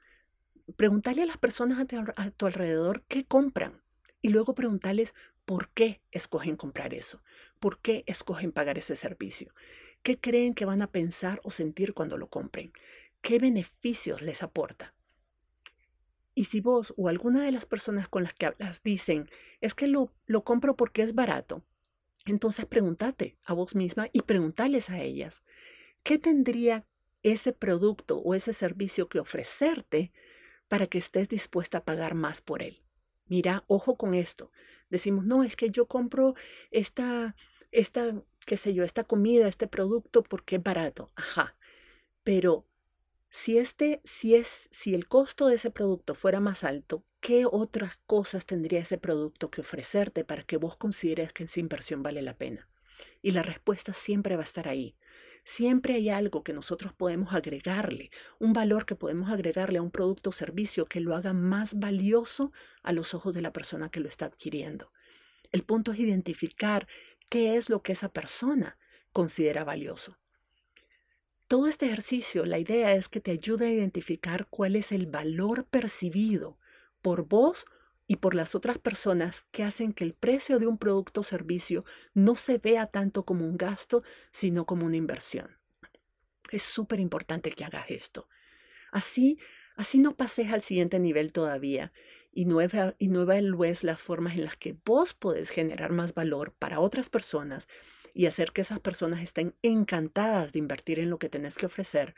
Preguntarle 0.77 1.23
a 1.23 1.25
las 1.25 1.37
personas 1.37 1.77
a 2.15 2.31
tu, 2.31 2.45
alrededor 2.45 3.03
qué 3.09 3.25
compran 3.25 3.81
y 4.21 4.29
luego 4.29 4.55
preguntarles 4.55 5.13
por 5.43 5.67
qué 5.71 6.01
escogen 6.11 6.55
comprar 6.55 6.93
eso, 6.93 7.21
por 7.59 7.79
qué 7.79 8.05
escogen 8.07 8.53
pagar 8.53 8.77
ese 8.77 8.95
servicio, 8.95 9.53
qué 10.01 10.17
creen 10.17 10.53
que 10.53 10.63
van 10.63 10.81
a 10.81 10.91
pensar 10.91 11.41
o 11.43 11.51
sentir 11.51 11.93
cuando 11.93 12.17
lo 12.17 12.27
compren, 12.27 12.71
qué 13.23 13.39
beneficios 13.39 14.21
les 14.21 14.43
aporta. 14.43 14.93
Y 16.35 16.45
si 16.45 16.61
vos 16.61 16.93
o 16.95 17.09
alguna 17.09 17.43
de 17.43 17.51
las 17.51 17.65
personas 17.65 18.07
con 18.07 18.21
las 18.21 18.35
que 18.35 18.45
hablas 18.45 18.83
dicen, 18.83 19.27
es 19.61 19.73
que 19.73 19.87
lo, 19.87 20.11
lo 20.27 20.43
compro 20.43 20.75
porque 20.75 21.01
es 21.01 21.15
barato, 21.15 21.63
entonces 22.25 22.67
pregúntate 22.67 23.35
a 23.43 23.53
vos 23.53 23.73
misma 23.73 24.09
y 24.13 24.21
preguntarles 24.21 24.91
a 24.91 25.01
ellas, 25.01 25.43
¿qué 26.03 26.19
tendría 26.19 26.85
ese 27.23 27.53
producto 27.53 28.17
o 28.19 28.35
ese 28.35 28.53
servicio 28.53 29.07
que 29.07 29.19
ofrecerte 29.19 30.11
para 30.67 30.87
que 30.87 30.97
estés 30.97 31.29
dispuesta 31.29 31.79
a 31.79 31.83
pagar 31.83 32.13
más 32.15 32.41
por 32.41 32.61
él. 32.61 32.81
Mira, 33.27 33.63
ojo 33.67 33.95
con 33.95 34.13
esto. 34.13 34.51
Decimos, 34.89 35.25
no, 35.25 35.43
es 35.43 35.55
que 35.55 35.69
yo 35.69 35.87
compro 35.87 36.35
esta, 36.71 37.35
esta, 37.71 38.21
qué 38.45 38.57
sé 38.57 38.73
yo, 38.73 38.83
esta 38.83 39.05
comida, 39.05 39.47
este 39.47 39.67
producto 39.67 40.23
porque 40.23 40.57
es 40.57 40.63
barato. 40.63 41.11
Ajá. 41.15 41.55
Pero 42.23 42.65
si 43.35 43.57
este, 43.57 43.99
si 44.03 44.35
es, 44.35 44.69
si 44.71 44.93
el 44.93 45.07
costo 45.07 45.47
de 45.47 45.55
ese 45.55 45.71
producto 45.71 46.13
fuera 46.13 46.39
más 46.39 46.63
alto, 46.63 47.03
¿qué 47.19 47.47
otras 47.51 47.97
cosas 48.05 48.45
tendría 48.45 48.81
ese 48.81 48.99
producto 48.99 49.49
que 49.49 49.61
ofrecerte 49.61 50.23
para 50.23 50.43
que 50.43 50.57
vos 50.57 50.77
consideres 50.77 51.33
que 51.33 51.45
esa 51.45 51.59
inversión 51.59 52.03
vale 52.03 52.21
la 52.21 52.37
pena? 52.37 52.69
Y 53.23 53.31
la 53.31 53.41
respuesta 53.41 53.91
siempre 53.91 54.35
va 54.35 54.43
a 54.43 54.45
estar 54.45 54.67
ahí. 54.67 54.95
Siempre 55.43 55.95
hay 55.95 56.09
algo 56.09 56.43
que 56.43 56.53
nosotros 56.53 56.93
podemos 56.93 57.33
agregarle, 57.33 58.11
un 58.37 58.53
valor 58.53 58.85
que 58.85 58.95
podemos 58.95 59.31
agregarle 59.31 59.79
a 59.79 59.81
un 59.81 59.89
producto 59.89 60.29
o 60.29 60.33
servicio 60.33 60.85
que 60.85 60.99
lo 60.99 61.15
haga 61.15 61.33
más 61.33 61.79
valioso 61.79 62.51
a 62.83 62.93
los 62.93 63.15
ojos 63.15 63.33
de 63.33 63.41
la 63.41 63.51
persona 63.51 63.89
que 63.89 63.99
lo 63.99 64.09
está 64.09 64.27
adquiriendo. 64.27 64.91
El 65.51 65.63
punto 65.63 65.91
es 65.91 65.97
identificar 65.97 66.87
qué 67.31 67.57
es 67.57 67.71
lo 67.71 67.81
que 67.81 67.93
esa 67.93 68.09
persona 68.09 68.77
considera 69.11 69.63
valioso. 69.63 70.19
Todo 71.53 71.67
este 71.67 71.85
ejercicio, 71.85 72.47
la 72.47 72.57
idea 72.57 72.95
es 72.95 73.09
que 73.09 73.19
te 73.19 73.29
ayude 73.29 73.67
a 73.67 73.71
identificar 73.71 74.47
cuál 74.49 74.75
es 74.75 74.91
el 74.91 75.05
valor 75.05 75.65
percibido 75.65 76.57
por 77.03 77.27
vos 77.27 77.67
y 78.07 78.15
por 78.15 78.33
las 78.33 78.55
otras 78.55 78.79
personas 78.79 79.45
que 79.51 79.61
hacen 79.61 79.93
que 79.93 80.03
el 80.03 80.13
precio 80.13 80.57
de 80.57 80.65
un 80.65 80.79
producto 80.79 81.21
o 81.21 81.23
servicio 81.23 81.83
no 82.15 82.35
se 82.35 82.57
vea 82.57 82.87
tanto 82.87 83.23
como 83.23 83.45
un 83.45 83.55
gasto, 83.55 84.01
sino 84.31 84.65
como 84.65 84.87
una 84.87 84.97
inversión. 84.97 85.59
Es 86.51 86.63
súper 86.63 86.99
importante 86.99 87.51
que 87.51 87.63
hagas 87.63 87.85
esto. 87.89 88.27
Así, 88.91 89.37
así 89.75 89.99
no 89.99 90.15
pases 90.15 90.51
al 90.51 90.61
siguiente 90.63 90.97
nivel 90.97 91.31
todavía 91.31 91.93
y 92.31 92.45
no, 92.45 92.57
y 92.97 93.07
no 93.09 93.21
evalúes 93.21 93.83
las 93.83 94.01
formas 94.01 94.37
en 94.37 94.45
las 94.45 94.57
que 94.57 94.75
vos 94.83 95.13
podés 95.13 95.51
generar 95.51 95.91
más 95.91 96.15
valor 96.15 96.55
para 96.57 96.79
otras 96.79 97.11
personas 97.11 97.67
y 98.13 98.27
hacer 98.27 98.51
que 98.51 98.61
esas 98.61 98.79
personas 98.79 99.21
estén 99.21 99.55
encantadas 99.61 100.53
de 100.53 100.59
invertir 100.59 100.99
en 100.99 101.09
lo 101.09 101.19
que 101.19 101.29
tenés 101.29 101.57
que 101.57 101.65
ofrecer, 101.65 102.15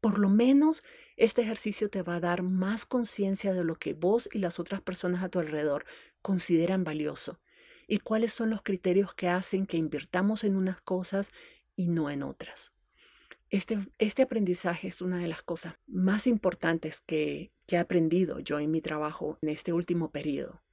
por 0.00 0.18
lo 0.18 0.28
menos 0.28 0.82
este 1.16 1.42
ejercicio 1.42 1.88
te 1.88 2.02
va 2.02 2.16
a 2.16 2.20
dar 2.20 2.42
más 2.42 2.84
conciencia 2.84 3.52
de 3.52 3.64
lo 3.64 3.76
que 3.76 3.94
vos 3.94 4.28
y 4.32 4.38
las 4.38 4.58
otras 4.58 4.80
personas 4.80 5.22
a 5.22 5.28
tu 5.28 5.38
alrededor 5.38 5.84
consideran 6.22 6.84
valioso 6.84 7.40
y 7.86 7.98
cuáles 7.98 8.32
son 8.32 8.50
los 8.50 8.62
criterios 8.62 9.14
que 9.14 9.28
hacen 9.28 9.66
que 9.66 9.76
invirtamos 9.76 10.44
en 10.44 10.56
unas 10.56 10.80
cosas 10.80 11.32
y 11.76 11.88
no 11.88 12.10
en 12.10 12.22
otras. 12.22 12.72
Este, 13.50 13.78
este 13.98 14.22
aprendizaje 14.22 14.88
es 14.88 15.00
una 15.00 15.18
de 15.18 15.28
las 15.28 15.42
cosas 15.42 15.74
más 15.86 16.26
importantes 16.26 17.02
que, 17.02 17.52
que 17.66 17.76
he 17.76 17.78
aprendido 17.78 18.40
yo 18.40 18.58
en 18.58 18.70
mi 18.70 18.80
trabajo 18.80 19.38
en 19.42 19.50
este 19.50 19.72
último 19.72 20.10
periodo 20.10 20.63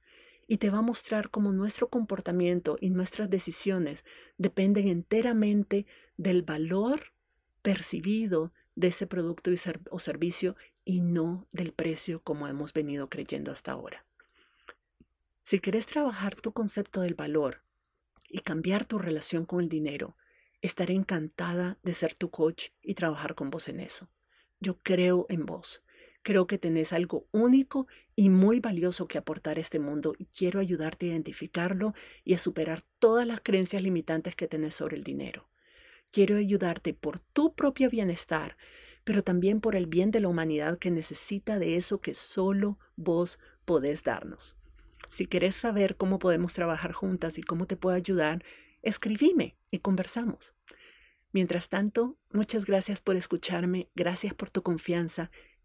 y 0.46 0.58
te 0.58 0.70
va 0.70 0.78
a 0.78 0.82
mostrar 0.82 1.30
cómo 1.30 1.52
nuestro 1.52 1.88
comportamiento 1.88 2.76
y 2.80 2.90
nuestras 2.90 3.30
decisiones 3.30 4.04
dependen 4.38 4.88
enteramente 4.88 5.86
del 6.16 6.42
valor 6.42 7.12
percibido 7.62 8.52
de 8.74 8.88
ese 8.88 9.06
producto 9.06 9.50
o 9.90 9.98
servicio 9.98 10.56
y 10.84 11.00
no 11.00 11.46
del 11.52 11.72
precio 11.72 12.22
como 12.22 12.48
hemos 12.48 12.72
venido 12.72 13.08
creyendo 13.08 13.52
hasta 13.52 13.72
ahora. 13.72 14.04
Si 15.42 15.58
quieres 15.58 15.86
trabajar 15.86 16.34
tu 16.34 16.52
concepto 16.52 17.00
del 17.00 17.14
valor 17.14 17.62
y 18.28 18.40
cambiar 18.40 18.84
tu 18.84 18.98
relación 18.98 19.44
con 19.44 19.60
el 19.60 19.68
dinero, 19.68 20.16
estaré 20.60 20.94
encantada 20.94 21.78
de 21.82 21.94
ser 21.94 22.14
tu 22.14 22.30
coach 22.30 22.68
y 22.80 22.94
trabajar 22.94 23.34
con 23.34 23.50
vos 23.50 23.68
en 23.68 23.80
eso. 23.80 24.08
Yo 24.60 24.78
creo 24.82 25.26
en 25.28 25.44
vos. 25.44 25.82
Creo 26.22 26.46
que 26.46 26.58
tenés 26.58 26.92
algo 26.92 27.26
único 27.32 27.88
y 28.14 28.28
muy 28.28 28.60
valioso 28.60 29.08
que 29.08 29.18
aportar 29.18 29.58
a 29.58 29.60
este 29.60 29.80
mundo 29.80 30.14
y 30.18 30.26
quiero 30.26 30.60
ayudarte 30.60 31.06
a 31.06 31.08
identificarlo 31.10 31.94
y 32.24 32.34
a 32.34 32.38
superar 32.38 32.84
todas 33.00 33.26
las 33.26 33.40
creencias 33.40 33.82
limitantes 33.82 34.36
que 34.36 34.46
tenés 34.46 34.76
sobre 34.76 34.96
el 34.96 35.02
dinero. 35.02 35.48
Quiero 36.12 36.36
ayudarte 36.36 36.94
por 36.94 37.18
tu 37.18 37.54
propio 37.54 37.90
bienestar, 37.90 38.56
pero 39.02 39.24
también 39.24 39.60
por 39.60 39.74
el 39.74 39.86
bien 39.86 40.12
de 40.12 40.20
la 40.20 40.28
humanidad 40.28 40.78
que 40.78 40.92
necesita 40.92 41.58
de 41.58 41.74
eso 41.74 42.00
que 42.00 42.14
solo 42.14 42.78
vos 42.94 43.40
podés 43.64 44.04
darnos. 44.04 44.56
Si 45.08 45.26
querés 45.26 45.56
saber 45.56 45.96
cómo 45.96 46.18
podemos 46.20 46.52
trabajar 46.54 46.92
juntas 46.92 47.36
y 47.36 47.42
cómo 47.42 47.66
te 47.66 47.76
puedo 47.76 47.96
ayudar, 47.96 48.44
escribime 48.82 49.56
y 49.70 49.80
conversamos. 49.80 50.54
Mientras 51.32 51.68
tanto, 51.68 52.16
muchas 52.30 52.66
gracias 52.66 53.00
por 53.00 53.16
escucharme, 53.16 53.88
gracias 53.94 54.34
por 54.34 54.50
tu 54.50 54.62
confianza 54.62 55.30